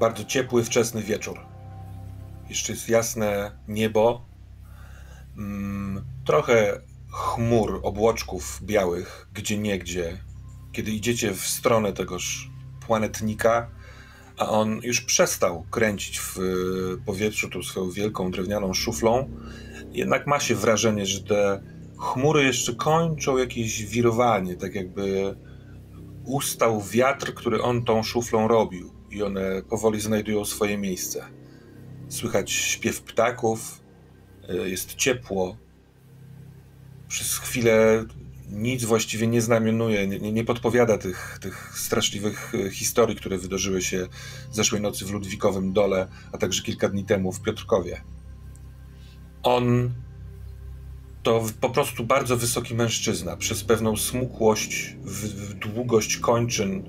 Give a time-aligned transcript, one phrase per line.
[0.00, 1.38] bardzo ciepły, wczesny wieczór.
[2.48, 4.24] Jeszcze jest jasne niebo.
[5.38, 10.18] Mm, trochę chmur, obłoczków białych, gdzie niegdzie.
[10.72, 12.50] Kiedy idziecie w stronę tegoż
[12.86, 13.70] planetnika,
[14.38, 16.38] a on już przestał kręcić w
[17.06, 19.30] powietrzu tą swoją wielką drewnianą szuflą,
[19.92, 21.62] jednak ma się wrażenie, że te
[21.98, 25.36] chmury jeszcze kończą jakieś wirowanie, tak jakby
[26.24, 31.24] ustał wiatr, który on tą szuflą robił i one powoli znajdują swoje miejsce.
[32.08, 33.80] Słychać śpiew ptaków,
[34.48, 35.56] e, jest ciepło.
[37.08, 38.04] Przez chwilę
[38.50, 44.06] nic właściwie nie znamionuje, nie, nie podpowiada tych, tych straszliwych e, historii, które wydarzyły się
[44.52, 48.00] zeszłej nocy w Ludwikowym Dole, a także kilka dni temu w Piotrkowie.
[49.42, 49.90] On
[51.22, 53.36] to po prostu bardzo wysoki mężczyzna.
[53.36, 56.84] Przez pewną smukłość, w, w długość kończyn,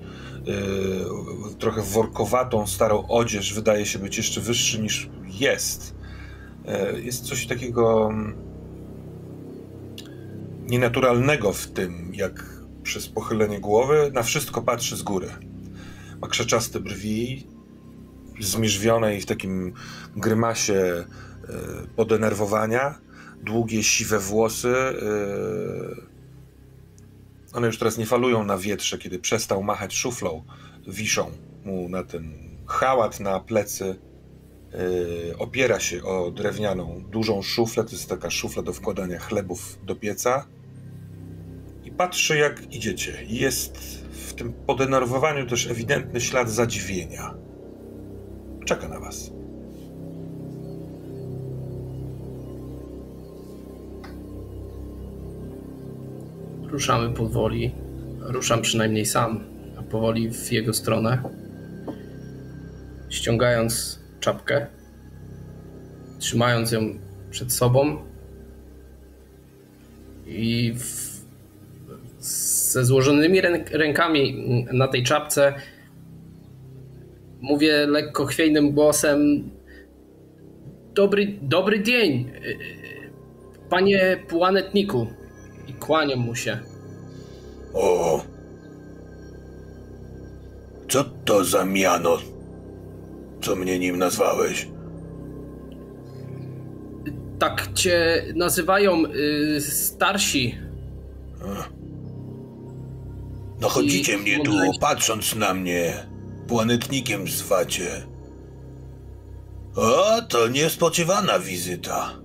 [1.58, 5.94] trochę workowatą, starą odzież, wydaje się być jeszcze wyższy niż jest.
[6.94, 8.34] Yy, jest coś takiego mm,
[10.66, 15.28] nienaturalnego w tym, jak przez pochylenie głowy na wszystko patrzy z góry.
[16.20, 17.46] Ma krzeczaste brwi,
[18.40, 19.72] zmierzwione i w takim
[20.16, 22.98] grymasie yy, podenerwowania
[23.42, 24.74] długie, siwe włosy.
[27.52, 30.44] One już teraz nie falują na wietrze, kiedy przestał machać szuflą.
[30.86, 31.30] Wiszą
[31.64, 32.32] mu na ten
[32.66, 33.98] hałat na plecy.
[35.28, 37.84] Yy, opiera się o drewnianą, dużą szuflę.
[37.84, 40.46] To jest taka szufla do wkładania chlebów do pieca.
[41.84, 43.24] I patrzy, jak idziecie.
[43.26, 43.78] Jest
[44.12, 47.34] w tym podenerwowaniu też ewidentny ślad zadziwienia.
[48.64, 49.41] Czeka na was.
[56.72, 57.74] Ruszamy powoli.
[58.20, 59.44] Ruszam przynajmniej sam,
[59.78, 61.22] a powoli w jego stronę.
[63.08, 64.66] Ściągając czapkę,
[66.18, 66.80] trzymając ją
[67.30, 67.96] przed sobą
[70.26, 71.12] i w,
[72.70, 73.40] ze złożonymi
[73.72, 75.54] rękami na tej czapce
[77.40, 79.50] mówię lekko chwiejnym głosem
[80.94, 82.30] dobry, dobry dzień,
[83.70, 85.21] panie planetniku
[85.68, 86.58] i kłaniam mu się.
[87.74, 88.22] O!
[90.88, 92.18] Co to za miano?
[93.42, 94.68] Co mnie nim nazwałeś?
[97.38, 99.02] Tak cię nazywają
[99.56, 100.58] y, starsi.
[103.60, 106.06] Nachodzicie I mnie tu, patrząc na mnie.
[106.48, 108.06] Planetnikiem zwacie.
[109.76, 112.21] O, to niespodziewana wizyta.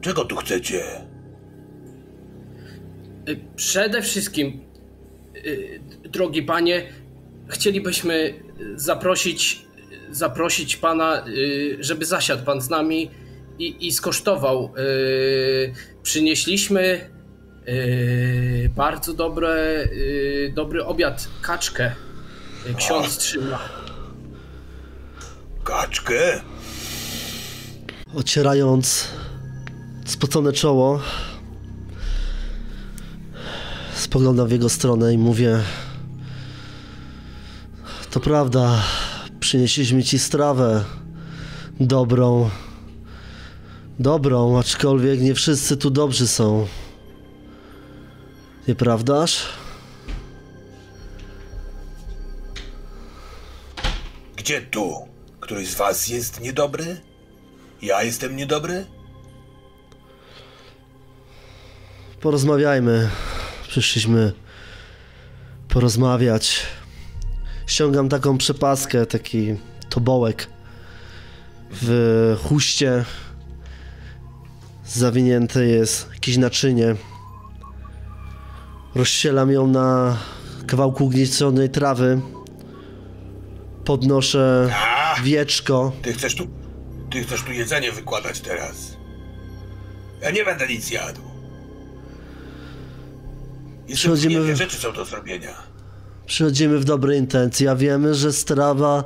[0.00, 0.82] Czego tu chcecie?
[3.28, 4.60] Y, przede wszystkim,
[5.36, 6.92] y, drogi panie,
[7.48, 8.34] chcielibyśmy
[8.74, 9.66] zaprosić,
[10.10, 13.10] zaprosić pana, y, żeby zasiadł pan z nami
[13.58, 14.72] i, i skosztował.
[16.02, 17.10] Przynieśliśmy
[18.76, 19.88] bardzo dobre,
[20.54, 21.92] dobry obiad, kaczkę.
[22.76, 23.68] Ksiądz trzyma.
[25.64, 26.40] Kaczkę?
[28.14, 29.08] Ocierając
[30.08, 31.00] spocone czoło.
[33.94, 35.60] Spoglądam w jego stronę i mówię:
[38.10, 38.82] To prawda,
[39.40, 40.84] przynieśliśmy ci strawę.
[41.80, 42.50] Dobrą.
[43.98, 46.66] Dobrą, aczkolwiek nie wszyscy tu dobrzy są.
[48.68, 49.46] Nieprawdaż?
[54.36, 54.94] Gdzie tu?
[55.40, 57.00] Któryś z was jest niedobry?
[57.82, 58.86] Ja jestem niedobry?
[62.20, 63.08] Porozmawiajmy.
[63.68, 64.32] Przyszliśmy
[65.68, 66.66] porozmawiać.
[67.66, 69.56] Ściągam taką przepaskę, taki
[69.88, 70.48] tobołek
[71.70, 73.04] w chuście.
[74.86, 76.96] Zawinięte jest jakieś naczynie.
[78.94, 80.16] Rozścielam ją na
[80.66, 82.20] kawałku gnieconej trawy.
[83.84, 84.74] Podnoszę
[85.22, 85.92] wieczko.
[86.02, 86.46] Ty chcesz tu,
[87.10, 88.96] ty chcesz tu jedzenie wykładać teraz.
[90.22, 91.27] Ja nie będę nic jadł.
[93.94, 94.56] Przychodzimy w...
[94.56, 95.54] rzeczy są do zrobienia.
[96.26, 99.04] Przychodzimy w dobre intencje, a wiemy, że strawa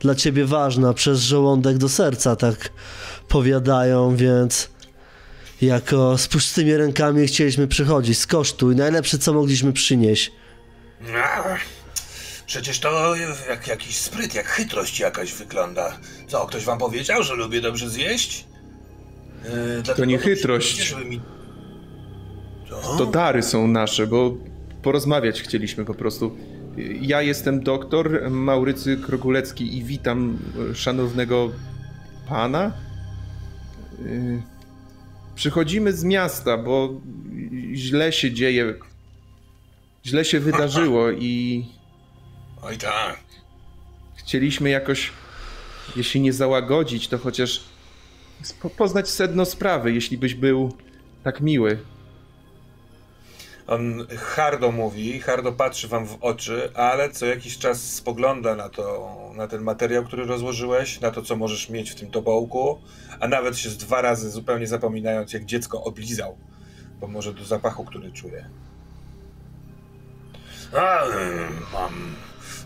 [0.00, 2.72] dla ciebie ważna, przez żołądek do serca, tak
[3.28, 4.70] powiadają, więc
[5.62, 8.18] jako z pustymi rękami chcieliśmy przychodzić.
[8.18, 10.32] Skosztuj, najlepsze co mogliśmy przynieść.
[11.00, 11.42] No,
[12.46, 13.16] przecież to
[13.48, 15.98] jak jakiś spryt, jak chytrość jakaś wygląda.
[16.28, 18.44] Co, ktoś wam powiedział, że lubię dobrze zjeść?
[19.86, 20.94] Yy, to nie chytrość.
[21.04, 21.20] Mi...
[22.98, 24.36] To dary są nasze, bo
[24.82, 26.36] porozmawiać chcieliśmy po prostu.
[27.00, 30.38] Ja jestem doktor Maurycy Krogulecki i witam
[30.74, 31.50] szanownego
[32.28, 32.72] pana.
[34.00, 34.42] Y,
[35.34, 37.00] przychodzimy z miasta, bo
[37.74, 38.74] źle się dzieje.
[40.06, 41.64] Źle się wydarzyło i.
[42.62, 43.20] Oj tak.
[44.16, 45.12] Chcieliśmy jakoś,
[45.96, 47.64] jeśli nie załagodzić, to chociaż
[48.76, 50.72] poznać sedno sprawy, jeśli byś był
[51.24, 51.78] tak miły.
[53.70, 59.16] On hardo mówi, hardo patrzy wam w oczy, ale co jakiś czas spogląda na to,
[59.36, 62.78] na ten materiał, który rozłożyłeś, na to, co możesz mieć w tym tobołku,
[63.20, 66.36] a nawet się z dwa razy zupełnie zapominając, jak dziecko oblizał,
[67.00, 68.48] bo może do zapachu, który czuje.
[70.76, 70.98] A,
[71.72, 72.14] mam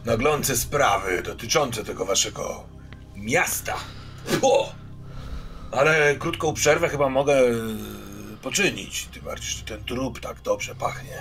[0.05, 2.65] naglące sprawy dotyczące tego waszego
[3.17, 3.75] miasta.
[4.43, 4.73] O!
[5.73, 7.35] Ale krótką przerwę chyba mogę
[8.45, 9.09] poczynić.
[9.13, 11.19] Tym bardziej, że ten trup tak dobrze pachnie.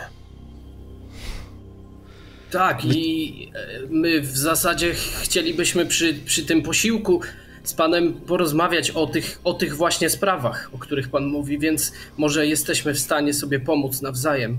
[2.52, 7.22] Tak, i e, my w zasadzie chcielibyśmy przy, przy tym posiłku
[7.64, 12.48] z panem porozmawiać o tych, o tych właśnie sprawach, o których pan mówi, więc może
[12.48, 14.58] jesteśmy w stanie sobie pomóc nawzajem.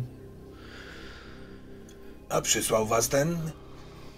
[2.29, 3.37] A przysłał was ten,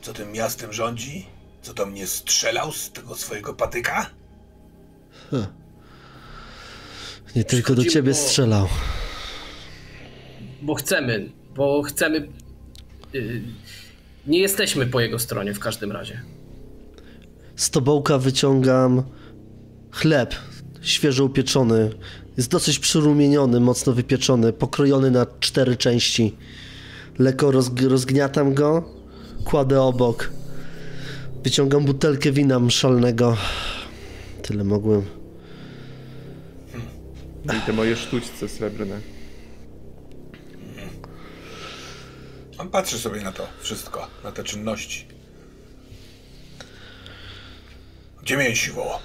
[0.02, 1.26] co tym miastem rządzi?
[1.62, 4.10] Co to mnie strzelał z tego swojego patyka?
[5.30, 5.46] Huh.
[7.36, 8.68] Nie tylko do ciebie bo, strzelał.
[10.62, 12.28] Bo chcemy, bo chcemy.
[13.12, 13.42] Yy,
[14.26, 16.20] nie jesteśmy po jego stronie w każdym razie.
[17.56, 19.02] Z tobołka wyciągam
[19.90, 20.34] chleb,
[20.82, 21.90] świeżo upieczony.
[22.36, 26.36] Jest dosyć przyrumieniony, mocno wypieczony, pokrojony na cztery części.
[27.18, 27.50] Lekko
[27.88, 28.94] rozgniatam go,
[29.44, 30.30] kładę obok.
[31.44, 33.36] Wyciągam butelkę wina mszalnego.
[34.42, 35.25] Tyle mogłem
[37.54, 39.00] i te moje sztućce srebrne.
[42.58, 45.06] On patrzy sobie na to wszystko, na te czynności.
[48.22, 49.00] Gdzie mięsiwo?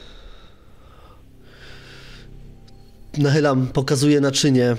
[3.18, 4.76] Nachylam, pokazuję naczynie.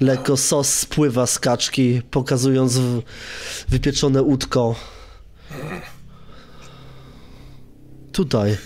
[0.00, 2.78] Lekko sos spływa z kaczki, pokazując
[3.68, 4.74] wypieczone łódko.
[8.12, 8.56] Tutaj.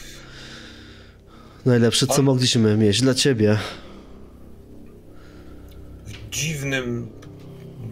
[1.65, 3.59] Najlepsze, co mogliśmy mieć dla ciebie
[6.35, 7.11] dziwnym,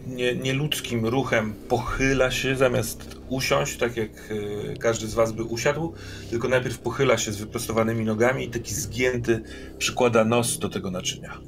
[0.07, 5.95] nie, nieludzkim ruchem pochyla się zamiast usiąść, tak jak e, każdy z was by usiadł,
[6.31, 9.43] tylko najpierw pochyla się z wyprostowanymi nogami i taki zgięty
[9.79, 11.39] przykłada nos do tego naczynia.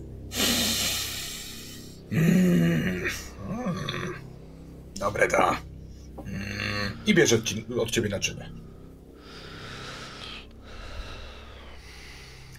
[4.99, 5.57] Dobre to.
[7.07, 7.39] I bierze
[7.79, 8.51] od ciebie naczynie.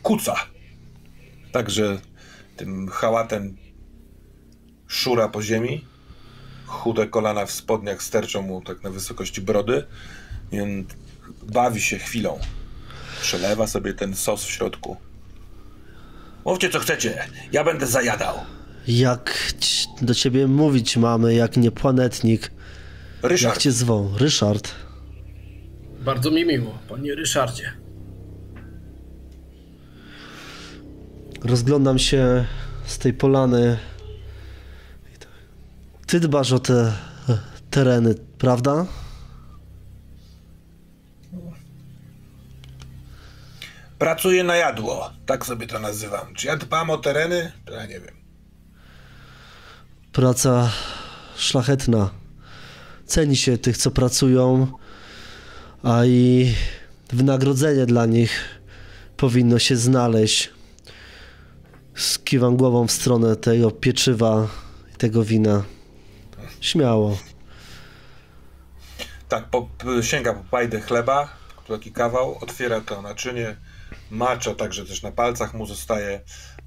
[0.02, 0.36] Kuca.
[1.52, 2.00] Także
[2.58, 3.65] tym hałatem
[4.95, 5.86] szura po ziemi.
[6.66, 9.83] Chude kolana w spodniach sterczą mu tak na wysokości brody.
[10.52, 10.90] Więc
[11.44, 12.40] bawi się chwilą.
[13.21, 14.97] Przelewa sobie ten sos w środku.
[16.45, 18.35] Mówcie co chcecie, ja będę zajadał.
[18.87, 19.54] Jak
[20.02, 22.52] do ciebie mówić mamy, jak nie planetnik?
[23.23, 23.56] Ryszard.
[23.56, 24.18] Jak cię zwą?
[24.18, 24.71] Ryszard.
[25.99, 27.71] Bardzo mi miło, panie Ryszardzie.
[31.44, 32.45] Rozglądam się
[32.85, 33.78] z tej polany
[36.07, 36.94] ty dbasz o te
[37.69, 38.85] tereny, prawda?
[44.00, 46.33] Pracuję na jadło, tak sobie to nazywam.
[46.33, 47.52] Czy ja dbam o tereny?
[47.71, 48.16] Ja nie wiem.
[50.12, 50.71] Praca
[51.38, 52.09] szlachetna.
[53.06, 54.68] Ceni się tych, co pracują,
[55.83, 56.54] a i
[57.14, 58.59] wynagrodzenie dla nich
[59.18, 60.50] powinno się znaleźć.
[61.95, 64.47] Skiwam głową w stronę tego pieczywa
[64.94, 65.64] i tego wina.
[66.66, 67.18] Śmiało.
[69.30, 69.69] Tak, po,
[70.02, 71.30] sięga po pajdę chleba,
[71.68, 73.57] taki kawał, otwiera to naczynie,
[74.12, 76.22] macza także też na palcach mu zostaje.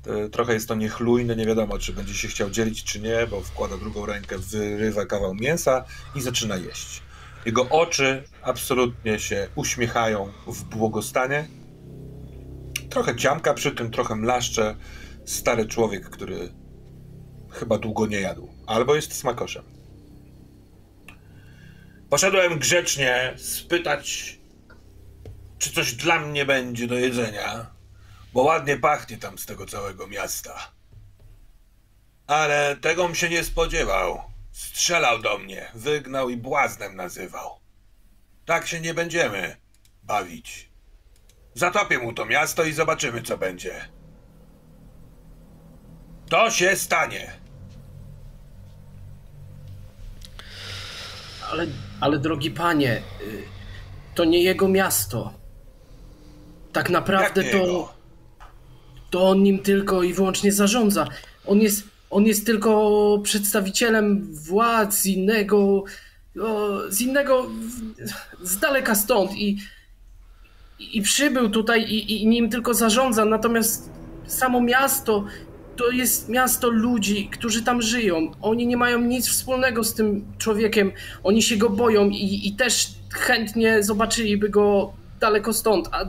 [0.07, 3.41] E, trochę jest to niechlujne, nie wiadomo, czy będzie się chciał dzielić, czy nie, bo
[3.41, 7.03] wkłada drugą rękę, wyrywa kawał mięsa i zaczyna jeść.
[7.47, 11.49] Jego oczy absolutnie się uśmiechają w błogostanie.
[12.91, 14.77] Trochę ciamka przy tym, trochę mlaszcze.
[15.25, 16.53] Stary człowiek, który
[17.51, 18.49] chyba długo nie jadł.
[18.67, 19.78] Albo jest smakoszem.
[22.11, 24.39] Poszedłem grzecznie spytać,
[25.59, 27.67] czy coś dla mnie będzie do jedzenia,
[28.33, 30.73] bo ładnie pachnie tam z tego całego miasta.
[32.27, 34.23] Ale tegom się nie spodziewał.
[34.53, 37.61] Strzelał do mnie, wygnał i błaznem nazywał.
[38.47, 39.57] Tak się nie będziemy
[40.03, 40.71] bawić.
[41.55, 43.89] Zatopię mu to miasto i zobaczymy, co będzie.
[46.31, 47.33] To się stanie.
[51.51, 51.67] Ale,
[52.01, 53.43] ale drogi panie, y,
[54.15, 55.33] to nie jego miasto.
[56.73, 57.95] Tak naprawdę Jak to,
[59.11, 61.07] to on nim tylko i wyłącznie zarządza.
[61.47, 65.85] On jest, on jest tylko przedstawicielem władz z innego,
[66.89, 67.47] z innego,
[68.43, 69.59] z daleka stąd i,
[70.79, 73.25] i przybył tutaj i, i nim tylko zarządza.
[73.25, 73.91] Natomiast
[74.27, 75.25] samo miasto
[75.79, 78.33] to jest miasto ludzi, którzy tam żyją.
[78.43, 80.93] Oni nie mają nic wspólnego z tym człowiekiem.
[81.23, 85.89] Oni się go boją i, i też chętnie zobaczyliby go daleko stąd.
[85.93, 86.05] A,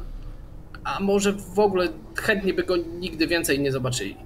[0.83, 4.17] a może w ogóle chętnie by go nigdy więcej nie zobaczyli.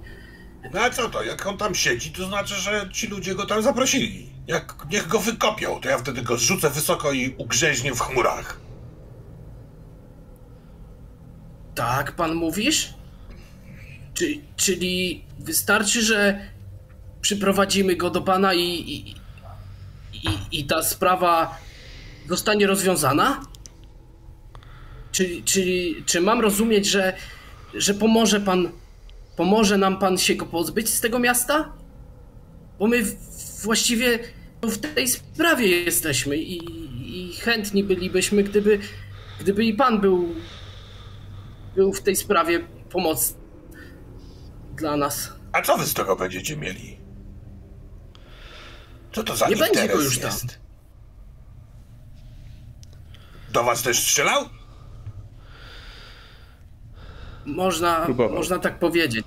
[0.74, 1.22] No a co to?
[1.22, 4.30] Jak on tam siedzi, to znaczy, że ci ludzie go tam zaprosili.
[4.46, 8.60] Jak niech go wykopią, to ja wtedy go zrzucę wysoko i ugrzęźnię w chmurach.
[11.74, 12.94] Tak, pan mówisz?
[14.14, 16.48] Czy, czyli wystarczy, że
[17.20, 19.14] przyprowadzimy go do pana i, i,
[20.12, 21.58] i, i ta sprawa
[22.28, 23.40] zostanie rozwiązana?
[25.12, 27.16] Czyli, czyli czy mam rozumieć, że,
[27.74, 28.68] że pomoże pan,
[29.36, 31.72] pomoże nam pan się go pozbyć z tego miasta?
[32.78, 33.02] Bo my
[33.62, 34.18] właściwie
[34.62, 36.58] w tej sprawie jesteśmy i,
[37.18, 38.78] i chętni bylibyśmy, gdyby,
[39.40, 40.34] gdyby i pan był
[41.74, 43.34] był w tej sprawie pomoc
[44.76, 45.32] dla nas.
[45.52, 46.98] A co wy z tego będziecie mieli?
[49.12, 50.30] Co to za Nie będzie go już tam.
[50.30, 50.58] jest?
[53.52, 54.44] Do was też strzelał?
[57.46, 58.36] Można, Próbował.
[58.36, 59.26] można tak powiedzieć.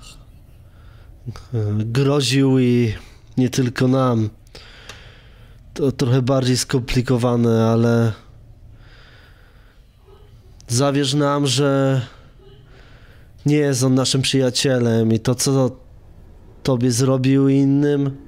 [1.78, 2.94] groził i
[3.36, 4.30] nie tylko nam.
[5.74, 8.12] To trochę bardziej skomplikowane, ale
[10.68, 12.00] zawierz nam, że
[13.48, 15.76] nie jest on naszym przyjacielem i to, co
[16.62, 18.26] tobie zrobił innym,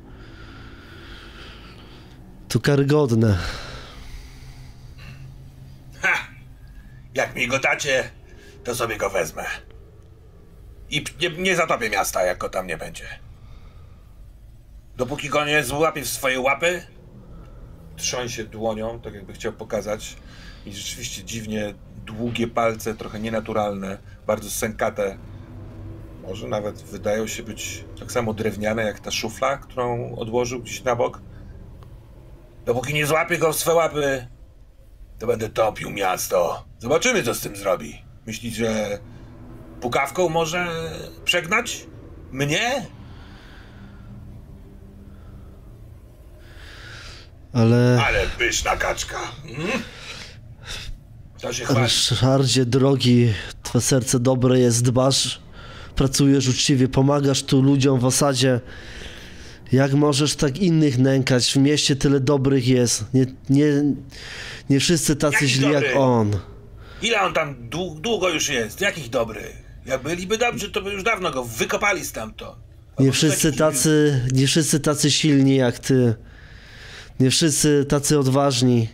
[2.49, 3.39] to karygodne.
[6.03, 6.15] Ha!
[7.15, 8.11] Jak mi go dacie,
[8.65, 9.45] to sobie go wezmę.
[10.91, 13.05] I nie, nie zatopię miasta, jak go tam nie będzie.
[14.97, 16.83] Dopóki go nie złapię w swoje łapy,
[17.97, 20.17] Trząsie dłonią, tak jakby chciał pokazać.
[20.67, 21.75] I rzeczywiście dziwnie
[22.07, 25.19] długie palce, trochę nienaturalne, bardzo sękate.
[26.23, 30.97] Może nawet wydają się być tak samo drewniane jak ta szufla, którą odłożył gdzieś na
[30.97, 31.21] bok.
[32.64, 34.26] dopóki nie złapię go w swe łapy,
[35.19, 36.64] to będę topił miasto.
[36.78, 38.02] Zobaczymy, co z tym zrobi.
[38.26, 38.99] Myślisz, że
[39.80, 40.66] pukawką może
[41.25, 41.87] przegnać?
[42.33, 42.87] Mnie?
[47.52, 49.19] Ale Ale pyszna kaczka.
[49.45, 49.83] Mm?
[51.42, 51.80] To się chwali.
[51.82, 53.32] Ryszardzie, drogi,
[53.62, 55.40] twoje serce dobre jest, dbasz,
[55.97, 58.61] pracujesz uczciwie, pomagasz tu ludziom w osadzie.
[59.73, 61.52] Jak możesz tak innych nękać?
[61.52, 63.04] W mieście tyle dobrych jest.
[63.14, 63.66] Nie, nie,
[64.70, 65.94] nie wszyscy tacy Jaki źli jak dobry?
[65.99, 66.30] on.
[67.02, 68.80] Ile on tam dłu- długo już jest?
[68.80, 69.62] Jakich dobrych?
[69.87, 72.56] Jak byliby dobrzy, to by już dawno go wykopali stamtąd.
[72.97, 76.14] A Nie wszyscy tacy, nie wszyscy tacy silni jak ty.
[77.20, 78.88] Nie wszyscy tacy odważni.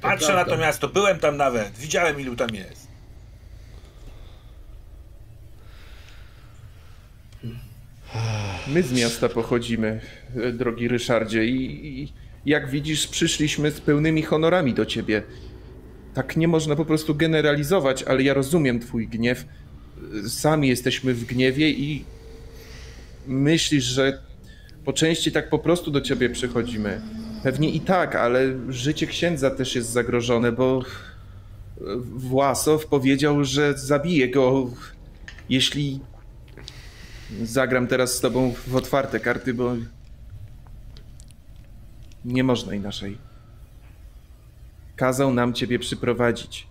[0.00, 2.90] Patrzę na to miasto, byłem tam nawet, widziałem ilu tam jest.
[8.66, 10.00] My z miasta pochodzimy,
[10.36, 12.12] e, drogi Ryszardzie, i, i
[12.46, 15.22] jak widzisz, przyszliśmy z pełnymi honorami do ciebie.
[16.14, 19.44] Tak nie można po prostu generalizować, ale ja rozumiem twój gniew.
[20.28, 22.04] Sami jesteśmy w gniewie i
[23.26, 24.22] myślisz, że
[24.84, 27.00] po części tak po prostu do ciebie przychodzimy.
[27.42, 31.82] Pewnie i tak, ale życie księdza też jest zagrożone, bo e,
[32.16, 34.70] Własow powiedział, że zabije go,
[35.48, 36.00] jeśli
[37.42, 39.72] Zagram teraz z tobą w otwarte karty, bo
[42.24, 43.18] nie można inaczej.
[44.96, 46.66] Kazał nam ciebie przyprowadzić.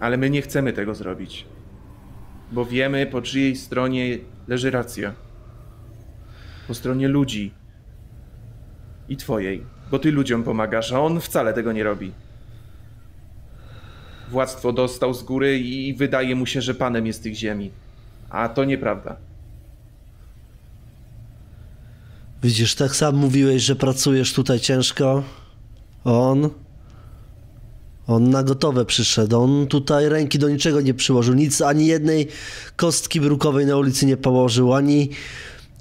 [0.00, 1.46] Ale my nie chcemy tego zrobić.
[2.52, 4.18] Bo wiemy, po czyjej stronie
[4.48, 5.14] leży racja.
[6.68, 7.52] Po stronie ludzi.
[9.08, 9.62] I twojej.
[9.90, 12.12] Bo ty ludziom pomagasz, a on wcale tego nie robi.
[14.30, 17.70] Władztwo dostał z góry i wydaje mu się, że panem jest tych ziemi.
[18.30, 19.16] A to nieprawda.
[22.42, 25.22] Widzisz, tak sam mówiłeś, że pracujesz tutaj ciężko.
[26.04, 26.50] On.
[28.06, 29.42] On na gotowe przyszedł.
[29.42, 31.34] On tutaj ręki do niczego nie przyłożył.
[31.34, 32.28] Nic, ani jednej
[32.76, 35.10] kostki brukowej na ulicy nie położył, ani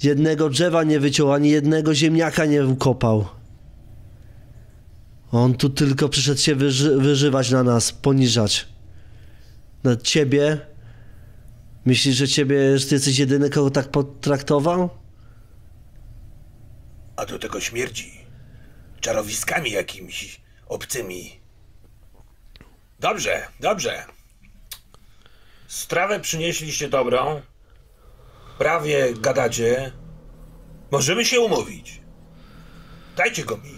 [0.03, 3.25] jednego drzewa nie wyciął, ani jednego ziemniaka nie ukopał.
[5.31, 8.67] On tu tylko przyszedł się wyży wyżywać na nas, poniżać.
[9.83, 10.57] Na ciebie.
[11.85, 14.89] Myślisz, że ciebie, że ty jesteś jedyny, kogo tak potraktował?
[17.15, 18.11] A do tego śmierdzi.
[19.01, 21.39] Czarowiskami jakimiś obcymi.
[22.99, 24.05] Dobrze, dobrze.
[25.67, 27.41] Strawę przynieśliście dobrą.
[28.57, 29.91] Prawie gadacie.
[30.91, 32.01] Możemy się umówić.
[33.17, 33.75] Dajcie go mi.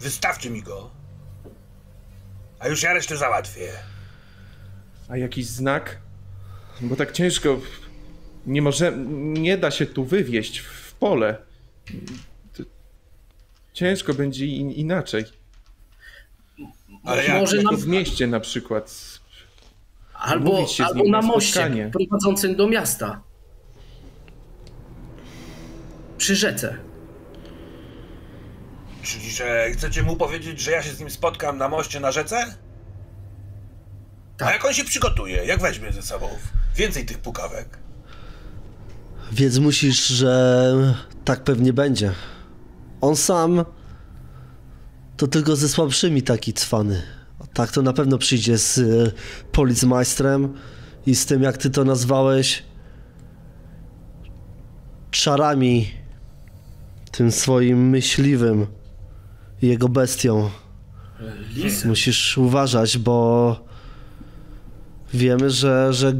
[0.00, 0.90] Wystawcie mi go.
[2.58, 3.72] A już ja resztę załatwię.
[5.08, 5.98] A jakiś znak?
[6.80, 7.60] Bo tak ciężko.
[8.46, 8.92] Nie może.
[9.16, 11.36] Nie da się tu wywieźć w pole.
[13.72, 15.24] Ciężko będzie in, inaczej.
[17.04, 17.40] Ale jak?
[17.40, 18.94] Może nam, W mieście na przykład.
[20.14, 23.22] albo, albo na na moście prowadzącym do miasta.
[26.30, 26.76] Przy rzece.
[29.02, 32.54] Czyli, że chcecie mu powiedzieć, że ja się z nim spotkam na moście na rzece?
[34.36, 34.48] Tak.
[34.48, 35.44] A jak on się przygotuje?
[35.44, 36.28] Jak weźmie ze sobą
[36.76, 37.78] więcej tych pukawek?
[39.32, 40.74] Więc musisz, że
[41.24, 42.12] tak pewnie będzie.
[43.00, 43.64] On sam
[45.16, 47.02] to tylko ze słabszymi taki cwany.
[47.52, 49.12] Tak to na pewno przyjdzie z y,
[49.52, 50.54] policmajstrem
[51.06, 52.62] i z tym, jak ty to nazwałeś,
[55.10, 55.99] czarami,
[57.10, 58.66] tym swoim myśliwym
[59.62, 60.50] i jego bestią.
[61.54, 61.84] Lis.
[61.84, 63.56] Musisz uważać, bo
[65.14, 66.12] wiemy, że, że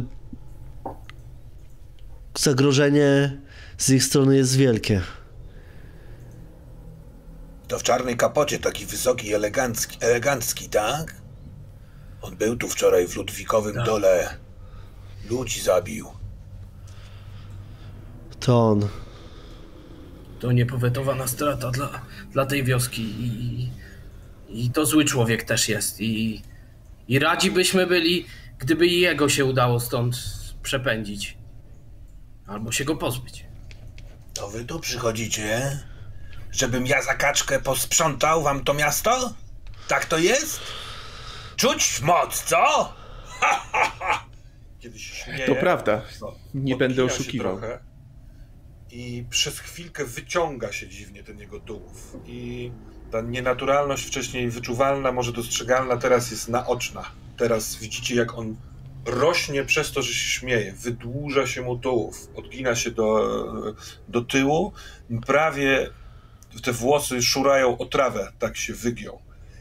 [2.38, 3.40] zagrożenie
[3.78, 5.02] z ich strony jest wielkie.
[7.68, 11.14] To w czarnej kapocie, taki wysoki, elegancki, elegancki, tak?
[12.22, 14.36] On był tu wczoraj w Ludwikowym dole.
[15.30, 16.06] Ludzi zabił.
[18.40, 18.88] To on.
[20.40, 22.00] To niepowetowana strata dla,
[22.32, 23.68] dla tej wioski i,
[24.48, 26.42] i to zły człowiek też jest i,
[27.08, 28.26] i radzi byśmy byli,
[28.58, 30.16] gdyby i jego się udało stąd
[30.62, 31.38] przepędzić.
[32.46, 33.44] Albo się go pozbyć.
[34.34, 35.78] To wy tu przychodzicie,
[36.52, 39.34] żebym ja za kaczkę posprzątał wam to miasto?
[39.88, 40.60] Tak to jest?
[41.56, 42.92] Czuć moc, co?
[44.80, 46.02] Kiedy się śmieje, To prawda.
[46.54, 47.58] Nie będę oszukiwał.
[47.58, 47.89] trochę
[48.92, 52.16] I przez chwilkę wyciąga się dziwnie ten jego tułów.
[52.26, 52.70] I
[53.10, 57.04] ta nienaturalność wcześniej wyczuwalna, może dostrzegalna, teraz jest naoczna.
[57.36, 58.56] Teraz widzicie, jak on
[59.06, 60.72] rośnie przez to, że się śmieje.
[60.72, 63.74] Wydłuża się mu tułów, odgina się do,
[64.08, 64.72] do tyłu.
[65.26, 65.90] Prawie
[66.62, 69.18] te włosy szurają o trawę, tak się wygiął.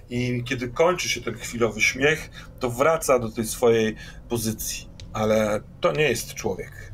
[0.09, 3.95] I kiedy kończy się ten chwilowy śmiech, to wraca do tej swojej
[4.29, 4.89] pozycji.
[5.13, 6.89] Ale to nie jest człowiek.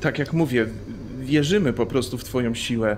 [0.00, 0.66] Tak jak mówię,
[1.20, 2.96] wierzymy po prostu w Twoją siłę.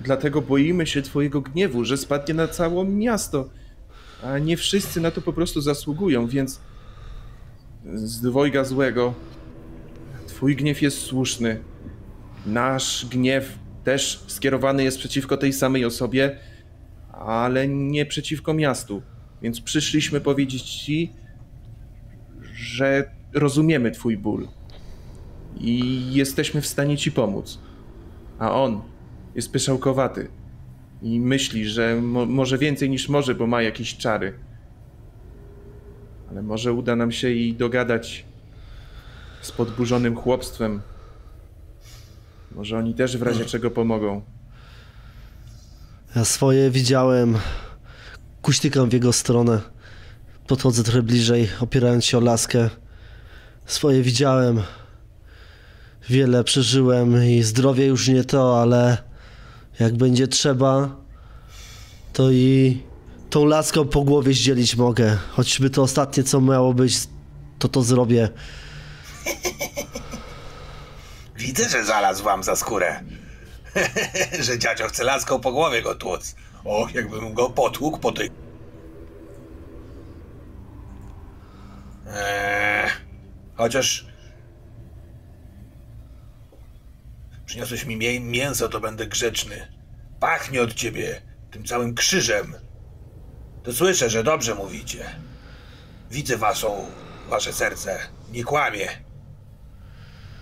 [0.00, 3.50] Dlatego boimy się Twojego gniewu, że spadnie na całe miasto.
[4.22, 6.60] A nie wszyscy na to po prostu zasługują, więc
[7.94, 9.14] z dwojga złego.
[10.26, 11.60] Twój gniew jest słuszny.
[12.46, 16.38] Nasz gniew też skierowany jest przeciwko tej samej osobie,
[17.12, 19.02] ale nie przeciwko miastu.
[19.42, 21.12] Więc przyszliśmy powiedzieć Ci,
[22.54, 24.48] że rozumiemy Twój ból
[25.60, 27.58] i jesteśmy w stanie ci pomóc.
[28.38, 28.80] A on
[29.34, 30.28] jest pyszałkowaty
[31.02, 34.34] i myśli, że mo- może więcej niż może, bo ma jakieś czary.
[36.30, 38.24] Ale może uda nam się i dogadać
[39.42, 40.80] z podburzonym chłopstwem.
[42.54, 44.22] Może oni też w razie czego pomogą.
[46.16, 47.38] Ja swoje widziałem.
[48.42, 49.60] Kuśtykam w jego stronę.
[50.46, 52.70] Podchodzę trochę bliżej, opierając się o laskę.
[53.66, 54.60] Swoje widziałem.
[56.08, 58.98] Wiele przeżyłem i zdrowie już nie to, ale
[59.80, 60.96] jak będzie trzeba,
[62.12, 62.82] to i
[63.30, 65.16] tą laską po głowie zdzielić mogę.
[65.30, 66.98] Choćby to ostatnie, co miało być,
[67.58, 68.28] to to zrobię.
[71.36, 73.00] Widzę, że znalazł wam za skórę.
[74.46, 76.34] że dziadzio chce laską po głowie go tłuc.
[76.64, 78.30] Och, jakbym go potłukł po tej...
[82.06, 82.90] Eee,
[83.54, 84.13] chociaż...
[87.46, 89.68] Przyniosłeś mi mię- mięso, to będę grzeczny.
[90.20, 92.54] Pachnie od ciebie tym całym krzyżem.
[93.62, 95.20] To słyszę, że dobrze mówicie.
[96.10, 96.86] Widzę waszą,
[97.28, 97.98] wasze serce.
[98.30, 98.88] Nie kłamie.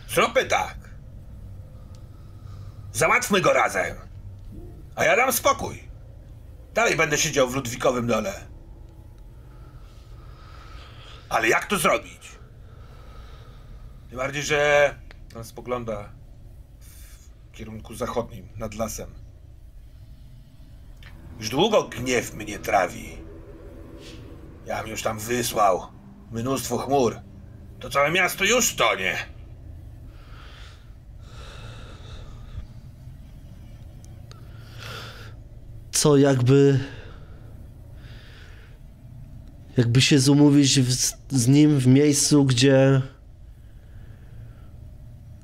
[0.08, 0.76] Zróbmy tak.
[2.92, 3.96] Załatwmy go razem.
[4.96, 5.88] A ja dam spokój.
[6.74, 8.34] Dalej będę siedział w Ludwikowym dole.
[11.28, 12.28] Ale jak to zrobić?
[14.08, 14.94] Tym bardziej, że
[15.36, 16.08] on spogląda
[17.52, 19.10] w kierunku zachodnim, nad lasem.
[21.38, 23.08] Już długo gniew mnie trawi.
[24.66, 25.82] Ja Jam już tam wysłał
[26.30, 27.16] mnóstwo chmur.
[27.80, 29.16] To całe miasto już tonie.
[35.92, 36.80] Co jakby.
[39.76, 40.92] Jakby się zumówić w,
[41.28, 43.02] z nim w miejscu, gdzie.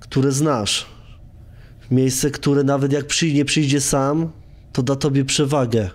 [0.00, 0.97] które znasz.
[1.90, 4.30] Miejsce, które nawet jak przy, nie przyjdzie sam,
[4.72, 5.90] to da tobie przewagę.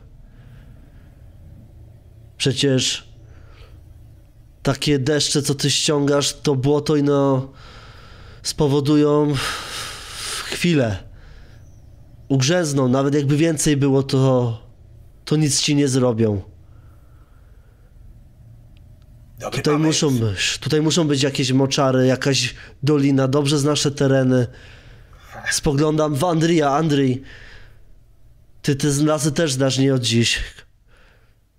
[2.37, 3.07] Przecież
[4.63, 7.51] takie deszcze, co ty ściągasz, to błoto i no
[8.43, 11.03] spowodują w chwilę.
[12.27, 14.61] Ugrzezną, nawet jakby więcej było, to,
[15.25, 16.41] to nic ci nie zrobią.
[19.39, 20.11] Dobry Tutaj pomysł.
[20.11, 24.47] muszą, być, tutaj muszą być jakieś moczary, jakaś dolina, dobrze znasz te tereny.
[25.51, 27.23] Spoglądam w Andrija, Andrzej.
[28.61, 30.39] Ty te lasy też znasz nie od dziś.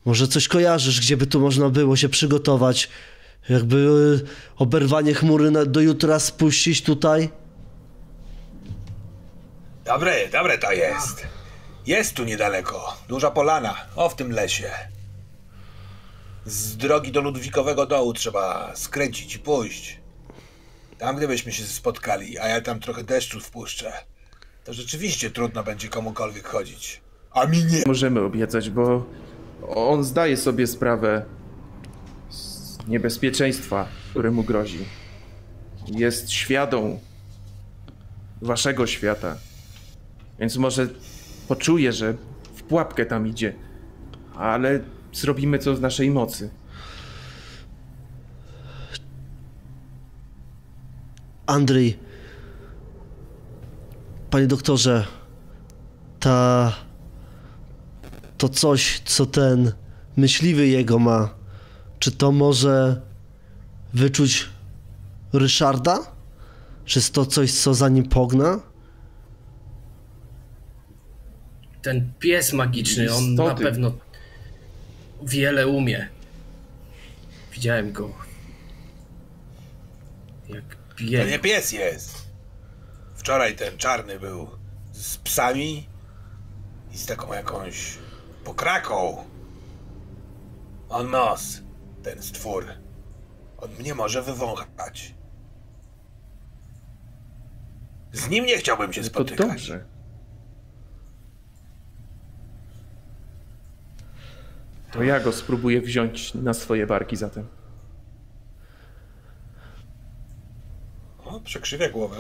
[0.05, 2.89] Może coś kojarzysz, gdzie by tu można było się przygotować?
[3.49, 7.31] Jakby y, oberwanie chmury na, do jutra spuścić tutaj?
[9.85, 11.27] Dobre, dobre to jest.
[11.87, 12.97] Jest tu niedaleko.
[13.09, 13.75] Duża polana.
[13.97, 14.71] O, w tym lesie.
[16.47, 20.04] Z drogi do Ludwikowego Dołu trzeba skręcić i pójść.
[21.05, 23.93] Tam gdybyśmy się spotkali, a ja tam trochę deszczu wpuszczę,
[24.65, 27.01] to rzeczywiście trudno będzie komukolwiek chodzić.
[27.31, 27.83] A mi nie.
[27.87, 29.07] Możemy obiecać, bo
[29.69, 31.25] on zdaje sobie sprawę
[32.31, 34.85] z niebezpieczeństwa, które mu grozi.
[35.87, 36.99] Jest świadom
[38.43, 39.37] waszego świata.
[40.39, 40.89] Więc może
[41.49, 42.15] poczuje, że
[42.55, 43.55] w pułapkę tam idzie.
[44.37, 44.81] Ale
[45.13, 46.51] zrobimy co w naszej mocy.
[51.47, 51.99] Andrzej,
[54.31, 55.07] panie doktorze,
[56.21, 56.73] ta.
[58.39, 59.73] To coś, co ten
[60.17, 61.35] myśliwy jego ma,
[61.99, 63.01] czy to może
[63.95, 64.49] wyczuć
[65.33, 65.99] Ryszarda?
[66.85, 68.61] Czy jest to coś, co za nim pogna?
[71.83, 73.65] Ten pies magiczny, on na Istoty.
[73.65, 73.93] pewno
[75.23, 76.09] wiele umie.
[77.53, 78.24] Widziałem go.
[81.01, 82.29] Jak To nie pies jest.
[83.15, 84.49] Wczoraj ten czarny był
[84.93, 85.89] z psami
[86.93, 87.99] i z taką jakąś
[88.45, 89.25] pokraką.
[90.89, 91.61] On nos,
[92.03, 92.67] ten stwór.
[93.59, 95.15] On mnie może wywąchać.
[98.13, 99.49] Z nim nie chciałbym się To spotykać.
[99.49, 99.85] dobrze.
[104.93, 107.47] To ja go spróbuję wziąć na swoje barki zatem.
[111.41, 112.17] Przekrzywia głowę.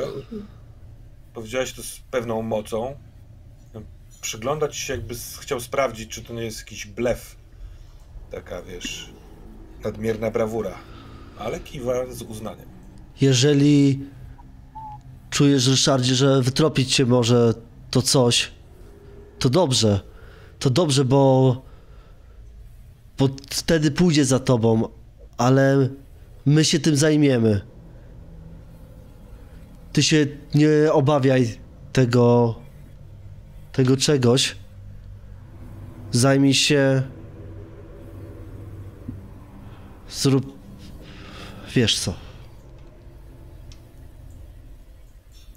[1.34, 2.94] Powiedziałeś to z pewną mocą.
[4.20, 7.36] Przyglądać się, jakby chciał sprawdzić, czy to nie jest jakiś blef.
[8.30, 9.08] Taka, wiesz,
[9.84, 10.74] nadmierna brawura.
[11.38, 12.66] Ale kiwa z uznaniem.
[13.20, 14.00] Jeżeli
[15.30, 17.54] czujesz, Ryszardzie, że wytropić cię może
[17.90, 18.50] to coś,
[19.38, 20.00] to dobrze.
[20.58, 21.62] To dobrze, bo,
[23.18, 24.88] bo wtedy pójdzie za tobą,
[25.36, 25.88] ale
[26.46, 27.60] my się tym zajmiemy.
[29.94, 31.58] Ty się nie obawiaj
[31.92, 32.54] tego,
[33.72, 34.56] tego czegoś.
[36.10, 37.02] Zajmij się.
[40.10, 40.58] Zrób.
[41.74, 42.14] Wiesz co.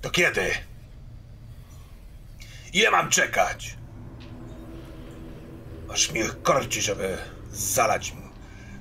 [0.02, 0.52] To kiedy?
[2.74, 3.78] Ile mam czekać?
[5.90, 7.18] Aż mnie korci, żeby
[7.52, 8.14] zalać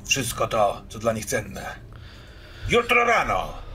[0.05, 1.77] wszystko to, co dla nich cenne.
[2.69, 3.66] Jutro rano,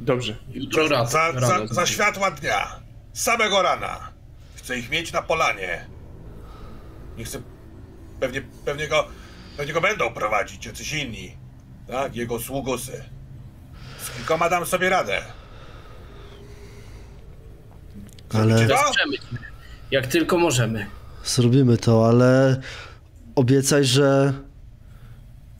[0.00, 0.36] Dobrze.
[0.54, 1.06] Jutro rano.
[1.06, 1.66] za, za, rano.
[1.66, 2.80] za światła dnia,
[3.12, 4.12] samego rana.
[4.54, 5.86] Chcę ich mieć na polanie.
[7.16, 7.42] Nie chcę...
[8.20, 9.08] Pewnie, pewnie, go,
[9.56, 11.36] pewnie go będą prowadzić jacyś inni.
[11.88, 12.16] Tak?
[12.16, 13.04] Jego sługusy.
[13.98, 15.22] Z kilkoma dam sobie radę.
[18.34, 18.66] Ale.
[18.66, 19.16] Wesprzemy
[19.90, 20.86] Jak tylko możemy.
[21.24, 22.60] Zrobimy to, ale
[23.34, 24.32] obiecaj, że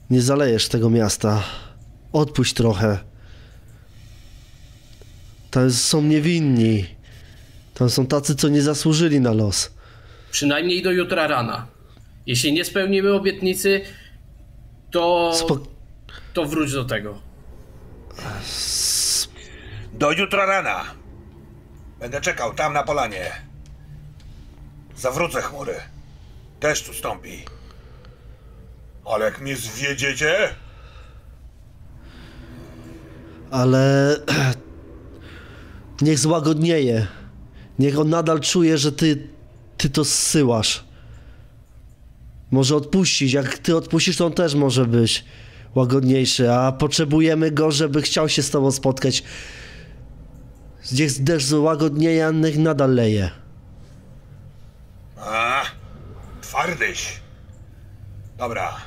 [0.09, 1.43] nie zalejesz tego miasta.
[2.13, 3.10] Odpuść trochę.
[5.51, 6.85] Tam są niewinni.
[7.73, 9.71] Tam są tacy, co nie zasłużyli na los.
[10.31, 11.67] Przynajmniej do jutra rana.
[12.25, 13.81] Jeśli nie spełnimy obietnicy,
[14.91, 15.67] to, Spo-
[16.33, 17.21] to wróć do tego.
[19.93, 20.83] Do jutra rana.
[21.99, 23.31] Będę czekał tam na polanie.
[24.97, 25.75] Zawrócę chmury.
[26.61, 27.45] Deszcz ustąpi.
[29.05, 30.55] Ale jak mnie zwiedziecie,
[33.51, 34.15] ale
[36.01, 37.07] niech złagodnieje.
[37.79, 39.27] Niech on nadal czuje, że ty,
[39.77, 40.83] ty to zsyłasz.
[42.51, 43.33] Może odpuścić.
[43.33, 45.25] Jak ty odpuścisz, to on też może być
[45.75, 49.23] łagodniejszy, a potrzebujemy go, żeby chciał się z tobą spotkać.
[50.91, 53.31] Niech deszcz złagodnieje, niech nadal leje.
[55.17, 55.61] A,
[56.41, 57.19] twardyś.
[58.37, 58.77] Dobra.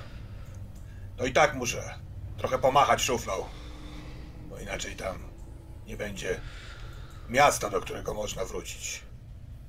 [1.17, 1.95] To i tak muszę
[2.39, 3.33] trochę pomachać szuflą.
[4.51, 5.17] Bo inaczej tam
[5.87, 6.41] nie będzie
[7.29, 9.03] miasta, do którego można wrócić.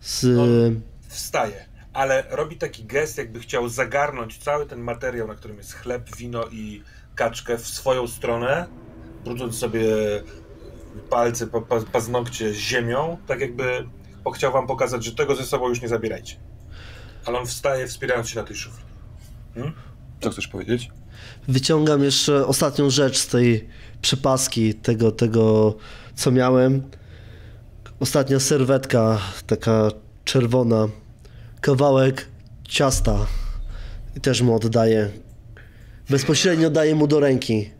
[0.02, 0.24] Z...
[0.24, 0.44] No.
[1.08, 6.16] Wstaje, ale robi taki gest, jakby chciał zagarnąć cały ten materiał, na którym jest chleb,
[6.16, 6.84] wino i
[7.16, 8.68] kaczkę w swoją stronę,
[9.24, 9.86] brudząc sobie
[11.10, 13.88] palce, pa, pa, paznokcie ziemią, tak jakby
[14.36, 16.36] chciał wam pokazać, że tego ze sobą już nie zabierajcie.
[17.26, 18.84] Ale on wstaje, wspierając się na tej szufli.
[19.56, 19.74] Hmm?
[20.22, 20.90] Co chcesz powiedzieć?
[21.48, 23.68] Wyciągam jeszcze ostatnią rzecz z tej
[24.02, 25.76] przepaski, tego, tego
[26.16, 26.90] co miałem.
[28.00, 29.90] Ostatnia serwetka, taka
[30.26, 30.88] czerwona.
[31.62, 32.28] Kawałek
[32.64, 33.28] ciasta.
[34.16, 35.10] I też mu oddaję.
[36.10, 37.72] Bezpośrednio daję mu do ręki.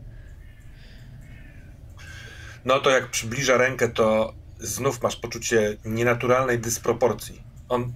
[2.64, 7.42] No to jak przybliża rękę, to znów masz poczucie nienaturalnej dysproporcji.
[7.68, 7.92] On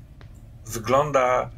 [0.66, 1.50] wygląda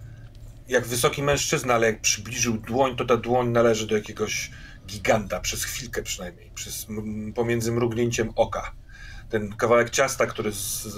[0.69, 4.51] jak wysoki mężczyzna, ale jak przybliżył dłoń, to ta dłoń należy do jakiegoś
[4.87, 6.87] giganta, przez chwilkę przynajmniej, przez,
[7.35, 8.73] pomiędzy mrugnięciem oka.
[9.33, 10.89] Ten kawałek ciasta, który z,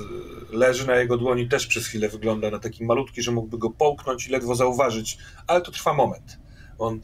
[0.50, 4.26] leży na jego dłoni, też przez chwilę wygląda na taki malutki, że mógłby go połknąć
[4.26, 6.38] i ledwo zauważyć, ale to trwa moment.
[6.78, 7.00] On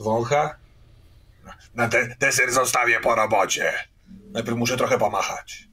[0.00, 0.58] wącha.
[1.74, 3.72] Na ten deser zostawię po robocie.
[4.32, 5.68] Najpierw muszę trochę pomachać.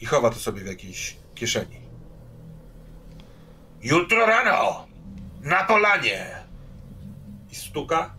[0.00, 1.80] I chowa to sobie w jakiejś kieszeni.
[3.82, 4.86] Jutro rano!
[5.40, 6.36] Na polanie!
[7.50, 8.14] I stuka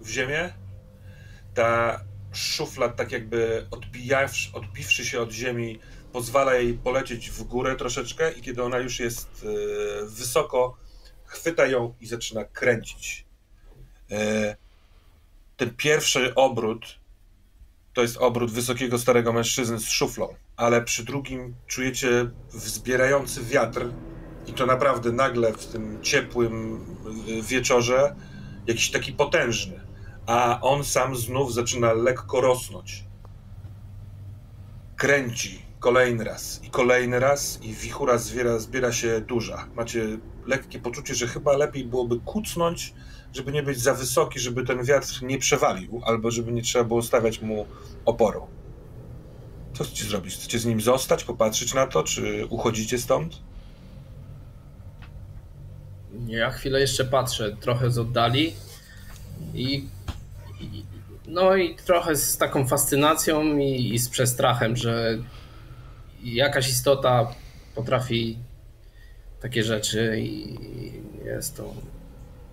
[0.00, 0.52] w ziemię.
[1.54, 2.00] Ta
[2.36, 3.66] szufla, tak jakby
[4.52, 5.78] odbiwszy się od ziemi,
[6.12, 10.76] pozwala jej polecieć w górę troszeczkę i kiedy ona już jest e, wysoko,
[11.24, 13.24] chwyta ją i zaczyna kręcić.
[14.10, 14.56] E,
[15.56, 16.98] ten pierwszy obrót
[17.96, 23.88] to jest obrót wysokiego, starego mężczyzny z szuflą, ale przy drugim czujecie wzbierający wiatr
[24.46, 26.84] i to naprawdę nagle w tym ciepłym
[27.28, 28.16] y, wieczorze
[28.66, 29.80] jakiś taki potężny,
[30.26, 33.04] a on sam znów zaczyna lekko rosnąć.
[34.96, 39.66] Kręci kolejny raz i kolejny raz i wichura zbiera, zbiera się duża.
[39.74, 42.94] Macie lekkie poczucie, że chyba lepiej byłoby kucnąć,
[43.32, 47.02] żeby nie być za wysoki, żeby ten wiatr nie przewalił, albo żeby nie trzeba było
[47.02, 47.66] stawiać mu
[48.04, 48.46] oporu.
[49.74, 50.34] Co chcecie zrobić?
[50.34, 53.38] Chcecie z nim zostać, popatrzeć na to, czy uchodzicie stąd?
[56.26, 58.54] Ja chwilę jeszcze patrzę, trochę z oddali
[59.54, 59.88] i,
[61.26, 65.18] no i trochę z taką fascynacją i, i z przestrachem, że
[66.22, 67.34] jakaś istota
[67.74, 68.38] potrafi
[69.40, 70.58] takie rzeczy i
[71.24, 71.74] jest to,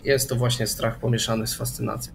[0.03, 2.13] jest to właśnie strach pomieszany z fascynacją.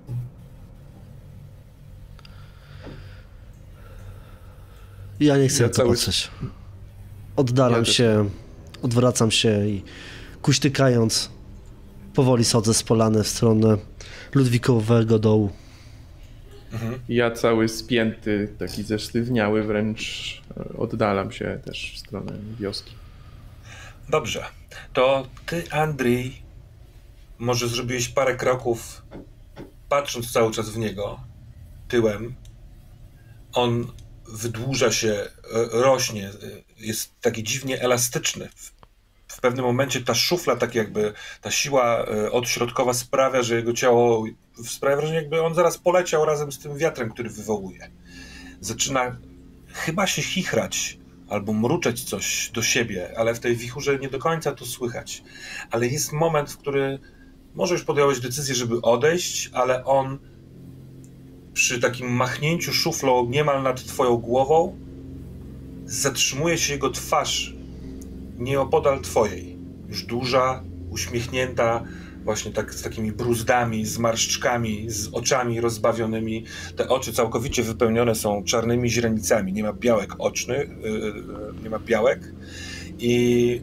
[5.20, 6.30] Ja nie chcę Ja cały- patrzeć.
[7.36, 7.96] Oddalam Ja też.
[7.96, 8.30] się,
[8.82, 9.82] odwracam się i
[10.42, 11.30] kuśtykając
[12.14, 13.76] powoli schodzę z polany w stronę
[14.34, 15.50] Ludwikowego dołu.
[17.08, 22.92] Ja cały spięty, taki zesztywniały wręcz, e, oddalam się też w stronę wioski.
[24.08, 24.44] Dobrze.
[24.92, 26.42] To ty, Andrzej,
[27.38, 29.02] może zrobiłeś parę kroków,
[29.88, 31.20] patrząc cały czas w niego,
[31.88, 32.34] tyłem.
[33.52, 33.86] On
[34.28, 35.28] wydłuża się, e,
[35.72, 36.32] rośnie, e,
[36.76, 38.48] jest taki dziwnie elastyczny.
[38.56, 38.77] W-
[39.38, 44.24] W pewnym momencie ta szufla, tak jakby ta siła e, odśrodkowa sprawia, że jego ciało
[44.64, 47.90] sprawia wrażenie, jakby on zaraz poleciał razem z tym wiatrem, który wywołuje.
[48.60, 49.16] Zaczyna
[49.72, 50.98] chyba się chichrać
[51.28, 55.22] albo mruczeć coś do siebie, ale w tej wichurze nie do końca to słychać.
[55.70, 56.98] Ale jest moment, w który
[57.54, 60.18] może już podjąłeś decyzję, żeby odejść, ale on
[61.54, 64.78] przy takim machnięciu szuflą niemal nad twoją głową
[65.84, 67.57] zatrzymuje się jego twarz
[68.38, 69.58] nieopodal twojej.
[69.88, 71.84] Już duża, uśmiechnięta,
[72.24, 76.44] właśnie tak z takimi bruzdami, z marszczkami, z oczami rozbawionymi.
[76.76, 79.52] Te oczy całkowicie wypełnione są czarnymi źrenicami.
[79.52, 82.32] Nie ma białek ocznych, yy, nie ma białek.
[82.98, 83.62] I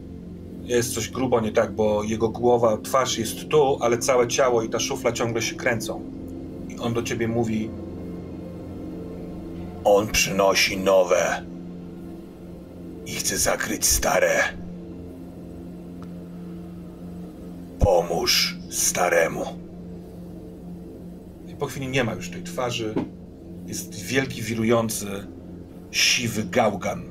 [0.63, 4.69] jest coś grubo nie tak, bo jego głowa, twarz jest tu, ale całe ciało i
[4.69, 6.01] ta szufla ciągle się kręcą.
[6.69, 7.69] I on do ciebie mówi:
[9.83, 11.45] On przynosi nowe
[13.05, 14.64] i chce zakryć stare.
[17.85, 19.59] Pomóż staremu.
[21.47, 22.93] I po chwili nie ma już tej twarzy.
[23.65, 25.27] Jest wielki, wirujący,
[25.91, 27.03] siwy gałgan.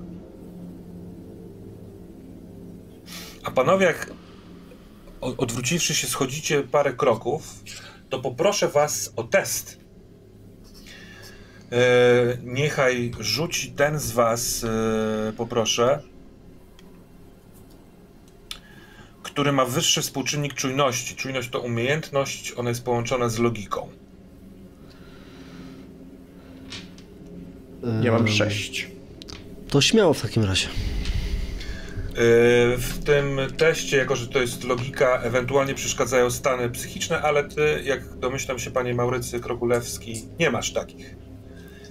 [3.45, 4.11] A panowie, jak
[5.21, 7.65] odwróciwszy się, schodzicie parę kroków,
[8.09, 9.81] to poproszę was o test.
[11.73, 11.79] E,
[12.43, 16.13] niechaj rzuci ten z was, e, poproszę.
[19.35, 21.16] Który ma wyższy współczynnik czujności.
[21.16, 23.88] Czujność to umiejętność, ona jest połączona z logiką.
[28.03, 28.88] Ja mam sześć.
[29.68, 30.66] To śmiało w takim razie.
[30.66, 30.73] Yy,
[32.79, 38.18] W tym teście, jako że to jest logika, ewentualnie przeszkadzają stany psychiczne, ale ty, jak
[38.18, 41.16] domyślam się, panie Maurycy Krokulewski, nie masz takich.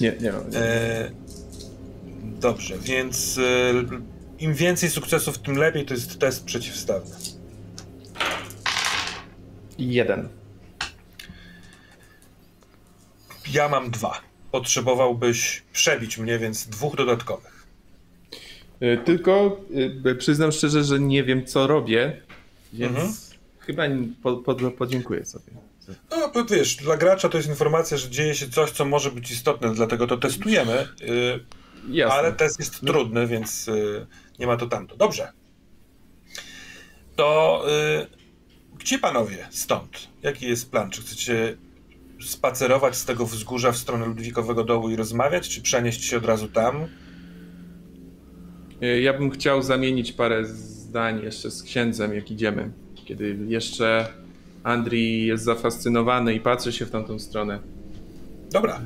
[0.02, 0.42] Nie, nie mam.
[0.56, 1.12] E,
[2.40, 3.74] dobrze, więc e,
[4.40, 5.86] im więcej sukcesów, tym lepiej.
[5.86, 7.16] To jest test przeciwstawny.
[9.78, 10.30] Jeden.
[13.54, 14.22] Ja mam dwa.
[14.52, 17.68] Potrzebowałbyś przebić mnie, więc dwóch dodatkowych.
[18.82, 19.58] Y, Tylko
[20.06, 22.22] y, przyznam szczerze, że nie wiem co robię,
[22.74, 23.14] więc Mhm.
[23.60, 23.84] chyba
[24.24, 25.46] po, po, podziękuję sobie.
[26.12, 29.32] No, bo wiesz, dla gracza to jest informacja, że dzieje się coś, co może być
[29.32, 30.88] istotne, dlatego to testujemy,
[31.90, 32.16] Jasne.
[32.20, 33.70] ale test jest trudny, więc
[34.40, 34.96] nie ma to tamto.
[34.96, 35.32] Dobrze.
[37.16, 38.08] To e,
[38.80, 40.08] gdzie panowie stąd?
[40.24, 40.90] Jaki jest plan?
[40.90, 41.58] Czy chcecie
[42.22, 46.48] spacerować z tego wzgórza w stronę Ludwikowego Dołu i rozmawiać, czy przenieść się od razu
[46.48, 46.88] tam?
[48.84, 52.72] Y, Ja bym chciał zamienić parę zdań jeszcze z księdzem, jak idziemy.
[53.06, 54.08] Kiedy jeszcze
[54.64, 57.60] Andrii jest zafascynowany i patrzy się w tamtą stronę.
[58.52, 58.82] Dobra.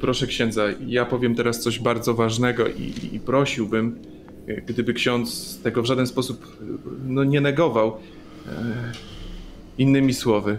[0.00, 4.09] Proszę księdza, ja powiem teraz coś bardzo ważnego i, i prosiłbym, y,
[4.66, 6.64] gdyby ksiądz tego w żaden sposób y,
[7.06, 7.96] no, nie negował.
[8.46, 8.92] E,
[9.78, 10.58] Innymi słowy,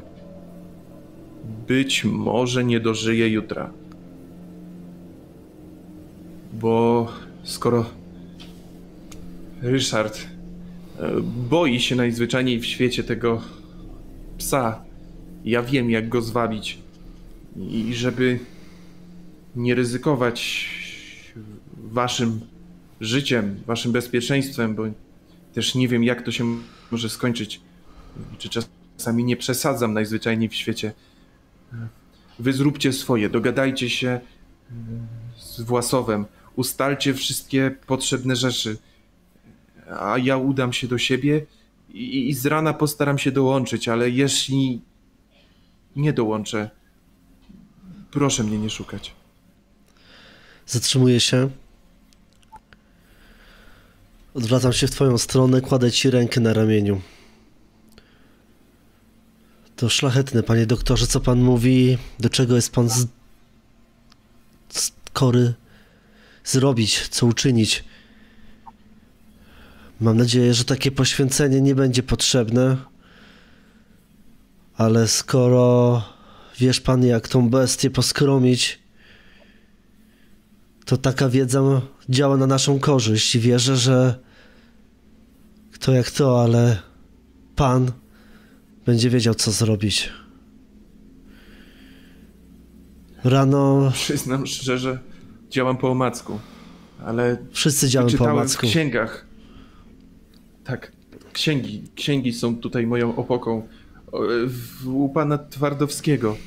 [1.67, 3.71] być może nie dożyję jutra.
[6.53, 7.07] Bo
[7.43, 7.85] skoro
[9.61, 10.27] Ryszard
[10.99, 11.11] e,
[11.49, 13.41] boi się najzwyczajniej w świecie tego
[14.37, 14.83] psa,
[15.45, 16.77] ja wiem jak go zwabić.
[17.55, 18.39] I żeby
[19.55, 20.69] nie ryzykować
[21.77, 22.39] waszym
[23.01, 24.83] życiem, waszym bezpieczeństwem, bo
[25.53, 26.57] też nie wiem, jak to się
[26.91, 27.61] może skończyć.
[28.37, 30.93] Czy czasami nie przesadzam najzwyczajniej w świecie.
[32.39, 34.21] Wy zróbcie swoje, dogadajcie się e,
[35.37, 38.77] z Własowem, ustalcie wszystkie potrzebne rzeczy,
[39.99, 41.45] a ja udam się do siebie
[41.93, 44.81] i, i z rana postaram się dołączyć, ale jeśli
[45.95, 46.69] nie dołączę,
[48.11, 49.15] proszę mnie nie szukać.
[50.65, 51.49] Zatrzymuję się.
[54.33, 57.01] Odwracam się w twoją stronę, kładę ci rękę na ramieniu.
[59.75, 63.07] To szlachetne, panie doktorze, co pan mówi, do czego jest pan z...
[64.69, 65.53] skory
[66.43, 67.83] zrobić, co uczynić.
[69.99, 72.77] Mam nadzieję, że takie poświęcenie nie będzie potrzebne,
[74.77, 76.03] ale skoro
[76.59, 78.80] wiesz pan, jak tą bestię poskromić,
[80.91, 84.19] to taka wiedza działa na naszą korzyść i wierzę, że
[85.71, 86.77] kto jak to, ale
[87.55, 87.91] Pan
[88.85, 90.09] będzie wiedział, co zrobić.
[93.23, 94.99] Rano Przyznam szczerze,
[95.49, 96.39] działam po omacku,
[97.05, 98.67] ale wszyscy działamy po czytałem w omacku.
[98.67, 99.25] księgach.
[100.63, 100.91] Tak,
[101.33, 103.67] księgi, księgi są tutaj moją opoką.
[104.85, 106.37] U pana Twardowskiego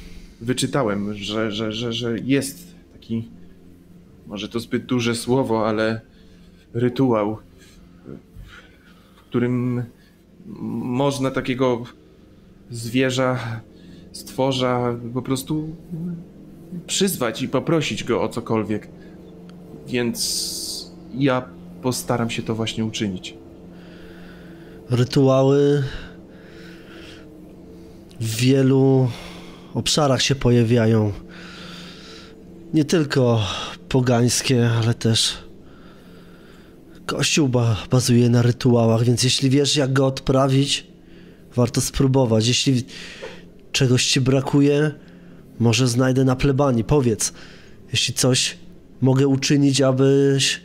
[0.40, 3.28] wyczytałem, że, że, że, że jest taki,
[4.26, 6.00] może to zbyt duże słowo, ale
[6.74, 7.38] rytuał,
[9.16, 9.84] w którym
[10.82, 11.82] można takiego
[12.70, 13.60] zwierza,
[14.12, 15.76] stworza po prostu
[16.86, 18.88] przyzwać i poprosić go o cokolwiek.
[19.86, 21.48] Więc ja
[21.82, 23.34] postaram się to właśnie uczynić.
[24.90, 25.84] Rytuały
[28.20, 29.08] w wielu
[29.74, 31.12] obszarach się pojawiają.
[32.74, 33.40] Nie tylko
[33.94, 35.38] pogańskie, ale też
[37.06, 40.86] Kościół ba bazuje na rytuałach, więc jeśli wiesz, jak go odprawić,
[41.54, 42.48] warto spróbować.
[42.48, 42.84] Jeśli
[43.72, 44.90] czegoś ci brakuje,
[45.58, 46.84] może znajdę na plebanii.
[46.84, 47.32] Powiedz,
[47.92, 48.58] jeśli coś
[49.00, 50.60] mogę uczynić, abyś,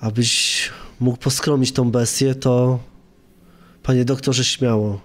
[0.00, 0.70] abyś
[1.00, 2.78] mógł poskromić tą bestię, to
[3.82, 5.00] panie doktorze, śmiało.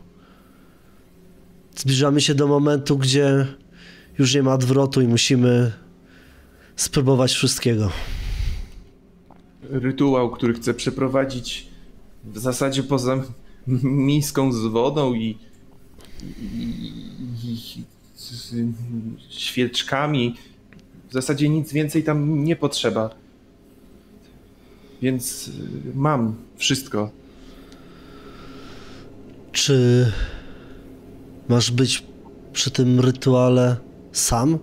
[1.78, 3.48] Zbliżamy się do momentu, gdzie
[4.20, 5.85] już nie ma odwrotu i musimy
[6.76, 7.92] spróbować wszystkiego.
[9.70, 11.68] Rytuał, który chcę przeprowadzić
[12.24, 13.24] w zasadzie poza
[13.84, 15.38] miską z wodą i,
[16.42, 16.64] i,
[17.44, 17.84] i
[18.16, 18.54] z
[19.30, 20.36] świeczkami.
[21.10, 23.10] W zasadzie nic więcej tam nie potrzeba.
[25.02, 25.52] Więc y,
[25.96, 27.12] mam wszystko.
[29.52, 30.12] Czy
[31.50, 32.04] masz być
[32.54, 33.78] przy tym rytuale
[34.12, 34.60] sam?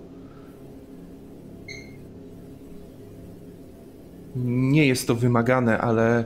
[4.35, 6.25] Nie jest to wymagane, ale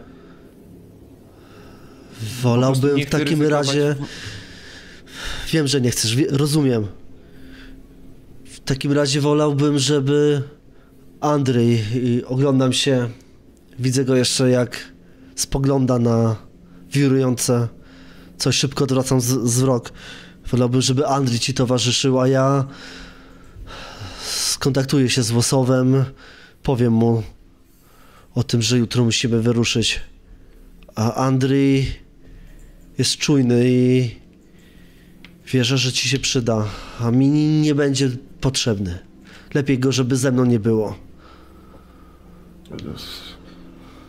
[2.42, 3.96] Wolałbym w takim razie.
[5.52, 6.88] Wiem, że nie chcesz, rozumiem.
[8.46, 10.42] W takim razie wolałbym, żeby
[11.22, 11.84] Andrzej,
[12.26, 13.10] oglądam się,
[13.80, 14.78] widzę go jeszcze jak
[15.36, 16.36] spogląda na
[16.92, 17.68] wirujące
[18.38, 19.92] coś, szybko odwracam z, wzrok.
[20.52, 22.68] Wolałbym, żeby Andrzej ci towarzyszył, a ja
[24.24, 26.06] skontaktuję się z Wosowem,
[26.64, 27.24] powiem mu
[28.38, 30.00] o tym, że jutro musimy wyruszyć.
[30.96, 31.92] A Andrzej
[32.98, 34.12] jest czujny i
[35.48, 36.66] wierzę, że ci się przyda,
[37.00, 37.30] a mi
[37.62, 38.10] nie będzie
[38.42, 39.00] potrzebny.
[39.54, 40.96] Lepiej go, żeby ze mną nie było.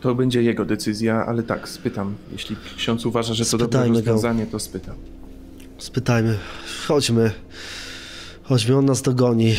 [0.01, 2.15] To będzie jego decyzja, ale tak, spytam.
[2.31, 4.95] Jeśli ksiądz uważa, że to dobre rozwiązanie, to spytam.
[5.77, 6.37] Spytajmy.
[6.87, 7.31] Chodźmy.
[8.43, 9.55] Chodźmy, on nas dogoni.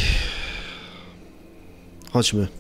[2.13, 2.60] Chodźmy.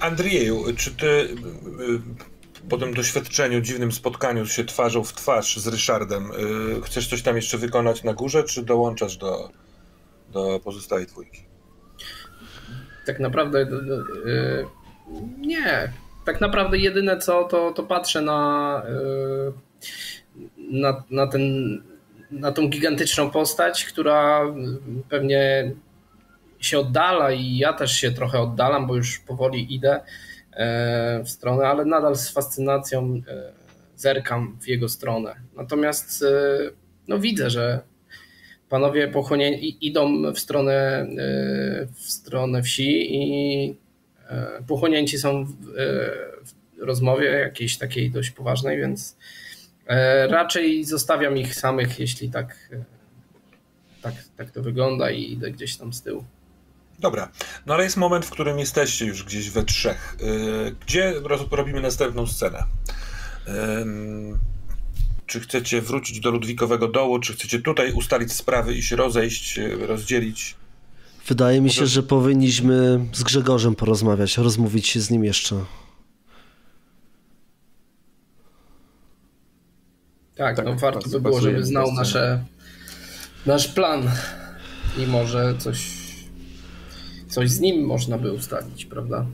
[0.00, 5.66] Andrzeju, czy ty y, y, po tym doświadczeniu, dziwnym spotkaniu się twarzą w twarz z
[5.66, 6.30] Ryszardem,
[6.78, 9.50] y, chcesz coś tam jeszcze wykonać na górze, czy dołączasz do,
[10.32, 11.42] do pozostałej dwójki?
[13.06, 13.66] Tak naprawdę
[15.38, 15.92] nie.
[16.24, 18.82] Tak naprawdę jedyne co, to, to patrzę na,
[20.70, 21.42] na, na, ten,
[22.30, 24.40] na tą gigantyczną postać, która
[25.08, 25.72] pewnie
[26.60, 30.00] się oddala i ja też się trochę oddalam, bo już powoli idę
[30.52, 33.52] e, w stronę, ale nadal z fascynacją e,
[33.96, 35.34] zerkam w jego stronę.
[35.56, 36.26] Natomiast e,
[37.08, 37.80] no widzę, że
[38.68, 41.06] panowie pochłonięci idą w stronę,
[41.94, 43.76] w stronę wsi i
[44.66, 45.50] pochłonięci są w,
[46.76, 49.16] w rozmowie jakiejś takiej dość poważnej, więc
[50.28, 52.70] raczej zostawiam ich samych, jeśli tak,
[54.02, 56.24] tak, tak to wygląda i idę gdzieś tam z tyłu.
[56.98, 57.28] Dobra,
[57.66, 60.16] no ale jest moment, w którym jesteście już gdzieś we trzech.
[60.20, 61.14] Y, gdzie
[61.50, 62.64] robimy następną scenę?
[65.26, 69.86] Czy chcecie wrócić do Ludwikowego Dołu, czy chcecie tutaj ustalić sprawy i się rozejść, y,
[69.86, 70.56] rozdzielić?
[71.26, 75.64] Wydaje mi się, że powinniśmy z Grzegorzem porozmawiać, rozmówić się z nim jeszcze.
[80.36, 82.44] Tak, tak no warto by było, żeby znał nasze,
[83.46, 84.10] nasz plan
[84.98, 85.97] i może coś
[87.38, 89.26] coś z nim można by ustalić, prawda?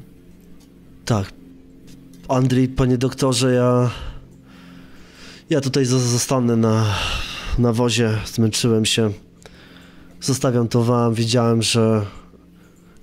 [1.04, 1.32] Tak.
[2.28, 3.90] Andrzej, panie doktorze, ja.
[5.50, 6.94] Ja tutaj zostanę na,
[7.58, 8.18] na wozie.
[8.26, 9.12] Zmęczyłem się.
[10.20, 11.14] Zostawiam to wam.
[11.14, 12.06] Widziałem, że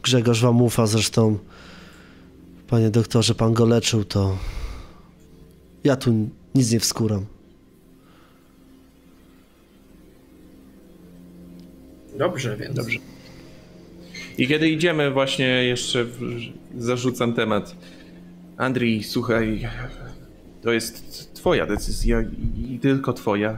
[0.03, 0.87] Grzegorz wam ufa.
[0.87, 1.37] Zresztą,
[2.67, 4.37] panie doktorze, pan go leczył, to.
[5.83, 7.25] Ja tu nic nie wskuram.
[12.17, 12.75] Dobrze, więc.
[12.75, 13.10] Dobrze.
[14.41, 16.05] I kiedy idziemy, właśnie jeszcze
[16.77, 17.75] zarzucam temat.
[18.57, 19.69] Andrii, słuchaj,
[20.61, 22.21] to jest twoja decyzja
[22.69, 23.57] i tylko twoja.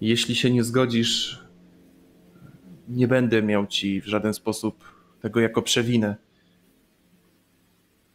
[0.00, 1.44] Jeśli się nie zgodzisz,
[2.88, 4.84] nie będę miał ci w żaden sposób
[5.20, 6.16] tego jako przewinę.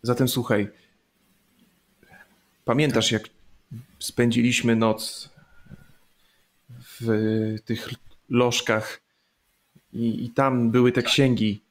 [0.02, 0.68] Zatem słuchaj,
[2.66, 3.30] pamiętasz jak
[4.00, 5.30] spędziliśmy noc
[7.00, 7.90] w tych
[8.30, 9.02] lożkach
[9.94, 11.69] i, i tam były te księgi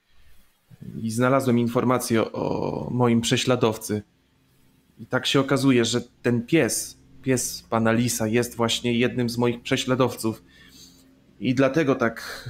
[1.02, 4.02] i znalazłem informację o moim prześladowcy.
[4.98, 9.62] I tak się okazuje, że ten pies, pies pana Lisa, jest właśnie jednym z moich
[9.62, 10.42] prześladowców.
[11.40, 12.48] I dlatego tak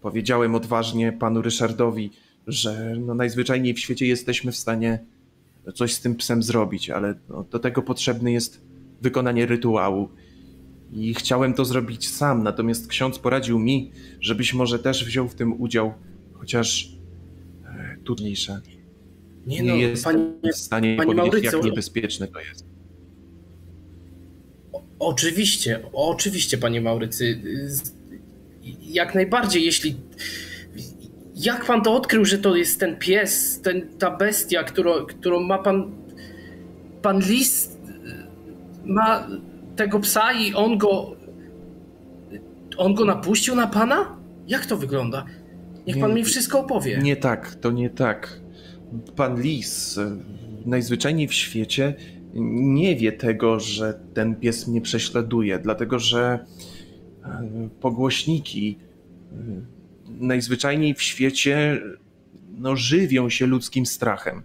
[0.00, 2.10] powiedziałem odważnie panu Ryszardowi,
[2.46, 5.04] że no najzwyczajniej w świecie jesteśmy w stanie
[5.74, 8.60] coś z tym psem zrobić, ale no do tego potrzebne jest
[9.02, 10.08] wykonanie rytuału.
[10.92, 15.60] I chciałem to zrobić sam, natomiast ksiądz poradził mi, żebyś może też wziął w tym
[15.60, 15.94] udział,
[16.32, 16.92] chociaż
[18.02, 18.60] trudniejsze.
[19.46, 22.66] Nie, nie no, jest panie, w stanie panie powiedzieć, Maurycu, jak niebezpieczne to jest.
[24.72, 27.40] O, oczywiście, oczywiście, panie Maurycy.
[28.80, 29.96] Jak najbardziej, jeśli.
[31.34, 35.58] Jak pan to odkrył, że to jest ten pies, ten, ta bestia, którą, którą ma
[35.58, 35.92] pan.
[37.02, 37.76] Pan Lis
[38.84, 39.28] ma
[39.76, 41.16] tego psa i on go.
[42.76, 44.16] On go napuścił na pana?
[44.46, 45.26] Jak to wygląda?
[45.86, 46.98] Niech pan nie, mi wszystko opowie.
[47.02, 48.40] Nie tak, to nie tak.
[49.16, 50.16] Pan Lis e,
[50.66, 51.94] najzwyczajniej w świecie
[52.34, 56.46] nie wie tego, że ten pies mnie prześladuje, dlatego że
[57.24, 58.78] e, pogłośniki
[59.32, 59.36] e,
[60.20, 61.80] najzwyczajniej w świecie
[62.58, 64.42] no, żywią się ludzkim strachem,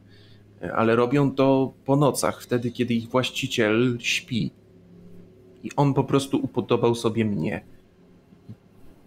[0.74, 4.52] ale robią to po nocach, wtedy kiedy ich właściciel śpi.
[5.64, 7.62] I on po prostu upodobał sobie mnie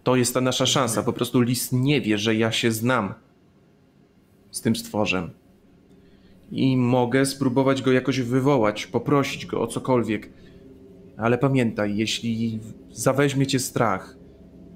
[0.03, 1.03] to jest ta nasza szansa.
[1.03, 3.13] Po prostu lis nie wie, że ja się znam
[4.51, 5.29] z tym stworzem.
[6.51, 10.29] i mogę spróbować go jakoś wywołać, poprosić go o cokolwiek.
[11.17, 12.59] Ale pamiętaj, jeśli
[12.91, 14.17] zaweźmie cię strach,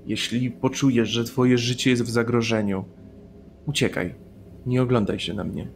[0.05, 2.85] jeśli poczujesz, że twoje życie jest w zagrożeniu,
[3.65, 4.15] uciekaj.
[4.65, 5.67] Nie oglądaj się na mnie.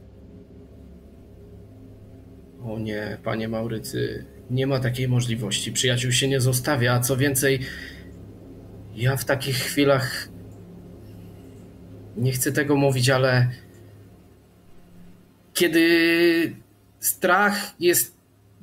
[2.64, 5.72] O nie, panie Maurycy, nie ma takiej możliwości.
[5.72, 7.60] Przyjaciół się nie zostawia, a co więcej,
[8.96, 10.30] ja w takich chwilach
[12.18, 13.50] nie chcę tego mówić, ale
[15.54, 16.56] kiedy
[17.00, 18.18] strach jest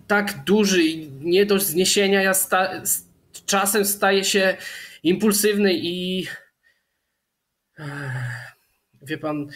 [0.07, 2.83] tak duży i nie do zniesienia, ja sta-
[3.47, 4.57] czasem staję się
[5.03, 6.27] impulsywny i
[9.03, 9.49] wie pan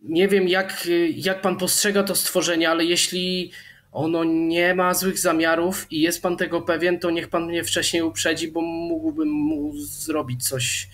[0.00, 3.52] nie wiem jak, jak pan postrzega to stworzenie, ale jeśli
[3.92, 8.02] ono nie ma złych zamiarów i jest pan tego pewien, to niech pan mnie wcześniej
[8.02, 10.88] uprzedzi, bo mógłbym mu zrobić coś,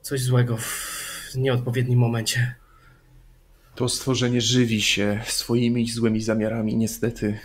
[0.00, 2.54] coś złego w nieodpowiednim momencie.
[3.74, 7.38] To stworzenie żywi się swoimi złymi zamiarami, niestety.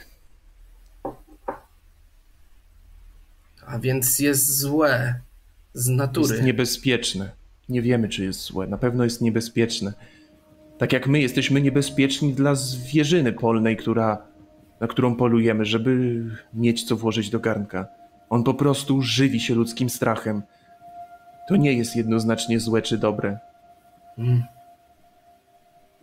[3.65, 5.21] A więc jest złe
[5.73, 6.33] z natury.
[6.33, 7.31] Jest niebezpieczne.
[7.69, 8.67] Nie wiemy, czy jest złe.
[8.67, 9.93] Na pewno jest niebezpieczne.
[10.77, 14.26] Tak jak my jesteśmy niebezpieczni dla zwierzyny polnej, która,
[14.79, 16.23] na którą polujemy, żeby
[16.53, 17.87] mieć co włożyć do garnka.
[18.29, 20.41] On po prostu żywi się ludzkim strachem.
[21.49, 23.39] To nie jest jednoznacznie złe czy dobre.
[24.17, 24.43] Mm.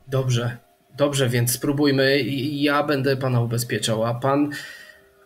[0.08, 0.56] Dobrze,
[0.96, 2.22] dobrze, więc spróbujmy.
[2.52, 4.50] Ja będę pana ubezpieczał, a pan,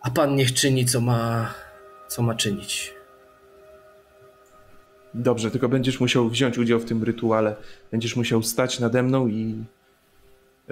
[0.01, 1.53] a pan niech czyni, co ma,
[2.07, 2.93] co ma czynić.
[5.13, 7.55] Dobrze, tylko będziesz musiał wziąć udział w tym rytuale.
[7.91, 9.63] Będziesz musiał stać nade mną i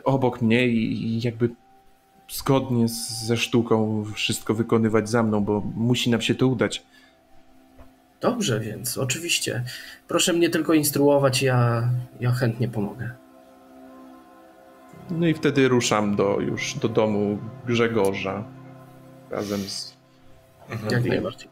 [0.04, 1.50] obok mnie i jakby
[2.30, 6.84] zgodnie ze sztuką wszystko wykonywać za mną, bo musi nam się to udać.
[8.22, 9.64] Dobrze, więc oczywiście.
[10.08, 13.12] Proszę mnie tylko instruować, ja, ja chętnie pomogę.
[15.10, 18.44] No i wtedy ruszam do, już do domu Grzegorza
[19.30, 19.98] razem z.
[20.70, 20.92] Mhm.
[20.92, 21.50] Jak najbardziej.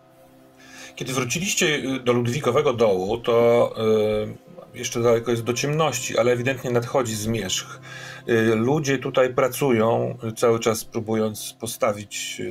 [0.95, 3.73] Kiedy wróciliście y, do Ludwikowego dołu, to
[4.27, 4.44] y,
[4.75, 7.79] jeszcze daleko jest do ciemności, ale ewidentnie nadchodzi zmierzch.
[8.29, 12.41] Y, ludzie tutaj pracują, cały czas próbując postawić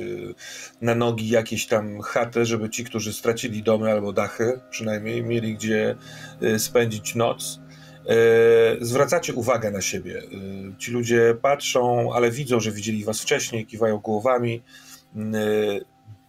[0.81, 5.95] na nogi jakieś tam chaty, żeby ci, którzy stracili domy albo dachy, przynajmniej mieli gdzie
[6.57, 7.59] spędzić noc.
[8.81, 10.21] Zwracacie uwagę na siebie.
[10.77, 14.61] Ci ludzie patrzą, ale widzą, że widzieli was wcześniej, kiwają głowami.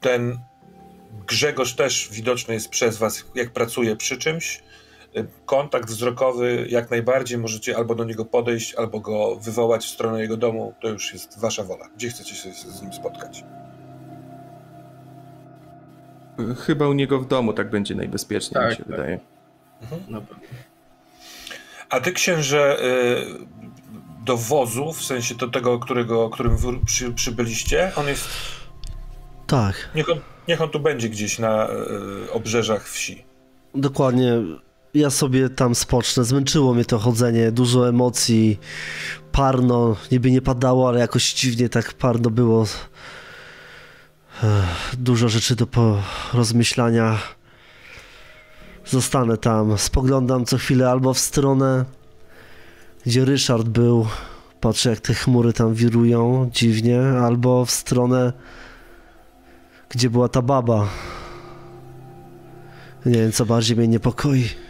[0.01, 0.39] Ten
[1.27, 4.63] Grzegorz też widoczny jest przez Was, jak pracuje przy czymś.
[5.47, 10.37] Kontakt wzrokowy jak najbardziej możecie albo do niego podejść, albo go wywołać w stronę jego
[10.37, 10.75] domu.
[10.81, 11.89] To już jest Wasza wola.
[11.97, 13.45] Gdzie chcecie się z nim spotkać?
[16.67, 18.91] Chyba u niego w domu tak będzie najbezpieczniej, tak, mi się tak.
[18.91, 19.21] wydaje.
[19.83, 20.03] Mhm.
[20.09, 20.23] No
[21.89, 26.57] A ty, księże, y, do wozu, w sensie do tego, którego, którym
[26.87, 28.29] przy, przybyliście, on jest.
[29.47, 29.91] Tak.
[29.95, 31.69] Niech on, Niech on tu będzie gdzieś na
[32.27, 33.25] y, obrzeżach wsi.
[33.75, 34.33] Dokładnie.
[34.97, 36.25] Ja sobie tam spocznę.
[36.25, 38.59] Zmęczyło mnie to chodzenie, dużo emocji,
[39.33, 39.97] parno.
[40.13, 42.67] Niby nie padało, ale jakoś dziwnie tak parno było.
[44.99, 45.67] Dużo rzeczy do
[46.33, 47.19] rozmyślania.
[48.87, 49.79] Zostanę tam.
[49.79, 51.85] Spoglądam co chwilę albo w stronę,
[53.07, 54.07] gdzie Ryszard był.
[54.61, 58.33] Patrzę, jak te chmury tam wirują dziwnie, albo w stronę
[59.89, 60.89] gdzie była ta baba.
[63.07, 64.66] Nie wiem, co bardziej mnie niepokoi.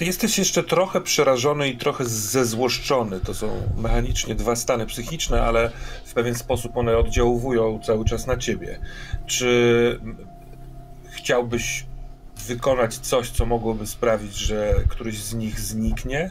[0.00, 3.20] Ty jesteś jeszcze trochę przerażony i trochę zezłoszczony.
[3.20, 5.70] To są mechanicznie dwa stany psychiczne, ale
[6.04, 8.80] w pewien sposób one oddziałują cały czas na ciebie.
[9.26, 10.00] Czy
[11.10, 11.86] chciałbyś
[12.46, 16.30] wykonać coś, co mogłoby sprawić, że któryś z nich zniknie?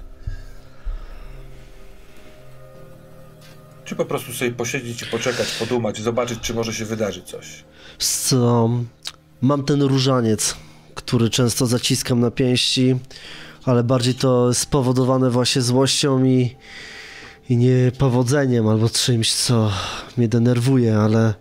[3.86, 7.64] Czy po prostu sobie posiedzieć i poczekać, podumać, zobaczyć, czy może się wydarzyć coś?
[8.00, 8.70] Co?
[9.42, 10.56] Mam ten różaniec,
[10.96, 12.96] który często zaciskam na pięści,
[13.70, 16.56] ale bardziej to spowodowane właśnie złością i,
[17.50, 19.72] i niepowodzeniem albo czymś, co
[20.18, 21.34] mnie denerwuje, ale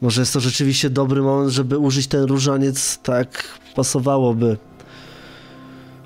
[0.00, 4.56] może jest to rzeczywiście dobry moment, żeby użyć ten różaniec tak pasowałoby.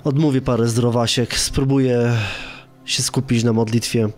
[0.04, 2.16] Odmówię parę zdrowasiek, spróbuję
[2.84, 4.08] się skupić na modlitwie.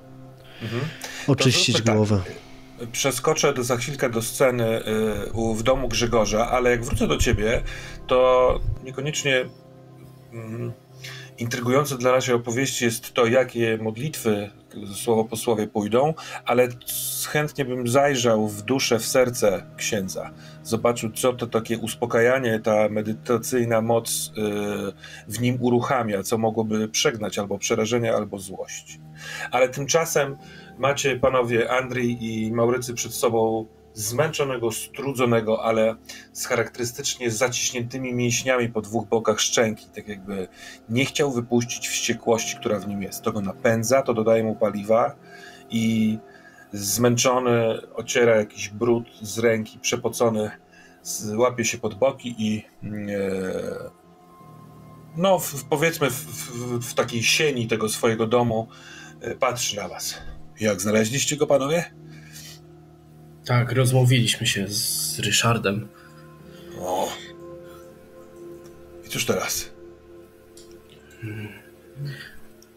[0.62, 0.82] Mhm.
[1.26, 1.96] Oczyścić tak.
[1.96, 2.20] głowę.
[2.92, 7.62] Przeskoczę do, za chwilkę do sceny y, w domu Grzegorza, ale jak wrócę do ciebie,
[8.06, 9.44] to niekoniecznie
[10.32, 10.72] mm,
[11.38, 14.50] intrygujące dla naszej opowieści jest to, jakie modlitwy
[14.94, 16.14] słowo po słowie pójdą,
[16.44, 16.68] ale
[17.28, 20.30] chętnie bym zajrzał w duszę, w serce księdza.
[20.62, 24.42] Zobaczył, co to takie uspokajanie, ta medytacyjna moc y,
[25.28, 29.00] w nim uruchamia, co mogłoby przegnać albo przerażenie, albo złość.
[29.50, 30.36] Ale tymczasem
[30.78, 35.96] macie panowie Andrzej i Maurycy przed sobą zmęczonego, strudzonego, ale
[36.32, 40.48] z charakterystycznie zaciśniętymi mięśniami po dwóch bokach szczęki, tak jakby
[40.88, 43.22] nie chciał wypuścić wściekłości, która w nim jest.
[43.22, 45.16] To go napędza, to dodaje mu paliwa
[45.70, 46.18] i
[46.72, 50.50] zmęczony ociera jakiś brud z ręki, przepocony,
[51.36, 53.90] łapie się pod boki i e,
[55.16, 58.68] no w, powiedzmy w, w, w takiej sieni tego swojego domu
[59.20, 60.14] e, patrzy na was.
[60.60, 61.94] Jak znaleźliście go, panowie?
[63.44, 65.88] Tak, rozmówiliśmy się z Ryszardem.
[66.80, 67.08] O.
[69.06, 69.70] I cóż teraz?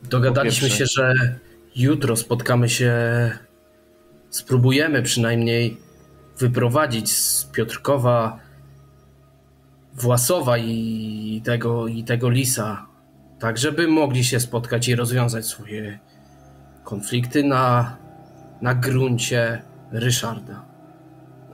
[0.03, 1.13] Dogadaliśmy się, że
[1.76, 2.91] jutro spotkamy się.
[4.30, 5.78] Spróbujemy przynajmniej
[6.38, 8.39] wyprowadzić z Piotrkowa
[9.93, 12.88] Własowa i tego, i tego lisa,
[13.39, 15.99] tak żeby mogli się spotkać i rozwiązać swoje
[16.84, 17.97] konflikty na,
[18.61, 19.61] na gruncie
[19.91, 20.65] Ryszarda.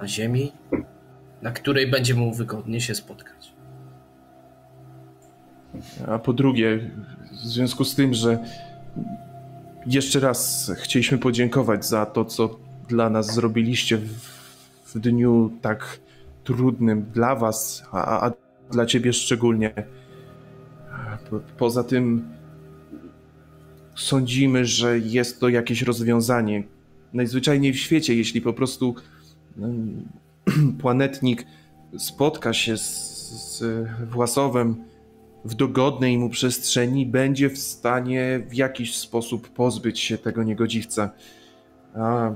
[0.02, 0.52] Na ziemi,
[1.42, 3.54] na której będzie mu wygodnie się spotkać.
[6.08, 6.92] A po drugie,
[7.32, 8.40] w związku z tym, że
[9.86, 12.60] jeszcze raz chcieliśmy podziękować za to, co
[12.90, 14.10] dla nas zrobiliście w,
[14.86, 16.00] w dniu tak
[16.44, 18.32] trudnym dla was, a, a
[18.72, 19.74] dla ciebie szczególnie.
[21.30, 22.30] Po, poza tym
[23.96, 26.64] sądzimy, że jest to jakieś rozwiązanie,
[27.14, 28.96] najzwyczajniej w świecie, jeśli po prostu
[30.82, 31.46] planetnik
[31.98, 33.14] spotka się z,
[33.60, 34.76] z Własowem
[35.46, 41.10] w dogodnej mu przestrzeni, będzie w stanie w jakiś sposób pozbyć się tego niegodziwca.
[41.96, 42.32] A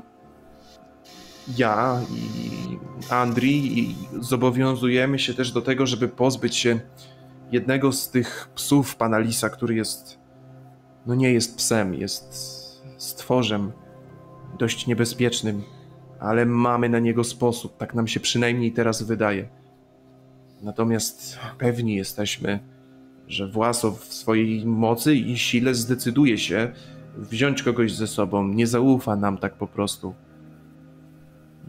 [1.57, 2.77] ja i
[3.09, 6.79] Andri zobowiązujemy się też do tego, żeby pozbyć się
[7.51, 10.19] jednego z tych psów pana Lisa, który jest,
[11.05, 12.33] no nie jest psem, jest
[12.97, 13.71] stworzem
[14.59, 15.63] dość niebezpiecznym,
[16.19, 19.47] ale mamy na niego sposób, tak nam się przynajmniej teraz wydaje.
[20.63, 22.59] Natomiast pewni jesteśmy,
[23.27, 26.71] że Własow w swojej mocy i sile zdecyduje się
[27.17, 30.13] wziąć kogoś ze sobą, nie zaufa nam tak po prostu.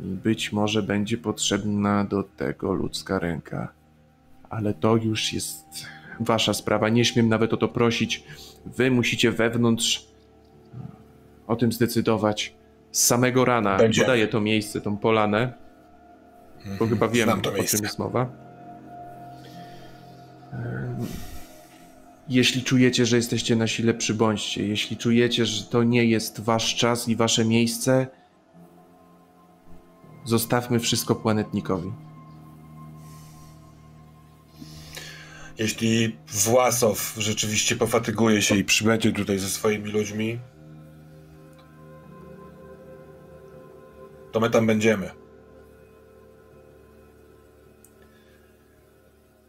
[0.03, 3.73] I być może będzie potrzebna do tego ludzka ręka.
[4.51, 5.87] Ale to już jest
[6.21, 6.89] wasza sprawa.
[6.89, 8.25] Nie śmiem nawet o to prosić.
[8.67, 10.09] Wy musicie wewnątrz
[11.47, 12.55] o tym zdecydować
[12.99, 14.01] z samego rana Będzie.
[14.03, 15.53] podaję to miejsce, tą polanę,
[16.65, 16.91] bo mhm.
[16.91, 18.31] chyba wiem, o czym jest mowa.
[22.29, 24.67] Jeśli czujecie, że jesteście na sile, przybądźcie.
[24.67, 28.07] Jeśli czujecie, że to nie jest wasz czas i wasze miejsce,
[30.25, 31.93] zostawmy wszystko planetnikowi.
[35.59, 40.39] Jeśli Własow rzeczywiście pofatyguje się i przybędzie tutaj ze swoimi ludźmi,
[44.33, 45.11] to my tam będziemy.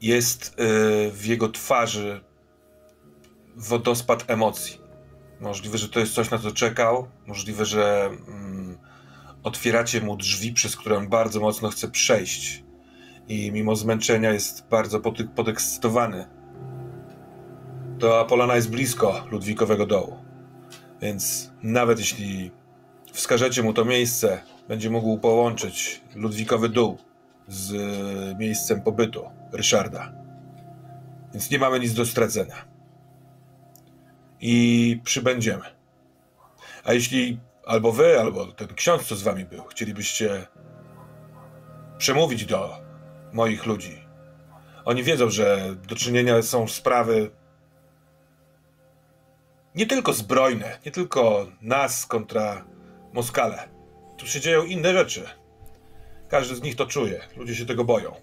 [0.01, 2.21] Jest yy, w jego twarzy
[3.55, 4.81] wodospad emocji.
[5.39, 7.07] Możliwe, że to jest coś, na co czekał.
[7.27, 8.77] Możliwe, że mm,
[9.43, 12.63] otwieracie mu drzwi, przez które on bardzo mocno chce przejść.
[13.27, 14.99] I mimo zmęczenia jest bardzo
[15.35, 16.27] podekscytowany.
[17.99, 20.17] To Apolana jest blisko Ludwikowego dołu.
[21.01, 22.51] Więc nawet jeśli
[23.13, 26.97] wskażecie mu to miejsce, będzie mógł połączyć Ludwikowy Dół
[27.47, 30.13] z e, miejscem pobytu Ryszarda.
[31.33, 32.55] Więc nie mamy nic do stracenia.
[34.41, 35.63] I przybędziemy.
[36.83, 40.47] A jeśli albo wy, albo ten ksiądz, co z wami był, chcielibyście
[41.97, 42.77] przemówić do
[43.33, 44.05] moich ludzi,
[44.85, 47.31] oni wiedzą, że do czynienia są sprawy
[49.75, 52.65] nie tylko zbrojne, nie tylko nas kontra
[53.13, 53.78] Moskale
[54.19, 55.29] tu się dzieją inne rzeczy.
[56.27, 57.27] Każdy z nich to czuje.
[57.37, 58.15] Ludzie się tego boją.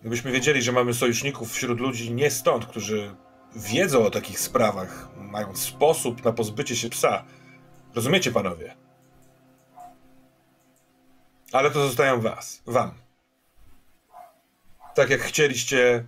[0.00, 3.16] Gdybyśmy wiedzieli, że mamy sojuszników wśród ludzi nie stąd, którzy
[3.56, 7.24] wiedzą o takich sprawach, mają sposób na pozbycie się psa.
[7.94, 8.76] Rozumiecie, panowie?
[11.52, 12.94] Ale to zostają was, wam.
[14.94, 16.06] Tak jak chcieliście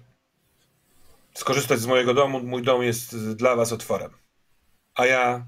[1.34, 4.11] skorzystać z mojego domu, mój dom jest dla was otworem.
[4.94, 5.46] A ja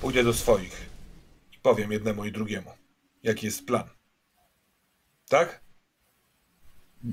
[0.00, 0.87] pójdę do swoich.
[1.68, 2.70] Powiem jednemu i drugiemu,
[3.22, 3.84] jaki jest plan.
[5.28, 5.60] Tak?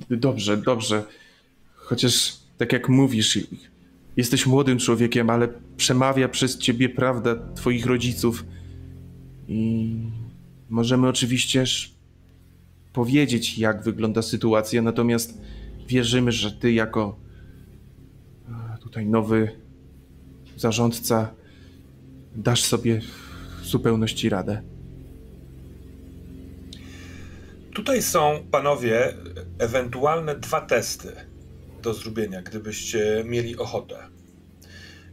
[0.09, 1.03] Dobrze, dobrze.
[1.75, 3.39] Chociaż tak jak mówisz,
[4.17, 5.47] Jesteś młodym człowiekiem, ale
[5.77, 8.45] przemawia przez ciebie prawda twoich rodziców.
[9.47, 9.95] I
[10.69, 11.63] możemy oczywiście
[12.93, 15.41] powiedzieć, jak wygląda sytuacja, natomiast
[15.87, 17.19] wierzymy, że ty jako
[18.49, 19.51] e, tutaj nowy
[20.57, 21.33] zarządca
[22.35, 23.01] dasz sobie
[23.65, 24.61] w zupełności radę.
[27.73, 29.13] Tutaj są, panowie,
[29.59, 31.11] ewentualne dwa testy
[31.81, 33.97] do zrobienia, gdybyście mieli ochotę.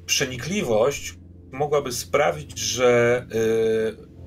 [0.07, 1.19] Przenikliwość
[1.53, 3.27] mogłaby sprawić, że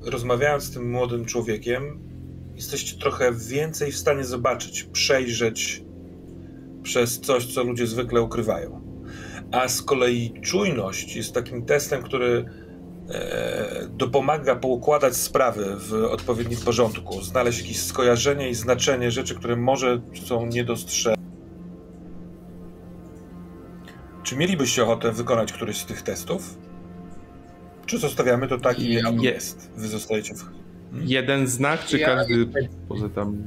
[0.02, 2.00] yy, rozmawiając z tym młodym człowiekiem,
[2.56, 5.84] jesteście trochę więcej w stanie zobaczyć, przejrzeć
[6.84, 8.82] przez coś, co ludzie zwykle ukrywają.
[9.52, 12.46] A z kolei czujność jest takim testem, który
[13.90, 20.46] dopomaga poukładać sprawy w odpowiednim porządku, znaleźć jakieś skojarzenie i znaczenie rzeczy, które może są
[20.46, 21.16] niedostrzeżone.
[24.24, 26.58] Czy mielibyście ochotę wykonać któryś z tych testów?
[27.86, 29.72] Czy zostawiamy to tak, jak Je- jest?
[29.78, 30.44] Wy zostajecie w...
[30.94, 32.48] Jeden znak, czy Ja- każdy
[32.90, 33.38] poza tam.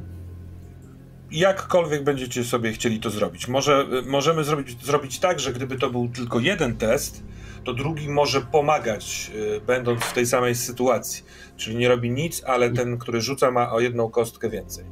[1.31, 3.49] Jakkolwiek będziecie sobie chcieli to zrobić.
[3.49, 7.25] Może możemy zrobić, zrobić tak, że gdyby to był tylko jeden test,
[7.65, 11.25] to drugi może pomagać, y, będąc w tej samej sytuacji.
[11.57, 14.85] Czyli nie robi nic, ale ten, który rzuca, ma o jedną kostkę więcej.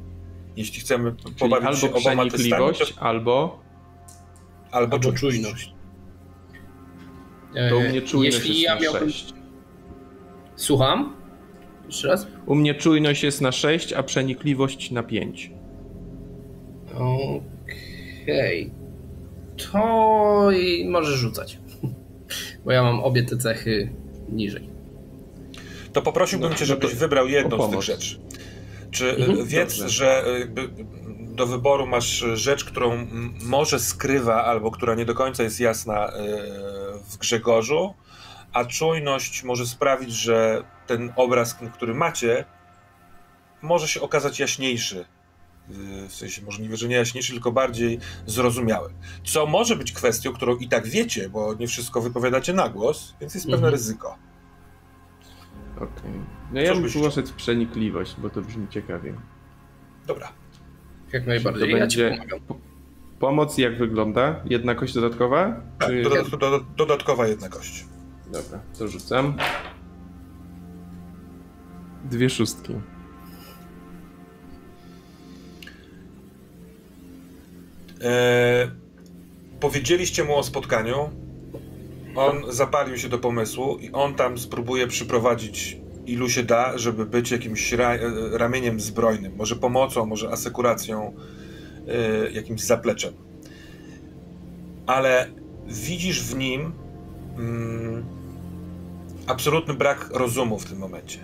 [0.55, 3.59] Jeśli chcemy Czyli pobawić się albo oboma testami, to albo.
[4.71, 5.73] albo, Albo czujność.
[7.69, 9.09] To u E, mnie czujność Jeśli jest ja na miałbym...
[9.09, 9.33] 6.
[10.55, 11.15] Słucham?
[11.85, 12.27] Jeszcze raz?
[12.45, 15.51] U mnie czujność jest na 6, a przenikliwość na 5.
[16.95, 18.71] Okej.
[19.71, 21.59] To i możesz rzucać.
[22.67, 23.89] Bo ja mam obie te cechy
[24.29, 24.69] niżej.
[25.93, 28.19] To poprosiłbym No, cię, no żebyś to wybrał jedną z tych rzeczy.
[28.91, 29.89] Czy y, Mhm, wiedz, dobrze.
[29.89, 30.69] że jakby
[31.19, 33.07] do wyboru masz rzecz, którą
[33.43, 36.11] może skrywa, albo która nie do końca jest jasna
[37.09, 37.93] w Grzegorzu,
[38.53, 42.45] a czujność może sprawić, że ten obraz, który macie,
[43.61, 45.05] może się okazać jaśniejszy.
[46.09, 48.89] W sensie możliwe, że nie jaśniejszy, tylko bardziej zrozumiały.
[49.25, 53.33] Co może być kwestią, którą i tak wiecie, bo nie wszystko wypowiadacie na głos, więc
[53.33, 53.73] jest pewne Mhm.
[53.73, 54.17] ryzyko.
[55.75, 56.11] Okej.
[56.53, 56.83] No ja bym
[57.29, 59.13] w przenikliwość, bo to brzmi ciekawie.
[60.07, 60.27] Dobra.
[61.13, 61.71] Jak To najbardziej.
[61.71, 62.39] Ja ci będzie pomagam.
[62.39, 62.59] po-
[63.19, 64.35] pomoc jak wygląda?
[64.45, 65.61] Jedna kość dodatkowa?
[65.79, 66.01] Tak, Czy...
[66.03, 67.85] dodat, do, dodatkowa jedna kość.
[68.25, 69.37] Dobra, to rzucam.
[72.03, 72.73] Dwie szóstki.
[79.59, 81.09] Powiedzieliście mu o spotkaniu.
[82.15, 85.77] On zapalił się do pomysłu i on tam spróbuje przyprowadzić
[86.07, 87.99] ilu się da, żeby być jakimś ra, e,
[88.37, 89.35] ramieniem zbrojnym.
[89.35, 91.13] Może pomocą, może asekuracją,
[91.87, 93.13] e, jakimś zapleczem.
[94.85, 95.27] Ale
[95.67, 96.71] widzisz w nim
[97.37, 98.05] mm,
[99.27, 101.19] absolutny brak rozumu w tym momencie.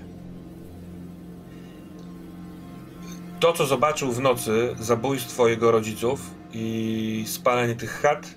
[3.39, 6.21] To, co zobaczył w nocy, zabójstwo jego rodziców
[6.53, 8.35] i spalenie tych chat,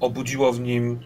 [0.00, 1.00] obudziło w nim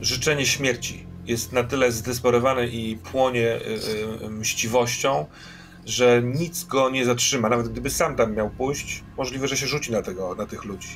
[0.00, 1.06] życzenie śmierci.
[1.26, 5.26] Jest na tyle zdesperowany i płonie y, y, mściwością,
[5.86, 7.48] że nic go nie zatrzyma.
[7.48, 10.88] Nawet gdyby sam tam miał pójść, możliwe, że się rzuci na, tego, na tych ludzi.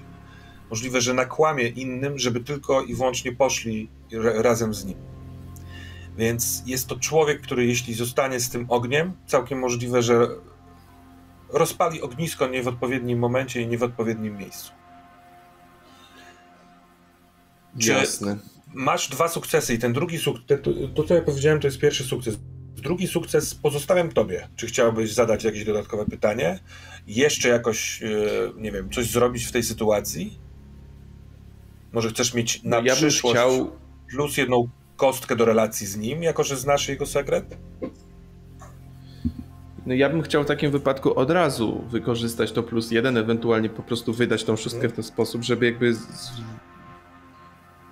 [0.71, 4.99] Możliwe, że nakłamie innym, żeby tylko i wyłącznie poszli ra- razem z nim.
[6.19, 10.29] Więc jest to człowiek, który jeśli zostanie z tym ogniem, całkiem możliwe, że
[11.53, 14.73] rozpali ognisko nie w odpowiednim momencie i nie w odpowiednim miejscu.
[17.79, 18.37] Czy Jasne.
[18.75, 20.61] masz dwa sukcesy i ten drugi sukces,
[20.95, 22.39] to, co ja powiedziałem, to jest pierwszy sukces.
[22.77, 24.49] Drugi sukces pozostawiam tobie.
[24.57, 26.59] Czy chciałbyś zadać jakieś dodatkowe pytanie?
[27.07, 28.07] Jeszcze jakoś, e,
[28.57, 30.39] nie wiem, coś zrobić w tej sytuacji?
[31.93, 33.77] Może chcesz mieć na No ja bym przyszłość chciał.
[34.11, 37.57] plus jedną kostkę do relacji z nim, jako że znasz jego sekret?
[39.87, 43.83] No ja bym chciał w takim wypadku od razu wykorzystać to plus jeden, ewentualnie po
[43.83, 46.33] prostu wydać tą szóstkę w ten sposób, żeby jakby z...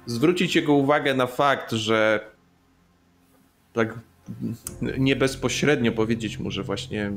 [0.07, 2.21] zwrócić jego uwagę na fakt, że
[3.73, 3.99] tak
[4.99, 7.13] nie bezpośrednio powiedzieć mu, że właśnie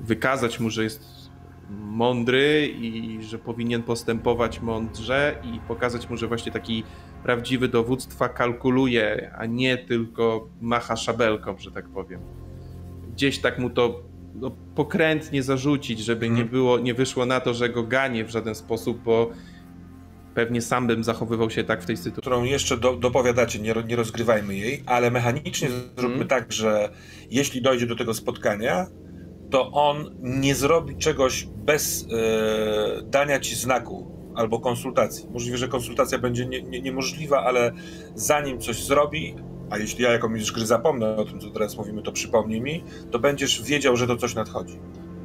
[0.00, 1.30] wykazać mu, że jest
[1.70, 6.84] mądry i że powinien postępować mądrze i pokazać mu, że właśnie taki
[7.22, 12.20] prawdziwy dowództwa kalkuluje, a nie tylko macha szabelką, że tak powiem
[13.16, 14.02] gdzieś tak mu to
[14.34, 16.48] no, pokrętnie zarzucić, żeby nie Mhm.
[16.48, 19.30] było, nie wyszło na to, że go ganie w żaden sposób, bo
[20.34, 22.20] pewnie sam bym zachowywał się tak w tej sytuacji.
[22.22, 26.90] którą jeszcze do, dopowiadacie, nie, nie rozgrywajmy jej, ale mechanicznie zróbmy tak, że
[27.30, 28.86] jeśli dojdzie do tego spotkania,
[29.50, 35.28] to on nie zrobi czegoś bez e, dania ci znaku albo konsultacji.
[35.30, 37.72] Możliwe, że konsultacja będzie nie, nie, niemożliwa, ale
[38.14, 39.34] zanim coś zrobi,
[39.70, 42.84] a jeśli ja jako mistrz gry zapomnę o tym, co teraz mówimy, to przypomnij mi,
[43.10, 44.78] to będziesz wiedział, że to coś nadchodzi.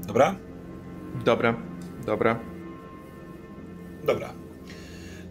[0.08, 0.36] Dobra?
[1.26, 1.58] Dobra,
[2.06, 2.40] dobra.
[4.06, 4.34] Dobra.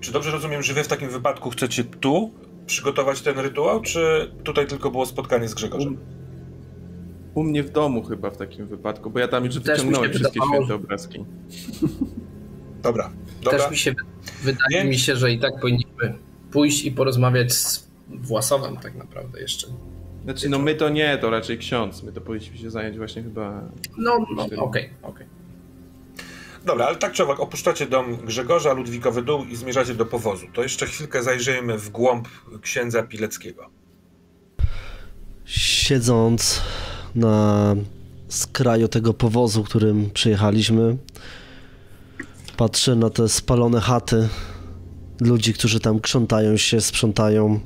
[0.01, 2.31] Czy dobrze rozumiem, że wy w takim wypadku chcecie tu
[2.67, 5.99] przygotować ten rytuał, czy tutaj tylko było spotkanie z Grzegorzem?
[7.35, 9.71] U, u mnie w domu chyba w takim wypadku, bo ja tam już Też mi
[9.71, 11.25] wyciągnąłem się wszystkie wydawało, święte obrazki.
[12.83, 13.11] Dobra,
[13.43, 13.59] dobra.
[13.59, 13.95] Też mi się
[14.43, 16.15] wydaje Więc- mi się, że i tak powinniśmy
[16.51, 19.67] pójść i porozmawiać z Własowem tak naprawdę jeszcze.
[20.25, 22.03] Znaczy, no my to nie, to raczej ksiądz.
[22.03, 23.63] My to powinniśmy się zająć właśnie chyba...
[23.99, 25.27] No, no okej, okej.
[26.65, 30.47] Dobra, ale tak czy owak, opuszczacie dom Grzegorza, Ludwikowy dół i zmierzacie do powozu.
[30.53, 32.29] To jeszcze chwilkę zajrzyjmy w głąb
[32.63, 33.71] księdza Pileckiego.
[35.45, 36.63] Siedząc
[37.15, 37.75] na
[38.29, 40.97] skraju tego powozu, którym przyjechaliśmy,
[42.57, 44.29] patrzę na te spalone chaty
[45.21, 47.61] ludzi, którzy tam krzątają się, sprzątają.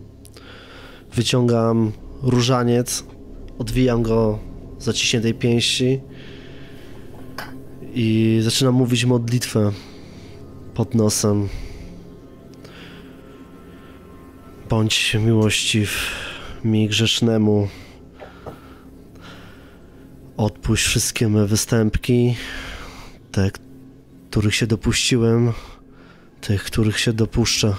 [1.16, 1.92] Wyciągam
[2.22, 3.04] różaniec,
[3.58, 4.38] odwijam go
[4.78, 6.00] z zaciśniętej pięści
[7.94, 9.72] i zaczynam mówić modlitwę
[10.74, 11.48] pod nosem.
[14.68, 16.10] Bądź miłościw
[16.64, 17.68] mi grzesznemu.
[20.36, 22.36] Odpuść wszystkie me występki,
[23.32, 23.50] te,
[24.30, 25.52] których się dopuściłem,
[26.40, 27.74] tych, których się dopuszczę.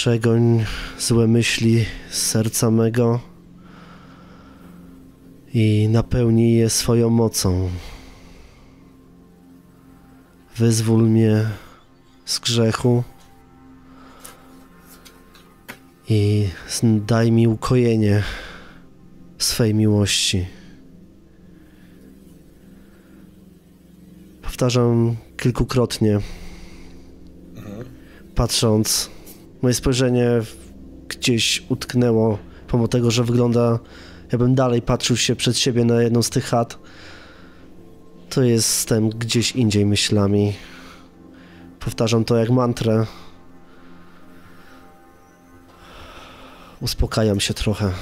[0.00, 0.64] Przegoń
[0.98, 3.20] złe myśli z serca mego
[5.54, 7.70] i napełnij je swoją mocą.
[10.56, 11.44] Wyzwól mnie
[12.24, 13.02] z grzechu
[16.08, 16.48] i
[16.82, 18.22] daj mi ukojenie
[19.38, 20.46] swej miłości.
[24.42, 26.18] Powtarzam kilkukrotnie,
[28.34, 29.10] patrząc,
[29.62, 30.26] moje spojrzenie
[31.08, 32.38] gdzieś utknęło,
[32.68, 33.78] pomimo tego, że wygląda,
[34.32, 36.78] jakbym dalej patrzył się przed siebie na jedną z tych chat,
[38.30, 40.52] to jestem gdzieś indziej myślami.
[41.80, 43.06] Powtarzam to jak mantrę.
[46.80, 47.92] Uspokajam się trochę.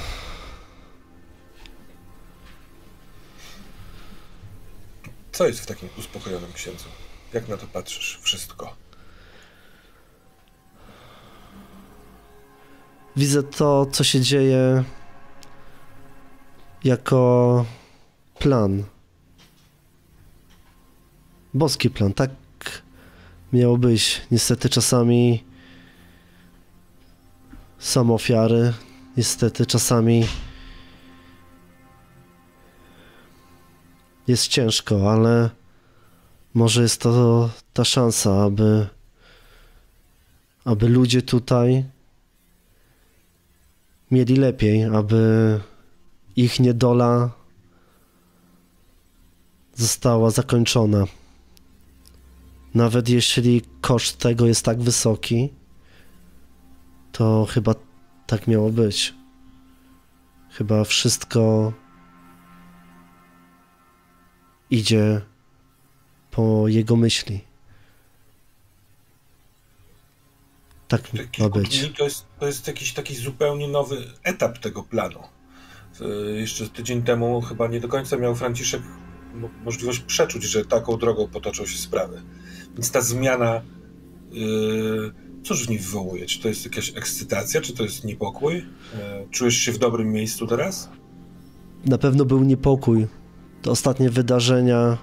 [5.32, 6.84] Co jest w takim uspokojonym księdzu?
[7.32, 8.18] Jak na to patrzysz?
[8.22, 8.87] Wszystko.
[13.18, 14.84] Widzę to, co się dzieje
[16.84, 17.64] jako
[18.38, 18.84] plan.
[21.54, 22.30] Boski plan, tak
[23.52, 24.22] miało być.
[24.30, 25.44] Niestety czasami
[27.78, 28.72] są ofiary,
[29.16, 30.26] niestety czasami
[34.26, 35.50] jest ciężko, ale
[36.54, 38.86] może jest to ta szansa, aby,
[40.64, 41.97] aby ludzie tutaj
[44.10, 45.60] mieli lepiej, aby
[46.36, 47.30] ich niedola
[49.74, 51.04] została zakończona.
[52.74, 55.48] Nawet jeśli koszt tego jest tak wysoki,
[57.12, 57.74] to chyba
[58.26, 59.14] tak miało być.
[60.50, 61.72] Chyba wszystko
[64.70, 65.20] idzie
[66.30, 67.47] po jego myśli.
[70.88, 71.02] Tak
[71.38, 71.90] ma być.
[71.98, 75.18] to jest, to jest jakiś taki zupełnie nowy etap tego planu.
[76.00, 78.82] Y, Jeszcze tydzień temu chyba nie do końca miał Franciszek
[79.34, 82.22] mo- możliwość przeczuć, że taką drogą potoczą się sprawy.
[82.74, 83.62] Więc ta zmiana,
[84.32, 85.12] yy,
[85.44, 86.26] cóż w niej wywołuje?
[86.26, 88.54] Czy to jest jakaś ekscytacja, czy to jest niepokój?
[88.54, 88.64] Yy,
[89.30, 90.88] czujesz się w dobrym miejscu teraz?
[91.86, 93.06] na pewno był niepokój.
[93.62, 94.98] Te ostatnie wydarzenia,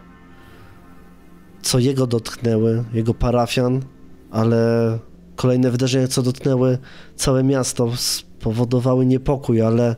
[1.62, 3.82] co jego dotknęły, jego parafian,
[4.32, 5.00] ale
[5.36, 6.78] kolejne wydarzenia, co dotknęły
[7.16, 9.96] całe miasto, spowodowały niepokój, ale,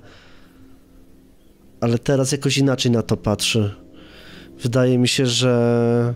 [1.82, 3.76] ale teraz jakoś inaczej na to patrzy.
[4.64, 6.14] Wydaje mi się, że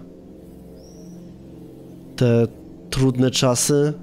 [2.16, 2.48] te
[2.90, 3.94] trudne czasy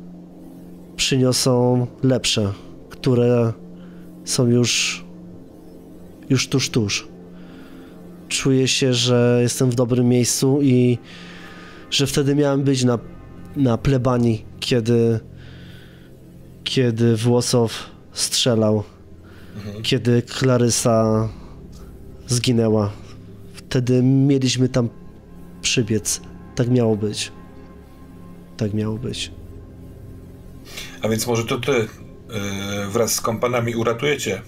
[0.97, 2.53] przyniosą lepsze,
[2.91, 3.53] które
[4.25, 5.05] są już
[6.31, 7.09] już tuż, tuż.
[8.29, 10.99] Czuję się, że jestem w dobrym miejscu i
[11.91, 12.99] że wtedy miałem być na,
[13.59, 15.21] na plebanii, kiedy,
[16.65, 18.83] kiedy Włosow strzelał,
[19.83, 21.29] kiedy Klarysa
[22.27, 22.93] zginęła.
[23.55, 24.89] Wtedy mieliśmy tam
[25.63, 26.21] przybiec.
[26.55, 27.33] Tak miało być.
[28.57, 29.31] Tak miało być.
[31.03, 31.89] A więc może to ty yy,
[32.91, 34.43] wraz z kompanami uratujecie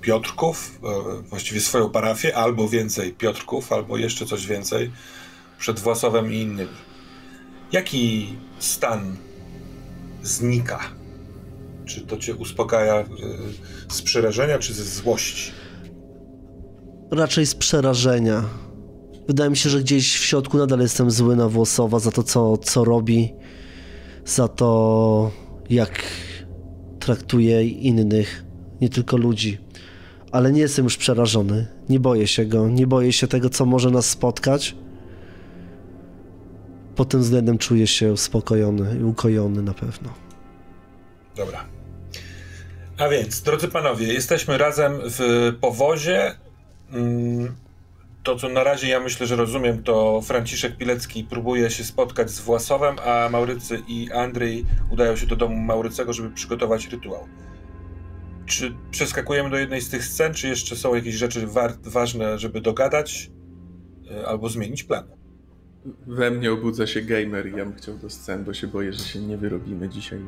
[0.00, 4.90] Piotrków, yy, właściwie swoją parafię, albo więcej Piotrków, albo jeszcze coś więcej.
[5.58, 6.85] przed Własowem i innymi.
[7.72, 9.16] Jaki stan
[10.22, 10.80] znika?
[11.84, 13.06] Czy to cię uspokaja y,
[13.88, 15.52] z przerażenia, czy ze złości?
[17.10, 18.44] Raczej z przerażenia.
[19.28, 22.56] Wydaje mi się, że gdzieś w środku nadal jestem zły na Włosowa za to, co,
[22.56, 23.32] co robi,
[24.24, 25.30] za to,
[25.70, 26.02] jak
[27.00, 28.44] traktuje innych,
[28.80, 29.58] nie tylko ludzi.
[30.32, 31.66] Ale nie jestem już przerażony.
[31.88, 32.68] Nie boję się go.
[32.68, 34.76] Nie boję się tego, co może nas spotkać.
[36.96, 40.14] Pod tym względem czuję się uspokojony i ukojony na pewno.
[41.36, 41.64] Dobra.
[42.98, 46.34] A więc, drodzy panowie, jesteśmy razem w powozie.
[46.92, 47.56] Mm,
[48.22, 52.40] to, co na razie ja myślę, że rozumiem, to Franciszek Pilecki próbuje się spotkać z
[52.40, 57.28] Własowem, a Maurycy i Andrzej udają się do domu Maurycego, żeby przygotować rytuał.
[58.46, 61.46] Czy przeskakujemy do jednej z tych scen, czy jeszcze są jakieś rzeczy
[61.82, 63.30] ważne, żeby dogadać
[64.10, 65.25] y, albo zmienić plan?
[66.06, 68.98] We mnie obudza się gamer i ja bym chciał do scen, bo się boję, że
[68.98, 70.20] się nie wyrobimy dzisiaj.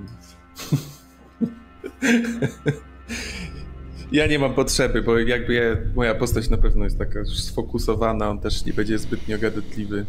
[4.13, 5.63] ja nie mam potrzeby, bo jakby ja,
[5.95, 10.07] moja postać na pewno jest taka już sfokusowana, on też nie będzie zbytnio gadatliwy.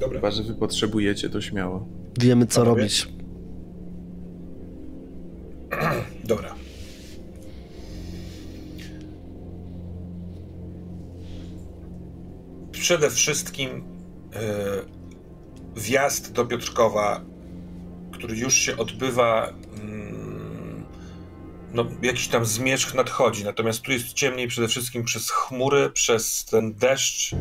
[0.00, 0.18] Dobra.
[0.18, 1.88] Chyba, że wy potrzebujecie, to śmiało.
[2.20, 2.80] Wiemy, co Panowie?
[2.82, 3.08] robić.
[6.24, 6.54] Dobra.
[12.72, 13.93] Przede wszystkim
[15.76, 17.20] wjazd do Piotrkowa,
[18.12, 19.52] który już się odbywa
[21.74, 26.74] no, jakiś tam zmierzch nadchodzi, natomiast tu jest ciemniej przede wszystkim przez chmury, przez ten
[26.74, 27.34] deszcz.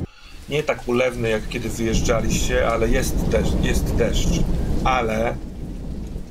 [0.49, 4.39] Nie tak ulewny, jak kiedy wyjeżdżaliście, ale jest deszcz, jest deszcz.
[4.83, 5.37] Ale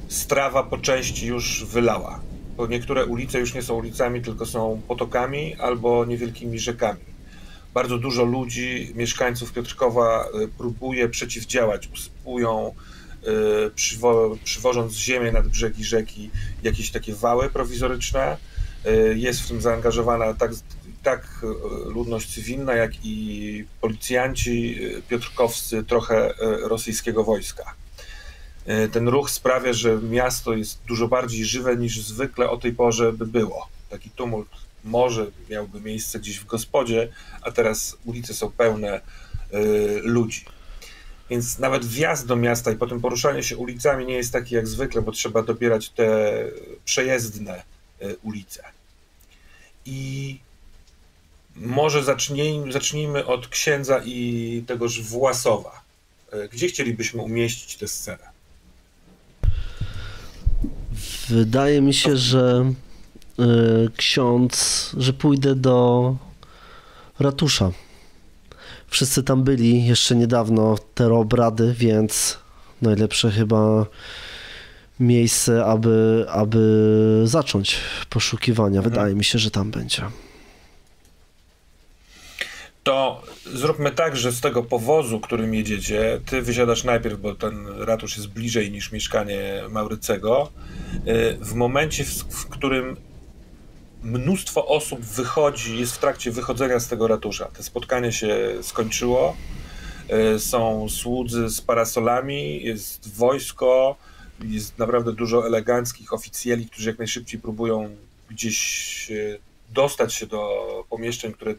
[0.08, 2.20] strawa po części już wylała.
[2.56, 7.11] Bo niektóre ulice już nie są ulicami, tylko są potokami albo niewielkimi rzekami.
[7.74, 12.74] Bardzo dużo ludzi, mieszkańców Piotrkowa y, próbuje przeciwdziałać, usypują,
[13.28, 16.30] Y, przywo przywożąc ziemię nad brzegi rzeki,
[16.62, 18.36] jakieś takie wały prowizoryczne.
[18.86, 20.50] Y, jest w tym zaangażowana tak,
[21.02, 21.46] tak
[21.86, 27.74] ludność cywilna, jak i policjanci piotrkowscy, trochę rosyjskiego wojska.
[28.92, 33.26] Ten ruch sprawia, że miasto jest dużo bardziej żywe niż zwykle o tej porze by
[33.26, 33.68] było.
[33.90, 34.48] Taki tumult
[34.84, 37.08] może miałby miejsce gdzieś w gospodzie,
[37.42, 39.00] a teraz ulice są pełne
[40.02, 40.44] ludzi.
[41.32, 45.02] Więc nawet wjazd do miasta i potem poruszanie się ulicami nie jest takie jak zwykle,
[45.02, 46.34] bo trzeba dobierać te
[46.84, 47.62] przejezdne
[48.00, 48.64] e, ulice.
[49.86, 50.38] I
[51.56, 55.82] może zacznijmy, zacznijmy od księdza i tegoż Własowa.
[56.32, 58.32] E, gdzie chcielibyśmy umieścić tę scenę?
[61.28, 62.91] Wydaje mi się, że y,
[63.96, 66.16] ksiądz, że pójdę do
[67.18, 67.70] ratusza.
[68.86, 72.38] Wszyscy tam byli jeszcze niedawno te obrady, więc
[72.82, 73.86] najlepsze chyba
[75.00, 77.76] miejsce, aby, aby zacząć
[78.10, 78.78] poszukiwania.
[78.78, 78.90] Mhm.
[78.90, 80.02] Wydaje mi się, że tam będzie.
[82.82, 83.22] To
[83.54, 88.28] zróbmy tak, że z tego powozu, którym jedziecie, ty wysiadasz najpierw, bo ten ratusz jest
[88.28, 90.50] bliżej niż mieszkanie Maurycego.
[91.06, 92.96] Y, w momencie, w którym
[94.02, 97.44] mnóstwo osób wychodzi, jest w trakcie wychodzenia z tego ratusza.
[97.44, 99.36] To spotkanie się skończyło.
[100.08, 103.96] E, są słudzy z parasolami, jest wojsko,
[104.44, 107.96] jest naprawdę dużo eleganckich oficjeli, którzy jak najszybciej próbują
[108.30, 109.12] gdzieś
[109.72, 111.54] dostać się do pomieszczeń, które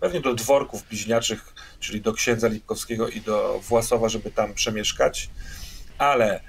[0.00, 5.30] pewnie do dworków bliźniaczych, czyli do księdza Lipkowskiego i do Własowa, żeby tam przemieszkać.
[5.98, 6.40] Ale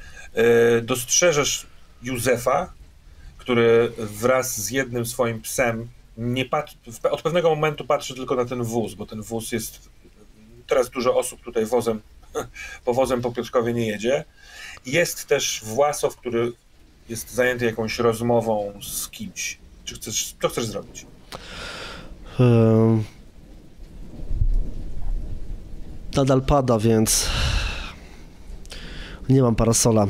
[0.77, 1.67] y, dostrzeżesz
[2.03, 2.73] Józefa,
[3.39, 5.87] który wraz z jednym swoim psem
[6.17, 6.77] nie patrzy,
[7.11, 9.89] od pewnego momentu patrzy tylko na ten wóz, bo ten wóz jest.
[10.67, 12.01] Teraz dużo osób tutaj wozem,
[12.85, 14.25] powozem po Piotrkowie nie jedzie.
[14.85, 16.51] Jest też Własow, który
[17.09, 19.57] jest zajęty jakąś rozmową z kimś.
[19.85, 21.05] Czy chcesz, co chcesz zrobić?
[26.15, 27.29] nadal pada, więc
[29.29, 30.07] nie mam parasola.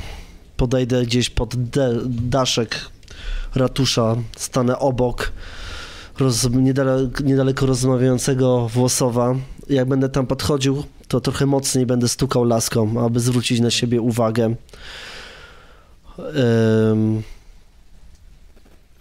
[0.58, 1.56] Podejdę gdzieś pod
[2.30, 2.90] daszek
[3.56, 5.32] ratusza, stanę obok
[6.20, 9.36] roz, niedaleko, niedaleko rozmawiającego Włosowa.
[9.70, 14.56] Jak będę tam podchodził, to trochę mocniej będę stukał laską, aby zwrócić na siebie uwagę.
[16.18, 17.24] Um,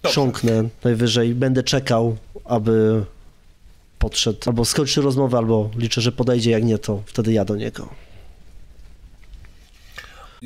[0.07, 3.05] chrząknę najwyżej, będę czekał, aby
[3.99, 8.08] podszedł, albo skończy rozmowę, albo liczę, że podejdzie, jak nie, to wtedy ja do niego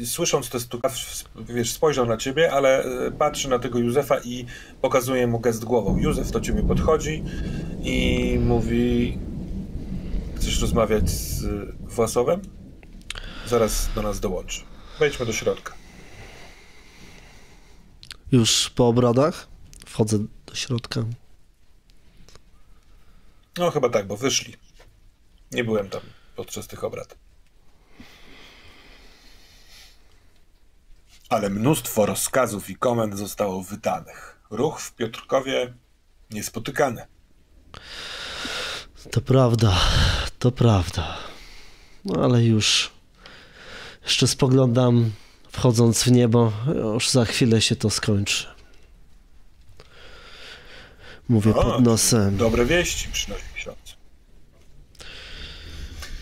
[0.04, 0.90] słysząc te stuka,
[1.36, 4.46] wiesz, spojrzał na ciebie, ale e, patrzy na tego Józefa i
[4.80, 5.98] pokazuje mu gest głową.
[5.98, 7.24] Józef do ciebie podchodzi
[7.82, 9.18] i mówi
[10.42, 11.44] Chcesz rozmawiać z
[11.80, 12.42] Własowem?
[13.46, 14.60] Zaraz do nas dołączy.
[14.98, 15.74] Wejdźmy do środka.
[18.32, 19.48] Już po obradach
[19.86, 21.04] wchodzę do środka.
[23.58, 24.56] No chyba tak, bo wyszli.
[25.52, 26.00] Nie byłem tam
[26.36, 27.21] podczas tych obrad.
[31.32, 34.40] Ale mnóstwo rozkazów i komend zostało wydanych.
[34.50, 35.74] Ruch w Piotrkowie
[36.30, 37.06] niespotykany.
[39.10, 39.80] To prawda,
[40.38, 41.16] to prawda.
[42.04, 42.90] No ale już
[44.02, 45.10] jeszcze spoglądam,
[45.52, 46.52] wchodząc w niebo,
[46.94, 48.46] już za chwilę się to skończy.
[51.28, 52.36] Mówię O, pod nosem.
[52.36, 53.96] Dobre wieści przynosi ksiądz.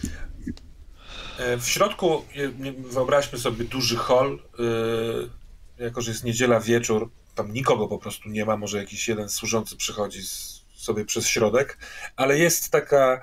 [0.05, 0.11] E,
[1.61, 4.38] W środku e, wyobraźmy sobie duży hol.
[5.78, 8.57] e, Jako, że jest niedziela wieczór, tam nikogo po prostu nie ma.
[8.57, 10.20] Może jakiś jeden służący przychodzi
[10.74, 11.78] sobie przez środek,
[12.16, 13.20] ale jest taka,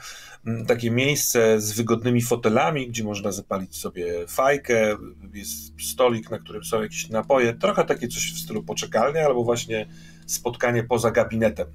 [0.68, 4.98] takie miejsce z wygodnymi fotelami, gdzie można zapalić sobie fajkę.
[5.34, 7.54] Jest stolik, na którym są jakieś napoje.
[7.54, 9.88] Trochę takie coś w stylu poczekalnia, albo właśnie
[10.28, 11.68] spotkanie poza gabinetem.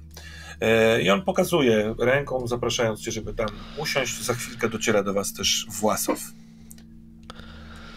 [0.61, 3.47] E, I on pokazuje ręką, zapraszając cię, żeby tam
[3.77, 4.21] usiąść.
[4.21, 6.19] Za chwilkę dociera do was też Własow.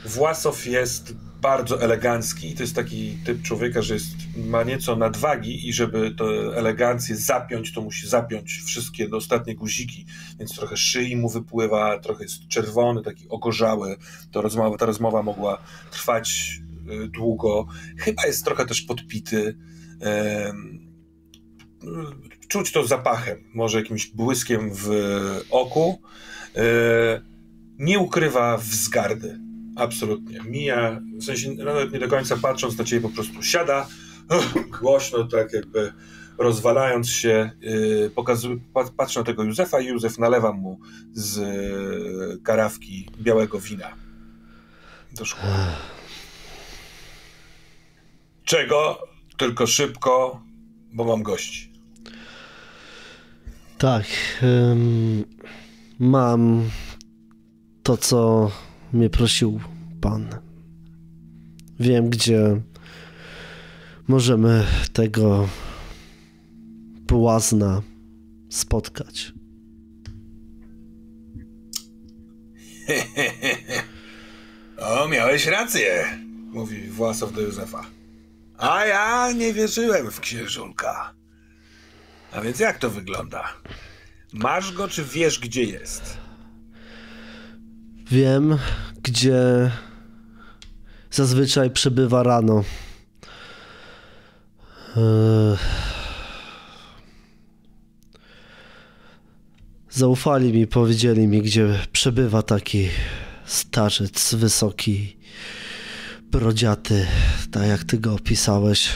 [0.04, 2.54] Własow jest bardzo elegancki.
[2.54, 6.24] To jest taki typ człowieka, że jest, ma nieco nadwagi i żeby tę
[6.57, 10.07] elegancję zapiąć, to musi zapiąć wszystkie ostatnie guziki,
[10.38, 13.96] więc trochę szyi mu wypływa, trochę jest czerwony, taki ogorzały.
[14.30, 15.59] To rozmowa, ta rozmowa mogła
[15.90, 16.61] trwać
[17.04, 17.66] y, długo.
[17.98, 19.57] Chyba jest trochę też podpity.
[22.49, 24.88] Czuć to zapachem, może jakimś błyskiem w
[25.51, 26.03] oku.
[26.57, 26.62] E,
[27.78, 29.38] Nie ukrywa wzgardy.
[29.76, 30.40] Absolutnie.
[30.44, 33.88] Mija, w sensie nawet nie do końca patrząc na ciebie, po prostu siada
[34.80, 35.92] głośno, tak jakby
[36.38, 40.80] rozwalając się, yy, pokazuje, pa- patrzy na tego Józefa i Józef nalewa mu
[41.12, 43.94] z yy, karawki białego wina
[45.12, 45.49] do szkła.
[48.44, 48.99] Czego?
[49.37, 50.43] Tylko szybko,
[50.93, 51.72] bo mam gości.
[53.78, 54.05] Tak.
[54.43, 55.24] ym,
[55.99, 56.70] mam
[57.82, 58.51] to, co
[58.93, 59.61] mnie prosił
[60.01, 60.28] pan.
[61.80, 62.61] Wiem, gdzie
[64.09, 65.49] możemy tego
[67.07, 67.82] błazna
[68.49, 69.32] spotkać.
[74.78, 76.05] O, miałeś rację,
[76.53, 77.95] mówi Własow do Józefa.
[78.59, 81.14] A ja nie wierzyłem w księżulka.
[82.32, 83.52] A więc jak to wygląda?
[84.32, 86.16] Masz go, czy wiesz, gdzie jest?
[88.11, 88.59] Wiem,
[89.02, 89.70] gdzie
[91.11, 92.64] zazwyczaj przebywa rano.
[99.90, 102.88] Zaufali mi, powiedzieli mi, gdzie przebywa taki
[103.44, 105.16] starzec wysoki,
[106.30, 107.07] brodziaty,
[107.50, 108.88] tak jak ty go opisałeś.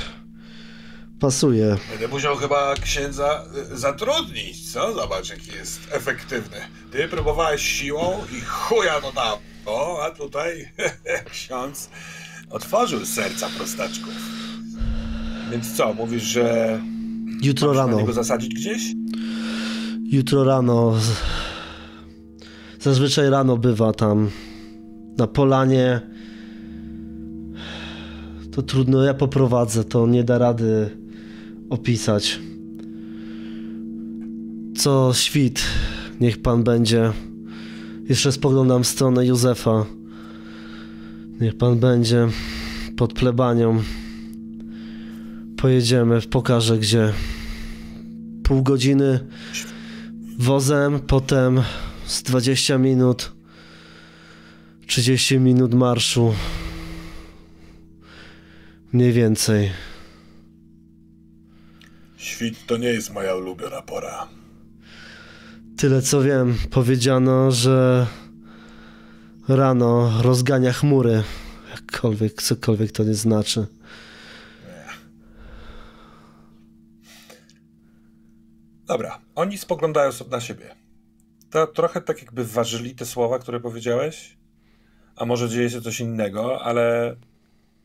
[1.20, 1.76] Pasuje.
[1.90, 4.94] Będę musiał chyba księdza y, zatrudnić, co?
[4.94, 6.56] Zobacz, jaki jest efektywny.
[6.92, 9.36] Ty próbowałeś siłą i chuja to dał.
[9.66, 10.68] O, a tutaj
[11.32, 11.90] ksiądz
[12.50, 14.14] otworzył serca prostaczków.
[15.50, 16.80] Więc co, mówisz, że
[17.42, 17.96] Jutro masz rano.
[18.00, 18.82] niego zasadzić gdzieś?
[20.02, 20.94] Jutro rano.
[22.80, 24.30] Zazwyczaj rano bywa tam
[25.18, 26.00] na polanie.
[28.52, 30.90] To trudno, ja poprowadzę, to nie da rady
[31.70, 32.40] opisać.
[34.76, 35.62] Co świt,
[36.20, 37.12] niech pan będzie.
[38.08, 39.86] Jeszcze spoglądam w stronę Józefa.
[41.40, 42.28] Niech pan będzie
[42.96, 43.82] pod plebanią.
[45.56, 47.12] Pojedziemy, pokażę gdzie.
[48.42, 49.20] Pół godziny
[50.38, 51.60] wozem, potem
[52.06, 53.32] z 20 minut
[54.86, 56.32] 30 minut marszu.
[58.92, 59.70] Mniej więcej.
[62.16, 64.28] Świt to nie jest moja ulubiona pora.
[65.76, 68.06] Tyle co wiem, powiedziano, że
[69.48, 71.22] rano rozgania chmury.
[71.70, 73.66] Jakkolwiek, cokolwiek to nie znaczy.
[78.86, 80.74] Dobra, oni spoglądają sobie na siebie.
[81.50, 84.36] To trochę tak jakby ważyli te słowa, które powiedziałeś,
[85.16, 87.16] a może dzieje się coś innego, ale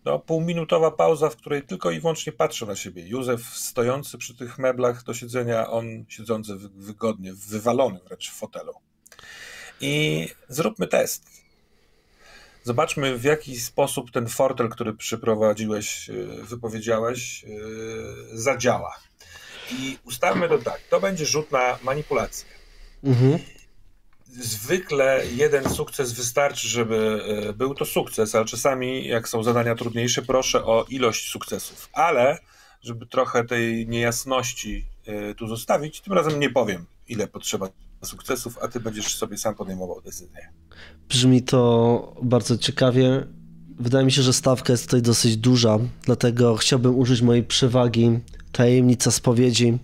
[0.06, 3.07] no, półminutowa pauza, w której tylko i wyłącznie patrzą na siebie.
[3.07, 8.73] Józef stojący przy tych meblach do siedzenia, on siedzący wy- wygodnie, wywalony wręcz w fotelu.
[9.82, 11.23] I zróbmy test.
[12.64, 17.57] Zobaczmy, w jaki sposób ten fortel, który przyprowadziłeś, yy, wypowiedziałeś, yy,
[18.34, 18.95] zadziała.
[19.72, 20.82] I ustalmy to tak.
[20.90, 22.48] To będzie rzut na manipulację.
[23.03, 23.40] Mhm.
[24.27, 30.22] Zwykle jeden sukces wystarczy, żeby e, był to sukces, ale czasami, jak są zadania trudniejsze,
[30.22, 31.89] proszę o ilość sukcesów.
[31.93, 32.38] Ale,
[32.81, 37.69] żeby trochę tej niejasności e, tu zostawić, tym razem nie powiem, ile potrzeba
[38.03, 40.49] sukcesów, a ty będziesz sobie sam podejmował decyzję.
[41.10, 43.27] Brzmi to bardzo ciekawie.
[43.80, 48.19] Wydaje mi się, że stawka jest tutaj dosyć duża, dlatego chciałbym użyć mojej przewagi
[48.52, 49.77] tajemnica spowiedzi,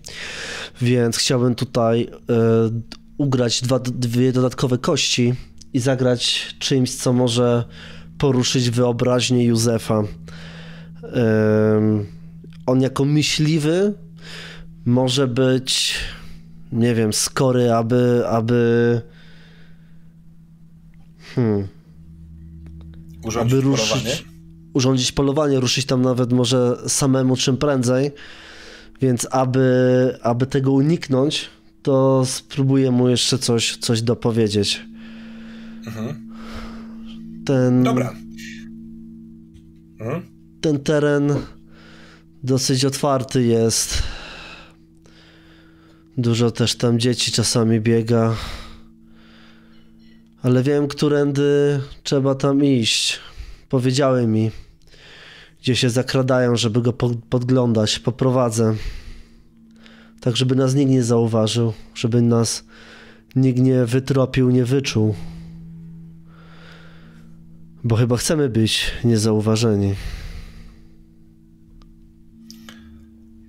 [0.80, 5.34] więc chciałbym tutaj y, ugrać dwa, dwie dodatkowe kości
[5.72, 7.64] i zagrać czymś, co może
[8.18, 10.02] poruszyć wyobraźnię Józefa.
[12.66, 13.94] On jako myśliwy
[14.84, 15.94] może być,
[16.72, 19.00] nie wiem, skory, aby, aby
[21.34, 21.68] hmm,
[23.24, 24.16] urządzić aby ruszyć, polowanie?
[24.74, 28.10] urządzić polowanie, ruszyć tam nawet może samemu czym prędzej.
[29.00, 31.50] Więc aby, aby tego uniknąć,
[31.82, 34.82] to spróbuję mu jeszcze coś, coś dopowiedzieć.
[35.86, 36.32] Mhm.
[37.46, 37.82] Ten.
[37.82, 38.14] Dobra.
[40.00, 40.22] Mhm.
[40.60, 41.34] Ten teren
[42.42, 44.02] dosyć otwarty jest.
[46.16, 48.36] Dużo też tam dzieci czasami biega.
[50.42, 53.20] Ale wiem, którędy trzeba tam iść.
[53.68, 54.50] Powiedziały mi,
[55.62, 56.92] gdzie się zakradają, żeby go
[57.30, 57.98] podglądać.
[57.98, 58.74] Poprowadzę
[60.22, 62.64] tak żeby nas nikt nie zauważył, żeby nas
[63.36, 65.14] nikt nie wytropił, nie wyczuł.
[67.84, 69.94] Bo chyba chcemy być niezauważeni.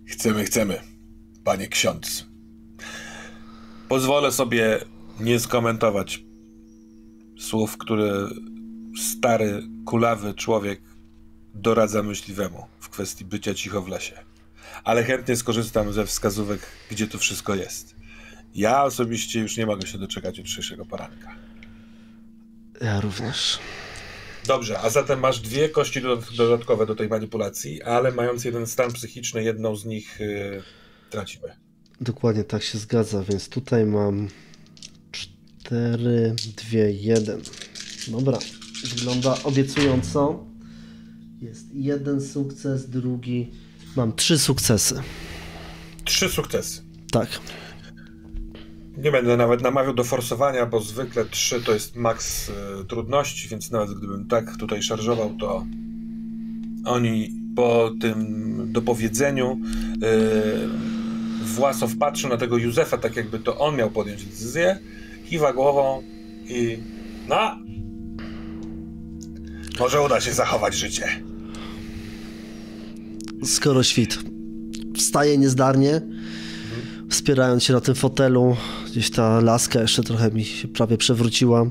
[0.06, 0.80] Chcemy, chcemy,
[1.44, 2.26] panie ksiądz.
[3.90, 4.80] Pozwolę sobie
[5.20, 6.24] nie skomentować
[7.40, 8.30] słów, które
[9.02, 10.82] stary, kulawy człowiek
[11.54, 14.33] doradza myśliwemu w kwestii bycia cicho w lesie
[14.84, 16.60] ale chętnie skorzystam ze wskazówek,
[16.91, 17.95] gdzie to wszystko jest.
[18.56, 21.36] Ja osobiście już nie mogę się doczekać jutrzejszego poranka.
[22.82, 23.60] Ja również.
[24.48, 26.02] Dobrze, a zatem masz dwie kości
[26.38, 30.64] dodatkowe do tej manipulacji, ale mając jeden stan psychiczny, jedną z nich yy,
[31.10, 31.48] tracimy.
[32.02, 34.28] Dokładnie tak się zgadza, więc tutaj mam
[35.12, 36.36] 4,
[36.72, 37.41] 2, 1.
[38.08, 38.40] Dobra,
[38.95, 40.45] wygląda obiecująco.
[41.41, 43.52] Jest jeden sukces, drugi
[43.95, 45.02] Mam trzy sukcesy.
[46.03, 46.82] Trzy sukcesy.
[47.11, 47.28] Tak.
[48.98, 52.53] Nie będę nawet namawiał do forsowania, bo zwykle trzy to jest maks y,
[52.88, 55.65] trudności, więc nawet gdybym tak tutaj szarżował, to
[56.86, 59.57] oni po tym dopowiedzeniu
[60.03, 60.94] y,
[61.45, 64.80] Własow patrzy na tego Józefa, tak jakby to on miał podjąć decyzję,
[65.30, 66.03] kiwa głową
[66.49, 66.78] i
[67.28, 67.57] no,
[69.80, 71.24] może uda się zachować życie
[73.45, 74.20] skoro świt.
[74.98, 76.02] Wstaje niezdarnie,
[77.10, 78.56] wspierając się na tym fotelu.
[78.88, 81.65] Gdzieś ta laska jeszcze trochę mi się prawie przewróciła.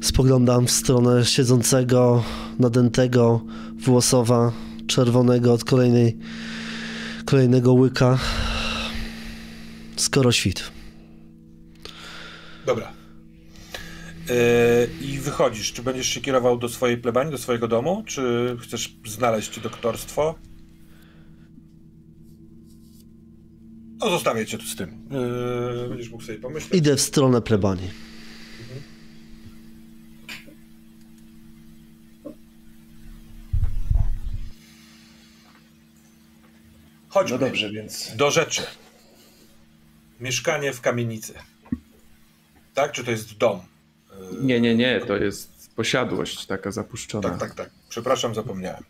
[0.00, 2.24] Spoglądam w stronę siedzącego,
[2.58, 3.40] nadętego
[3.78, 4.52] włosowa,
[4.86, 6.18] czerwonego od kolejnej,
[7.24, 8.18] kolejnego łyka.
[9.96, 10.70] Skoro świt.
[12.66, 13.03] Dobra.
[14.28, 15.72] Yy, I wychodzisz.
[15.72, 20.34] Czy będziesz się kierował do swojej plebanii, do swojego domu, czy chcesz znaleźć doktorstwo?
[24.00, 25.08] No, zostawię cię tu z tym.
[25.10, 26.74] Yy, będziesz mógł sobie pomyśleć.
[26.74, 27.90] Idę w stronę plebanii.
[28.60, 28.82] Mhm.
[37.08, 37.30] Chodź.
[37.30, 38.16] No dobrze, więc.
[38.16, 38.62] Do rzeczy.
[40.20, 41.34] Mieszkanie w kamienicy.
[42.74, 42.92] Tak?
[42.92, 43.60] Czy to jest dom?
[44.40, 47.30] Nie, nie, nie, to jest posiadłość taka zapuszczona.
[47.30, 47.70] Tak, tak, tak.
[47.88, 48.84] Przepraszam, zapomniałem.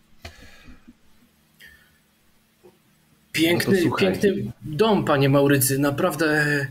[3.33, 5.79] Piękny, no piękny dom, panie Maurycy.
[5.79, 6.67] Naprawdę.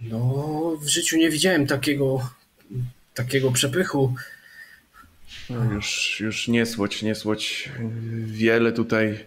[0.00, 2.30] No, w życiu nie widziałem takiego,
[3.14, 4.14] takiego przepychu.
[5.50, 7.70] No już, już nie słoć, nie słoć.
[8.24, 9.26] Wiele tutaj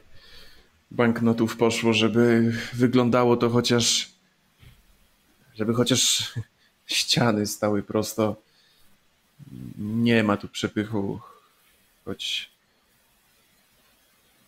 [0.91, 4.09] banknotów poszło, żeby wyglądało to chociaż.
[5.55, 6.33] Żeby chociaż
[6.85, 8.35] ściany stały prosto.
[9.77, 11.19] Nie ma tu przepychu,
[12.05, 12.49] choć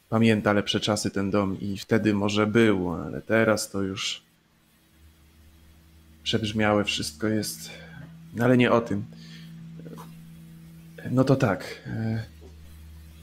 [0.09, 4.21] pamięta lepsze czasy ten dom i wtedy może był, ale teraz to już
[6.23, 7.71] przebrzmiałe wszystko jest.
[8.41, 9.05] Ale nie o tym.
[11.11, 11.81] No to tak.
[11.87, 12.23] E,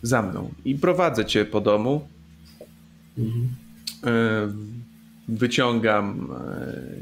[0.02, 0.52] za mną.
[0.64, 2.08] I prowadzę cię po domu.
[3.18, 3.54] Mhm.
[4.04, 4.81] E,
[5.28, 6.28] wyciągam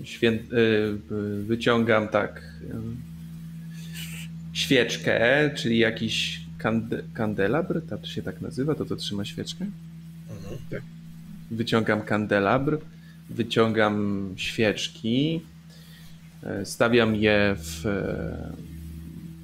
[0.02, 0.28] e, świę...
[0.28, 0.36] E,
[1.42, 2.80] wyciągam tak e,
[4.52, 7.02] świeczkę, czyli jakiś kande...
[7.14, 9.66] kandelabr, to się tak nazywa, to to trzyma świeczkę?
[10.30, 10.59] Mhm.
[10.70, 10.82] Tak.
[11.51, 12.78] Wyciągam kandelabr,
[13.30, 15.40] wyciągam świeczki
[16.64, 17.84] stawiam je w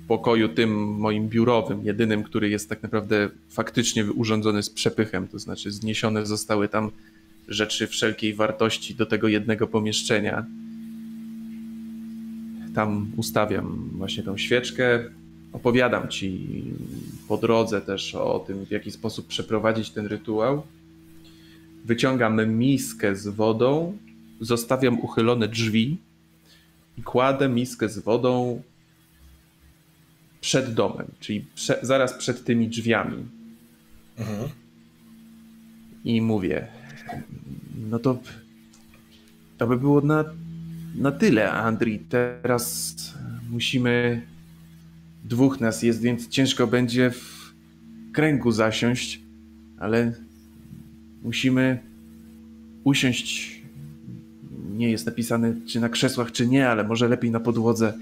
[0.08, 5.70] pokoju tym moim biurowym, jedynym, który jest tak naprawdę faktycznie urządzony z przepychem, to znaczy
[5.70, 6.90] zniesione zostały tam
[7.48, 10.46] rzeczy wszelkiej wartości do tego jednego pomieszczenia.
[12.74, 15.04] Tam ustawiam właśnie tą świeczkę,
[15.52, 16.40] opowiadam ci
[17.28, 20.62] po drodze też o tym, w jaki sposób przeprowadzić ten rytuał.
[21.84, 23.98] Wyciągam miskę z wodą,
[24.40, 25.96] zostawiam uchylone drzwi
[26.98, 28.62] i kładę miskę z wodą
[30.40, 33.24] przed domem, czyli prze, zaraz przed tymi drzwiami.
[34.18, 34.48] Mhm.
[36.04, 36.68] I mówię,
[37.90, 38.18] no to
[39.58, 40.24] to by było na,
[40.94, 41.98] na tyle, Andri.
[41.98, 42.96] Teraz
[43.50, 44.22] musimy.
[45.24, 47.52] Dwóch nas jest, więc ciężko będzie w
[48.12, 49.20] kręgu zasiąść,
[49.78, 50.12] ale
[51.22, 51.78] musimy
[52.84, 53.62] usiąść.
[54.76, 57.92] Nie jest napisane, czy na krzesłach, czy nie, ale może lepiej na podłodze.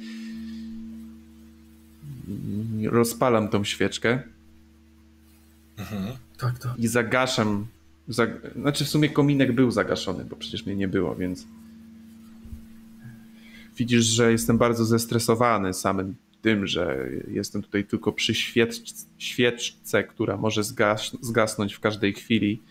[2.85, 4.23] Rozpalam tą świeczkę.
[5.79, 6.13] Mhm.
[6.39, 6.79] Tak, tak.
[6.79, 7.67] I zagaszam
[8.09, 8.31] Zag...
[8.57, 11.47] Znaczy w sumie kominek był zagaszony, bo przecież mnie nie było, więc
[13.77, 18.83] widzisz, że jestem bardzo zestresowany samym tym, że jestem tutaj tylko przy świecz...
[19.19, 21.17] świeczce, która może zgas...
[21.21, 22.63] zgasnąć w każdej chwili.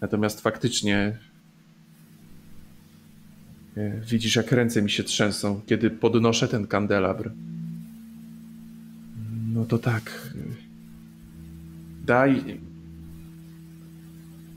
[0.00, 1.18] Natomiast faktycznie
[3.76, 7.30] e, widzisz, jak ręce mi się trzęsą, kiedy podnoszę ten kandelabr.
[9.54, 10.32] No to tak.
[12.06, 12.60] Daj,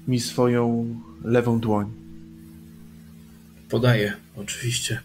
[0.07, 1.91] mi swoją lewą dłoń.
[3.69, 4.99] Podaję, oczywiście.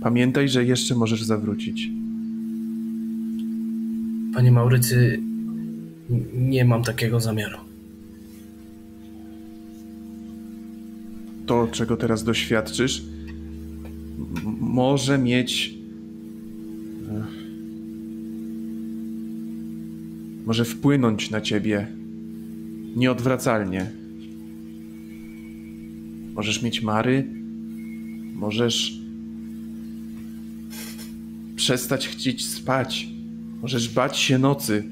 [0.00, 1.88] Pamiętaj, że jeszcze możesz zawrócić.
[4.34, 5.20] Panie Maurycy,
[6.34, 7.58] nie mam takiego zamiaru.
[11.46, 13.02] To, czego teraz doświadczysz,
[14.60, 15.75] może mieć
[20.46, 21.86] może wpłynąć na ciebie
[22.96, 23.90] nieodwracalnie.
[26.34, 27.26] Możesz mieć mary,
[28.34, 29.00] możesz
[31.56, 33.08] przestać chcieć spać,
[33.62, 34.84] możesz bać się nocy,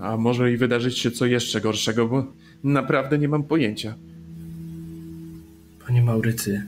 [0.00, 2.32] a może i wydarzyć się co jeszcze gorszego, bo
[2.64, 3.94] naprawdę nie mam pojęcia.
[5.86, 6.62] Panie Maurycy,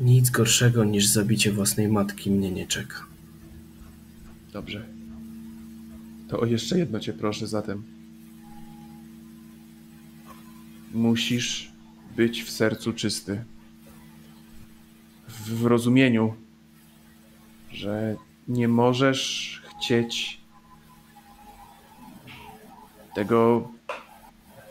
[0.00, 3.11] nic gorszego niż zabicie własnej matki mnie nie czeka.
[4.52, 4.86] Dobrze.
[6.28, 7.82] To o jeszcze jedno cię proszę zatem.
[10.94, 11.72] Musisz
[12.16, 13.44] być w sercu czysty.
[15.28, 16.34] W rozumieniu,
[17.70, 18.16] że
[18.48, 20.40] nie możesz chcieć
[23.14, 23.68] tego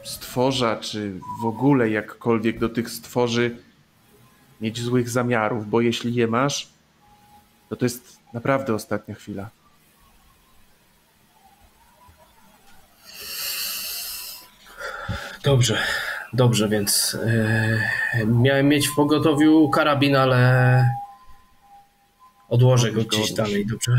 [0.03, 3.58] stworza, czy w ogóle jakkolwiek do tych stworzy
[4.62, 6.70] mieć złych zamiarów, bo jeśli je masz,
[7.70, 9.61] to to jest naprawdę ostatnia chwila.
[15.43, 15.77] Dobrze,
[16.34, 17.18] dobrze, więc
[18.15, 20.95] yy, miałem mieć w pogotowiu karabin, ale
[22.49, 23.91] odłożę go gdzieś dalej, dobrze?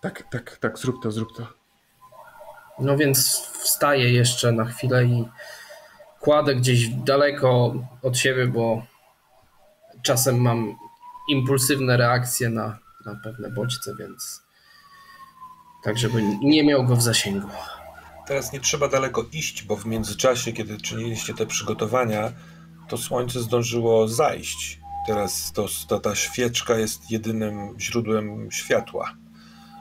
[0.00, 1.46] Tak, tak, tak, zrób to, zrób to.
[2.78, 5.24] No więc wstaję jeszcze na chwilę i
[6.20, 8.82] kładę gdzieś daleko od siebie, bo
[10.02, 10.76] czasem mam
[11.28, 14.42] impulsywne reakcje na, na pewne bodźce, więc
[15.84, 17.48] tak, żeby nie miał go w zasięgu.
[18.32, 22.32] Teraz nie trzeba daleko iść, bo w międzyczasie, kiedy czyniliście te przygotowania,
[22.88, 24.80] to słońce zdążyło zajść.
[25.06, 29.14] Teraz to, ta, ta świeczka jest jedynym źródłem światła.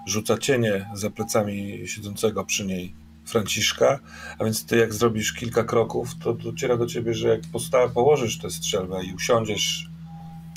[0.08, 2.94] Rzuca cienie za plecami siedzącego przy niej
[3.26, 4.00] Franciszka,
[4.40, 8.40] a więc ty jak zrobisz kilka kroków, to dociera do ciebie, że jak posta- położysz
[8.40, 9.90] tę strzelbę i usiądziesz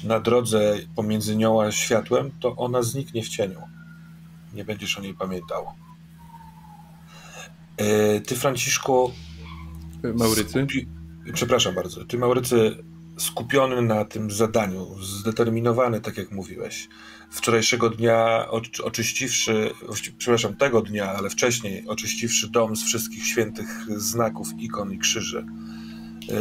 [0.05, 3.61] na drodze pomiędzy nią a światłem, to ona zniknie w cieniu.
[4.55, 5.84] Nie będziesz o niej pamiętał.
[7.77, 9.13] E, ty, Franciszku.
[10.15, 10.51] Maurycy?
[10.51, 10.87] Skupi...
[11.35, 12.05] Przepraszam bardzo.
[12.05, 12.85] Ty, Maurycy,
[13.19, 16.89] skupiony na tym zadaniu, zdeterminowany, tak jak mówiłeś.
[17.31, 18.49] Wczorajszego dnia
[18.85, 19.71] oczyściwszy,
[20.19, 25.47] przepraszam, tego dnia, ale wcześniej oczyściwszy dom z wszystkich świętych znaków, ikon i krzyży.
[26.31, 26.37] E,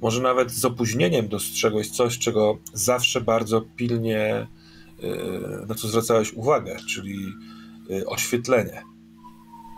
[0.00, 4.46] może nawet z opóźnieniem dostrzegłeś coś, czego zawsze bardzo pilnie, e,
[5.66, 7.32] na co zwracałeś uwagę, czyli
[8.06, 8.91] oświetlenie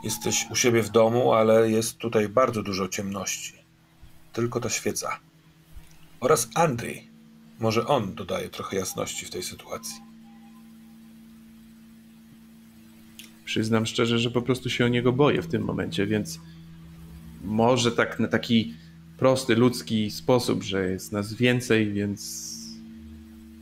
[0.04, 3.52] Jesteś u siebie w domu, ale jest tutaj bardzo dużo ciemności.
[4.32, 5.18] Tylko ta świeca.
[6.20, 7.08] Oraz Andrzej.
[7.58, 9.94] Może on dodaje trochę jasności w tej sytuacji.
[13.44, 16.40] Przyznam szczerze, że po prostu się o niego boję w tym momencie, więc
[17.44, 18.74] może tak na taki
[19.18, 22.50] prosty, ludzki sposób, że jest nas więcej, więc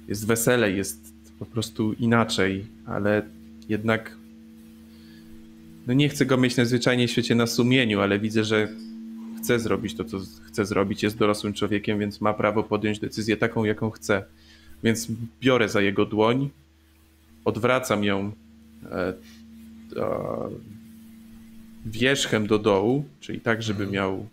[0.09, 3.23] jest weselej, jest po prostu inaczej, ale
[3.69, 4.22] jednak
[5.87, 8.69] no nie chcę go mieć najzwyczajniej w świecie na sumieniu, ale widzę, że
[9.39, 13.65] chce zrobić to, co chce zrobić, jest dorosłym człowiekiem, więc ma prawo podjąć decyzję taką,
[13.65, 14.25] jaką chce.
[14.83, 15.09] Więc
[15.41, 16.51] biorę za jego dłoń,
[17.45, 18.33] odwracam ją
[18.91, 19.13] e,
[21.87, 23.95] wierzchem do dołu, czyli tak, żeby mhm.
[23.95, 24.27] miał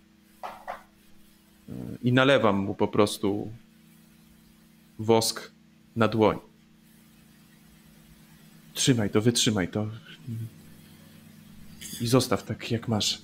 [1.69, 1.73] e,
[2.03, 3.51] i nalewam mu po prostu
[4.99, 5.51] wosk
[5.95, 6.37] na dłoń.
[8.73, 9.87] Trzymaj to, wytrzymaj to.
[12.01, 13.21] I zostaw tak, jak masz.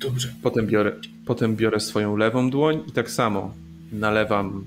[0.00, 0.34] Dobrze.
[0.42, 0.92] Potem biorę,
[1.26, 3.54] potem biorę swoją lewą dłoń i tak samo
[3.92, 4.64] nalewam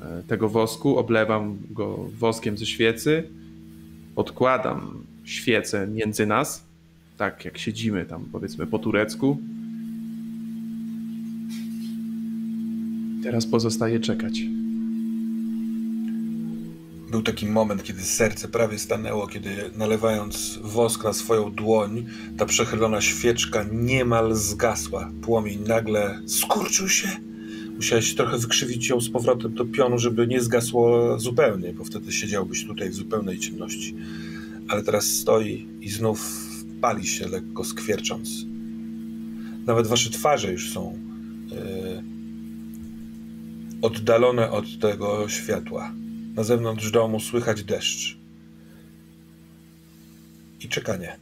[0.00, 3.28] e, tego wosku, oblewam go woskiem ze świecy,
[4.16, 6.64] odkładam świecę między nas,
[7.16, 9.38] tak jak siedzimy tam powiedzmy po turecku.
[13.22, 14.42] Teraz pozostaje czekać.
[17.10, 22.06] Był taki moment, kiedy serce prawie stanęło, kiedy nalewając wosk na swoją dłoń,
[22.36, 25.10] ta przechylona świeczka niemal zgasła.
[25.22, 27.08] Płomień nagle skurczył się.
[27.76, 32.64] Musiałeś trochę wykrzywić ją z powrotem do pionu, żeby nie zgasło zupełnie, bo wtedy siedziałbyś
[32.64, 33.94] tutaj w zupełnej ciemności.
[34.68, 36.48] Ale teraz stoi i znów
[36.80, 38.30] pali się lekko skwiercząc.
[39.66, 40.98] Nawet wasze twarze już są
[41.50, 42.02] yy,
[43.82, 45.92] oddalone od tego światła.
[46.34, 48.18] Na zewnątrz domu słychać deszcz
[50.60, 51.18] i czekanie.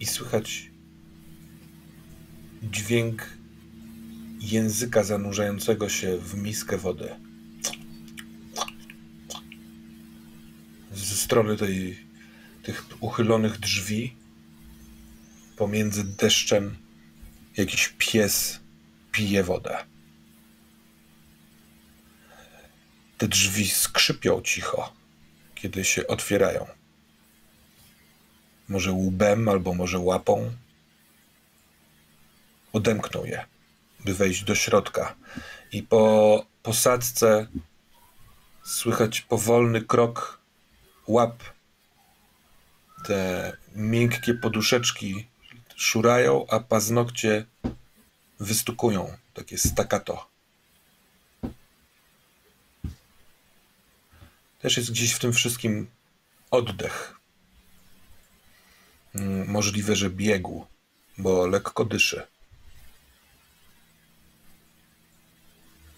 [0.00, 0.70] I słychać
[2.62, 3.26] dźwięk
[4.40, 7.08] języka zanurzającego się w miskę wody.
[10.94, 11.98] Ze strony tej,
[12.62, 14.14] tych uchylonych drzwi,
[15.56, 16.76] pomiędzy deszczem,
[17.56, 18.59] jakiś pies
[19.12, 19.84] pije wodę.
[23.18, 24.92] Te drzwi skrzypią cicho,
[25.54, 26.66] kiedy się otwierają.
[28.68, 30.52] Może łbem, albo może łapą.
[32.72, 33.44] Odemkną je,
[34.04, 35.16] by wejść do środka.
[35.72, 37.46] I po posadzce
[38.62, 40.40] słychać powolny krok
[41.06, 41.42] łap.
[43.06, 45.28] Te miękkie poduszeczki
[45.76, 47.46] szurają, a paznokcie
[48.40, 50.30] wystukują takie staccato.
[54.60, 55.86] Też jest gdzieś w tym wszystkim
[56.50, 57.20] oddech.
[59.14, 60.66] Mm, możliwe, że biegł,
[61.18, 62.22] bo lekko dyszy.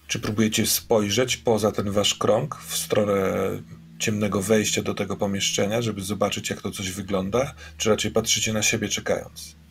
[0.07, 3.33] Czy próbujecie spojrzeć poza ten wasz krąg w stronę
[3.99, 7.55] ciemnego wejścia do tego pomieszczenia, żeby zobaczyć, jak to coś wygląda?
[7.79, 9.62] Czy raczej patrzycie na siebie czekając?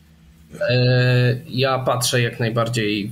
[0.60, 3.12] E, ja patrzę jak najbardziej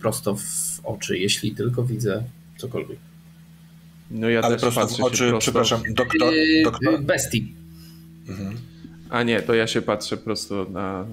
[0.00, 2.22] prosto w oczy, jeśli tylko widzę
[2.56, 2.98] cokolwiek.
[4.10, 5.38] No ja Ale prosto w oczy, prosto...
[5.38, 6.34] przepraszam, doktor?
[6.34, 7.02] E, doktor?
[7.02, 7.54] Bestii.
[8.28, 8.56] Mhm.
[9.10, 11.06] A nie, to ja się patrzę prosto na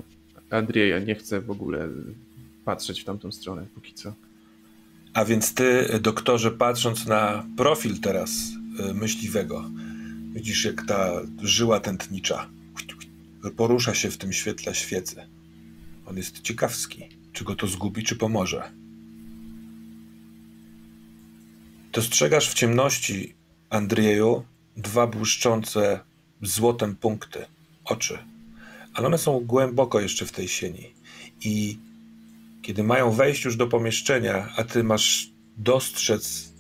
[0.49, 0.99] Andrzeja.
[0.99, 1.87] Nie chcę w ogóle
[2.65, 4.13] patrzeć w tamtą stronę póki co.
[5.13, 8.31] A więc ty, doktorze, patrząc na profil teraz
[8.79, 9.69] e, myśliwego,
[10.33, 12.47] widzisz jak ta żyła tętnicza
[13.51, 15.15] porusza się w tym świetle świecy.
[16.09, 18.71] On jest ciekawski, czy go to zgubi, czy pomoże.
[21.91, 23.35] Dostrzegasz w ciemności,
[23.69, 24.43] Andrzeju,
[24.77, 25.99] dwa błyszczące
[26.41, 27.45] złotem punkty,
[27.85, 28.17] oczy.
[28.93, 30.93] Ale one są głęboko jeszcze w tej sieni.
[31.41, 31.79] I
[32.61, 36.53] kiedy mają wejść już do pomieszczenia, a ty masz dostrzec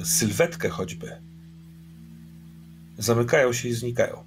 [0.00, 1.22] y, sylwetkę choćby,
[2.98, 4.24] zamykają się i znikają.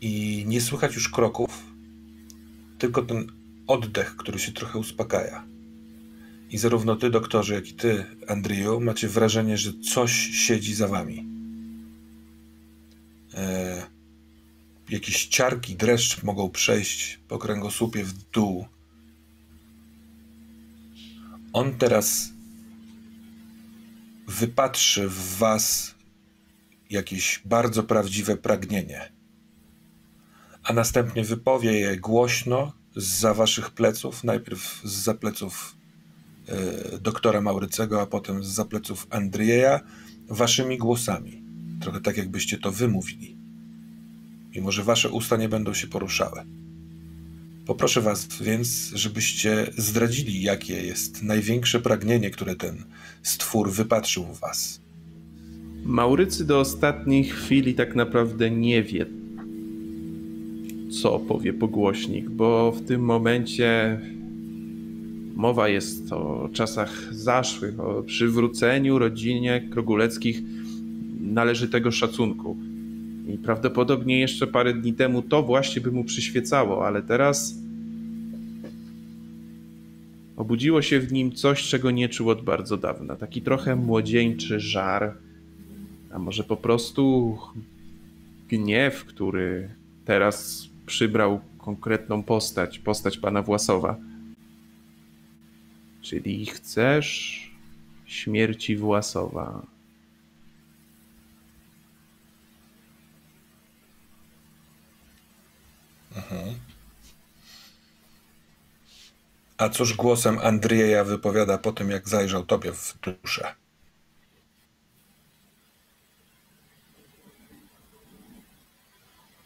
[0.00, 1.67] I nie słychać już kroków,
[2.78, 3.32] tylko ten
[3.66, 5.44] oddech, który się trochę uspokaja.
[6.50, 11.26] I zarówno ty, doktorze, jak i ty, Andrzeju, macie wrażenie, że coś siedzi za wami.
[13.34, 13.86] E,
[14.90, 18.66] jakieś ciarki, dreszcz mogą przejść po kręgosłupie w dół.
[21.52, 22.32] On teraz
[24.26, 25.94] wypatrzy w was
[26.90, 29.17] jakieś bardzo prawdziwe pragnienie
[30.68, 35.76] a następnie wypowie je głośno za waszych pleców, najpierw z pleców
[36.94, 39.80] y, doktora Maurycego, a potem z pleców Andrieja,
[40.28, 41.42] waszymi głosami.
[41.80, 43.36] Trochę tak, jakbyście to wymówili.
[44.54, 46.40] Mimo, że wasze usta nie będą się poruszały.
[47.66, 52.84] Poproszę was więc, żebyście zdradzili, jakie jest największe pragnienie, które ten
[53.22, 54.80] stwór wypatrzył w was.
[55.84, 59.06] Maurycy do ostatniej chwili tak naprawdę nie wie,
[60.90, 64.00] co powie pogłośnik, bo w tym momencie
[65.36, 70.42] mowa jest o czasach zaszłych, o przywróceniu rodzinie Kroguleckich
[71.20, 72.56] należytego szacunku.
[73.28, 77.58] I prawdopodobnie jeszcze parę dni temu to właśnie by mu przyświecało, ale teraz
[80.36, 83.16] obudziło się w nim coś, czego nie czuł od bardzo dawna.
[83.16, 85.14] Taki trochę młodzieńczy żar,
[86.12, 87.36] a może po prostu
[88.48, 89.68] gniew, który
[90.04, 93.96] teraz przybrał konkretną postać, postać pana Własowa.
[96.02, 97.50] Czyli chcesz
[98.06, 99.62] śmierci Własowa.
[106.16, 106.54] Mhm.
[109.58, 113.54] A cóż głosem Andrzeja wypowiada po tym, jak zajrzał tobie w duszę?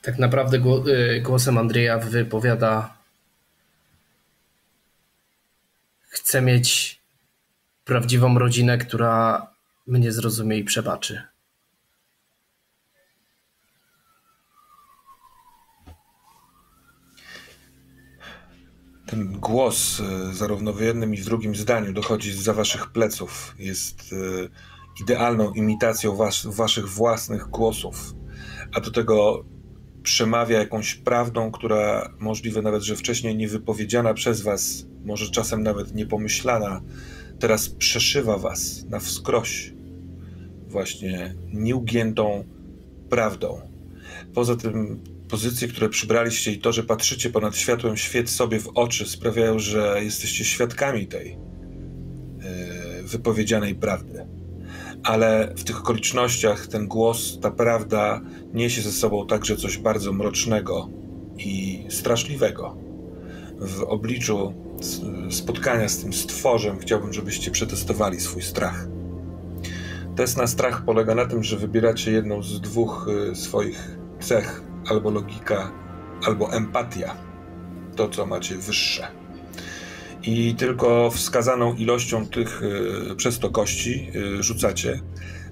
[0.02, 0.58] Tak naprawdę
[0.88, 2.94] y, głosem Andrzeja wypowiada
[6.08, 7.00] chcę mieć
[7.84, 9.46] prawdziwą rodzinę, która
[9.86, 11.22] mnie zrozumie i przebaczy.
[19.06, 23.54] Ten głos, y, zarówno w jednym i w drugim zdaniu, dochodzi za waszych pleców.
[23.58, 24.50] Jest y,
[25.02, 28.14] idealną imitacją was, waszych własnych głosów.
[28.74, 29.44] A do tego
[30.02, 35.94] przemawia jakąś prawdą, która możliwe nawet, że wcześniej nie wypowiedziana przez was, może czasem nawet
[35.94, 36.82] niepomyślana,
[37.38, 39.72] teraz przeszywa was na wskroś
[40.68, 42.44] właśnie nieugiętą
[43.10, 43.60] prawdą.
[44.34, 49.06] Poza tym pozycje, które przybraliście i to, że patrzycie ponad światłem świec sobie w oczy
[49.06, 54.21] sprawiają, że jesteście świadkami tej yy, wypowiedzianej prawdy
[55.04, 58.20] ale w tych okolicznościach ten głos, ta prawda
[58.54, 60.88] niesie ze sobą także coś bardzo mrocznego
[61.38, 62.76] i straszliwego.
[63.58, 64.54] W obliczu
[65.30, 68.86] spotkania z tym stworzem chciałbym, żebyście przetestowali swój strach.
[70.16, 75.10] Test na strach polega na tym, że wybieracie jedną z dwóch y, swoich cech, albo
[75.10, 75.72] logika,
[76.26, 77.16] albo empatia.
[77.96, 79.21] To, co macie wyższe
[80.22, 85.00] i tylko wskazaną ilością tych y, przez to kości y, rzucacie.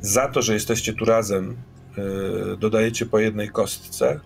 [0.00, 1.56] Za to, że jesteście tu razem,
[2.52, 4.20] y, dodajecie po jednej kostce.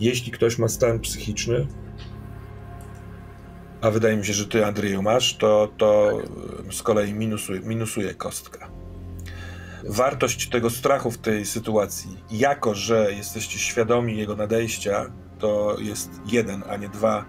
[0.00, 1.66] Jeśli ktoś ma stan psychiczny,
[3.80, 6.18] a wydaje mi się, że ty, Andrzeju, masz, to, to
[6.70, 8.68] z kolei minusuje, minusuje kostka.
[9.84, 15.06] Wartość tego strachu w tej sytuacji, jako że jesteście świadomi jego nadejścia,
[15.38, 17.24] to jest jeden, a nie dwa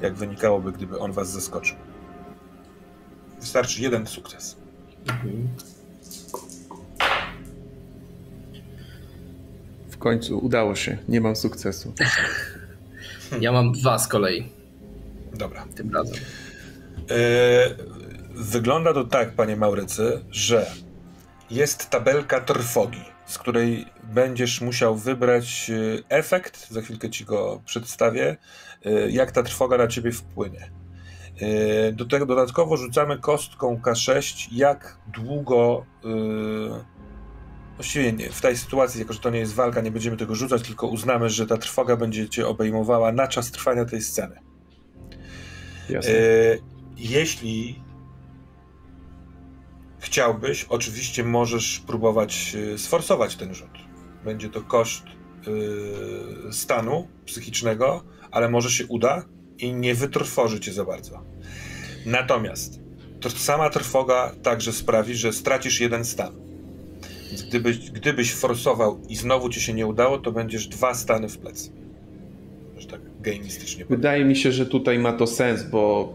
[0.00, 1.76] jak wynikałoby, gdyby on was zaskoczył.
[3.40, 4.56] Wystarczy jeden sukces.
[9.90, 10.98] W końcu udało się.
[11.08, 11.92] Nie mam sukcesu.
[13.40, 14.48] Ja mam dwa z kolei.
[15.34, 15.66] Dobra.
[15.74, 16.14] Tym razem.
[16.14, 17.16] Yy,
[18.34, 20.70] wygląda to tak, panie Maurycy, że
[21.50, 26.70] jest tabelka trwogi, z której będziesz musiał wybrać e, efekt.
[26.70, 28.36] Za chwilkę ci go przedstawię.
[28.84, 30.70] E, jak ta trwoga na ciebie wpłynie.
[31.40, 35.86] E, do tego dodatkowo rzucamy kostką K6, jak długo.
[36.04, 36.84] E,
[37.76, 40.62] właściwie nie, w tej sytuacji, jako że to nie jest walka, nie będziemy tego rzucać,
[40.62, 44.40] tylko uznamy, że ta trwoga będzie cię obejmowała na czas trwania tej sceny.
[45.90, 46.12] Jasne.
[46.96, 47.82] Jeśli
[49.98, 53.78] chciałbyś, oczywiście możesz próbować sforsować ten rzut.
[54.24, 55.04] Będzie to koszt
[56.50, 58.04] stanu psychicznego,
[58.34, 59.24] ale może się uda
[59.58, 61.20] i nie wytrwoży cię za bardzo.
[62.06, 62.80] Natomiast
[63.20, 66.32] to sama trwoga także sprawi, że stracisz jeden stan.
[67.28, 71.38] Więc gdybyś, gdybyś forsował i znowu ci się nie udało, to będziesz dwa stany w
[71.38, 71.70] plecy.
[72.78, 73.84] Że tak gamistycznie.
[73.84, 76.14] Wydaje mi się, że tutaj ma to sens, bo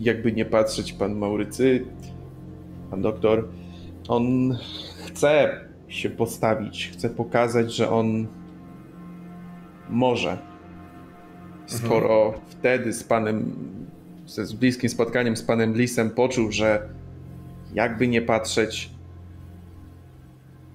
[0.00, 1.84] jakby nie patrzeć, pan Maurycy,
[2.90, 3.48] pan doktor,
[4.08, 4.58] on
[5.06, 8.26] chce się postawić, chce pokazać, że on
[9.88, 10.53] może
[11.66, 12.44] skoro mhm.
[12.48, 13.52] wtedy z panem,
[14.26, 16.88] z bliskim spotkaniem z panem Lisem poczuł, że
[17.74, 18.90] jakby nie patrzeć,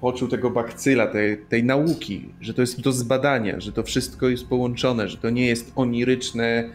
[0.01, 4.47] poczuł tego bakcyla, tej, tej nauki, że to jest do zbadania, że to wszystko jest
[4.47, 6.69] połączone, że to nie jest oniryczne,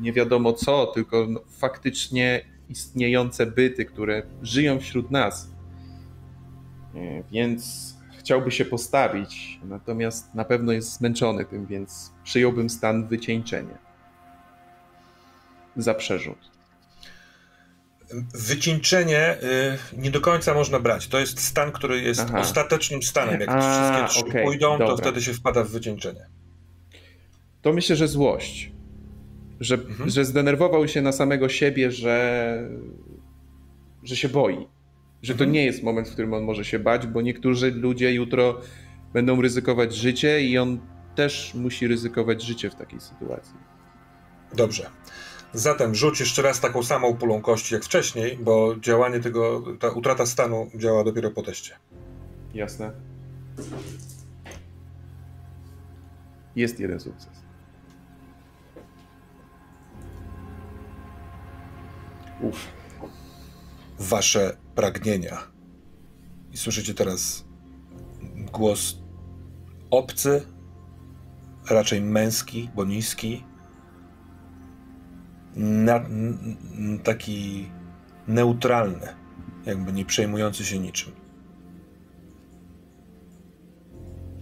[0.00, 5.50] nie wiadomo co, tylko no, faktycznie istniejące byty, które żyją wśród nas.
[7.32, 7.89] Więc
[8.20, 13.78] chciałby się postawić, natomiast na pewno jest zmęczony tym, więc przyjąłbym stan wycieńczenia
[15.76, 16.50] za przerzut.
[18.34, 19.36] Wycieńczenie
[19.94, 21.08] y, nie do końca można brać.
[21.08, 22.38] To jest stan, który jest Aha.
[22.38, 23.40] ostatecznym stanem.
[23.40, 24.96] Jak A, wszystkie trzy okej, pójdą, to dobra.
[24.96, 26.26] wtedy się wpada w wycieńczenie.
[27.62, 28.72] To myślę, że złość.
[29.60, 30.10] Że, Mhm.
[30.10, 32.68] że zdenerwował się na samego siebie, że,
[34.02, 34.66] że się boi.
[35.22, 35.52] Że to Mhm.
[35.52, 38.60] nie jest moment, w którym on może się bać, bo niektórzy ludzie jutro
[39.12, 40.80] będą ryzykować życie i on
[41.14, 43.54] też musi ryzykować życie w takiej sytuacji.
[44.54, 44.90] Dobrze.
[45.52, 50.26] Zatem rzuć jeszcze raz taką samą pulą kości jak wcześniej, bo działanie tego, ta utrata
[50.26, 51.76] stanu działa dopiero po teście.
[52.54, 52.92] Jasne.
[56.56, 57.30] Jest jeden sukces.
[62.40, 62.68] Uff.
[63.98, 65.38] Wasze pragnienia.
[66.52, 67.44] I słyszycie teraz
[68.52, 68.98] głos
[69.90, 70.42] obcy,
[71.70, 73.44] raczej męski, bo niski.
[75.56, 76.04] Na,
[77.04, 77.70] taki
[78.28, 79.06] neutralny,
[79.66, 81.12] jakby nie przejmujący się niczym.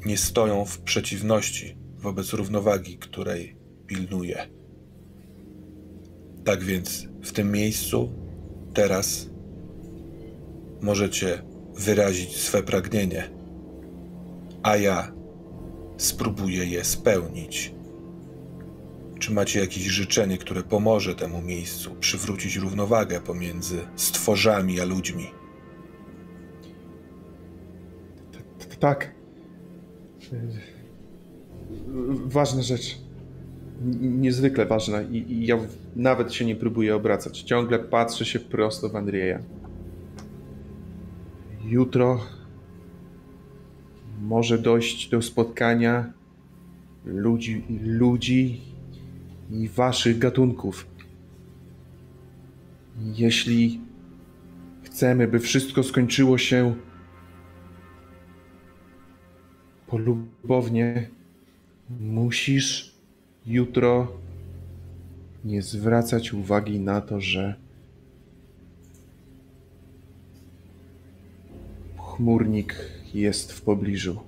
[0.07, 3.57] Nie stoją w przeciwności wobec równowagi, której
[3.87, 4.49] pilnuje.
[6.45, 8.13] Tak więc w tym miejscu,
[8.75, 9.28] teraz,
[10.81, 11.43] możecie
[11.75, 13.31] wyrazić swe pragnienie,
[14.63, 15.13] a ja
[15.97, 17.75] spróbuję je spełnić.
[19.19, 25.27] Czy macie jakieś życzenie, które pomoże temu miejscu przywrócić równowagę pomiędzy stworzami a ludźmi?
[28.81, 29.15] Tak.
[32.27, 32.99] Ważna rzecz.
[34.01, 35.59] Niezwykle ważna i, ja
[35.97, 37.43] nawet się nie próbuję obracać.
[37.43, 39.39] Ciągle patrzę się prosto w Andrzeja.
[41.69, 42.21] Jutro
[44.21, 46.13] może dojść do spotkania
[47.05, 48.61] ludzi, ludzi
[49.51, 50.87] i waszych gatunków.
[52.99, 53.81] Jeśli
[54.83, 56.75] chcemy, by wszystko skończyło się
[59.87, 61.09] polubownie,
[62.01, 62.95] musisz
[63.47, 64.13] jutro
[65.45, 67.68] nie zwracać uwagi na to, że
[72.19, 72.75] chmurnik
[73.15, 74.21] jest w pobliżu.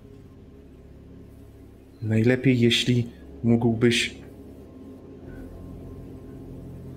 [2.02, 3.06] Najlepiej, jeśli
[3.44, 4.14] mógłbyś.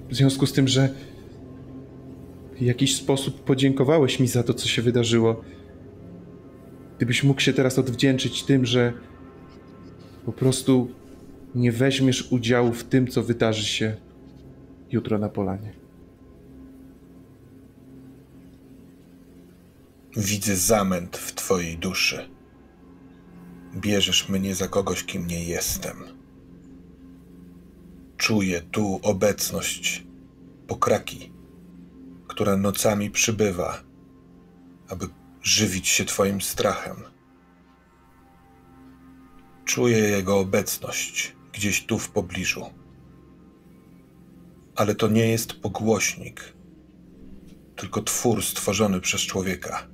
[0.09, 0.89] W związku z tym, że
[2.57, 5.41] w jakiś sposób podziękowałeś mi za to, co się wydarzyło.
[6.97, 8.93] Gdybyś mógł się teraz odwdzięczyć tym, że
[10.25, 10.91] po prostu
[11.55, 13.95] nie weźmiesz udziału w tym, co wydarzy się
[14.91, 15.82] jutro na polanie.
[20.17, 22.29] Widzę zamęt w twojej duszy.
[23.75, 26.03] Bierzesz mnie za kogoś, kim nie jestem.
[28.17, 30.03] Czuję tu obecność
[30.67, 31.31] pokraki,
[32.27, 33.83] która nocami przybywa,
[34.87, 35.07] aby
[35.41, 36.95] żywić się twoim strachem.
[39.65, 42.65] Czuję jego obecność gdzieś tu w pobliżu.
[44.75, 46.53] Ale to nie jest pogłośnik,
[47.75, 49.92] tylko twór stworzony przez człowieka.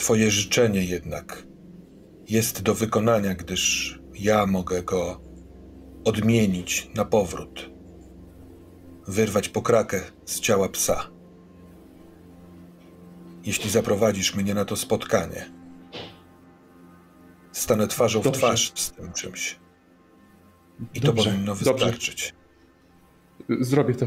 [0.00, 1.46] Twoje życzenie jednak
[2.28, 5.20] jest do wykonania, gdyż ja mogę go
[6.04, 7.70] odmienić na powrót.
[9.08, 11.10] Wyrwać pokrakę z ciała psa.
[13.44, 15.50] Jeśli zaprowadzisz mnie na to spotkanie,
[17.52, 18.40] stanę twarzą w Dobrze.
[18.40, 19.60] twarz z tym czymś.
[20.94, 21.72] I to Dobrze, powinno dobrze.
[21.72, 22.34] wystarczyć.
[23.60, 24.06] Zrobię to.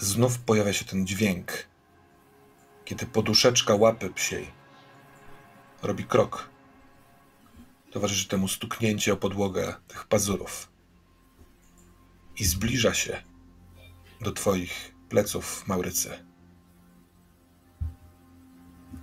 [0.00, 1.52] Znów pojawia się ten dźwięk,
[2.84, 4.50] kiedy poduszeczka łapy psiej
[5.82, 6.50] robi krok.
[7.90, 10.72] Towarzyszy temu stuknięcie o podłogę tych pazurów.
[12.36, 13.22] I zbliża się
[14.20, 16.24] do twoich pleców, Maurycy.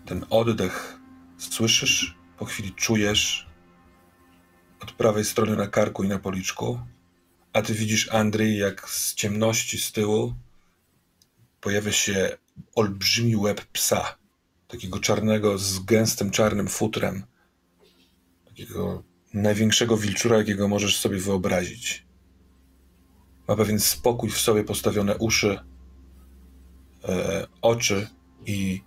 [0.06, 1.00] Ten oddech
[1.38, 3.50] słyszysz, po chwili czujesz
[4.80, 6.80] od prawej strony na karku i na policzku,
[7.54, 10.36] a ty widzisz Andrzej, jak z ciemności z tyłu
[11.66, 12.38] pojawia się
[12.76, 14.18] olbrzymi łeb psa,
[14.68, 17.24] takiego czarnego z gęstym czarnym futrem,
[18.46, 22.06] takiego największego wilczura, jakiego możesz sobie wyobrazić.
[23.48, 25.60] Ma pewien spokój w sobie postawione uszy,
[27.08, 28.08] e, oczy
[28.46, 28.82] i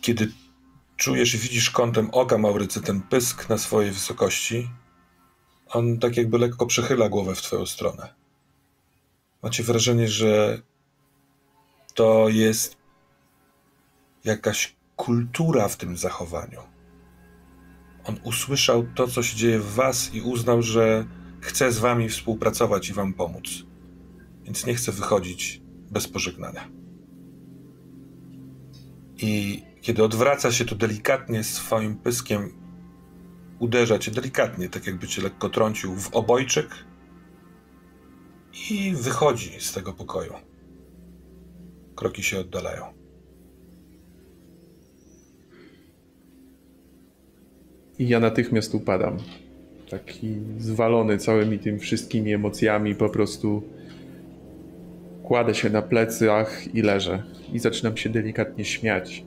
[0.00, 0.32] kiedy
[0.96, 4.70] czujesz i widzisz kątem oka Maurycy ten pysk na swojej wysokości,
[5.68, 8.14] on tak jakby lekko przechyla głowę w twoją stronę.
[9.42, 10.62] Macie wrażenie, że
[11.94, 12.76] to jest
[14.24, 16.60] jakaś kultura w tym zachowaniu.
[18.04, 21.06] On usłyszał to, co się dzieje w was i uznał, że
[21.40, 23.44] chce z wami współpracować i wam pomóc.
[24.44, 26.68] Więc nie chce wychodzić bez pożegnania.
[29.16, 32.62] I kiedy odwraca się, to delikatnie swoim pyskiem
[33.58, 36.84] uderza cię delikatnie, tak jakby cię lekko trącił w obojczyk
[38.70, 40.51] i wychodzi z tego pokoju.
[42.02, 42.84] Kroki się oddalają.
[47.98, 49.16] I ja natychmiast upadam.
[49.90, 53.62] Taki zwalony całymi tym wszystkimi emocjami, po prostu
[55.22, 57.22] kładę się na plecach i leżę.
[57.52, 59.24] I zaczynam się delikatnie śmiać.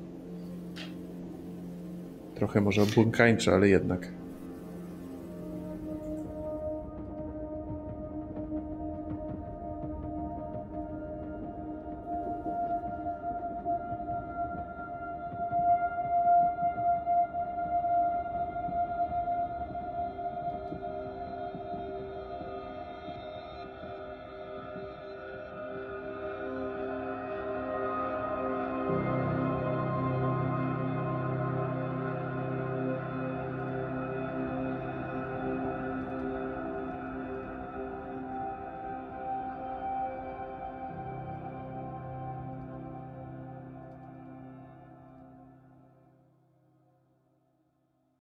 [2.35, 4.11] Trochę może obłąkańcze, ale jednak.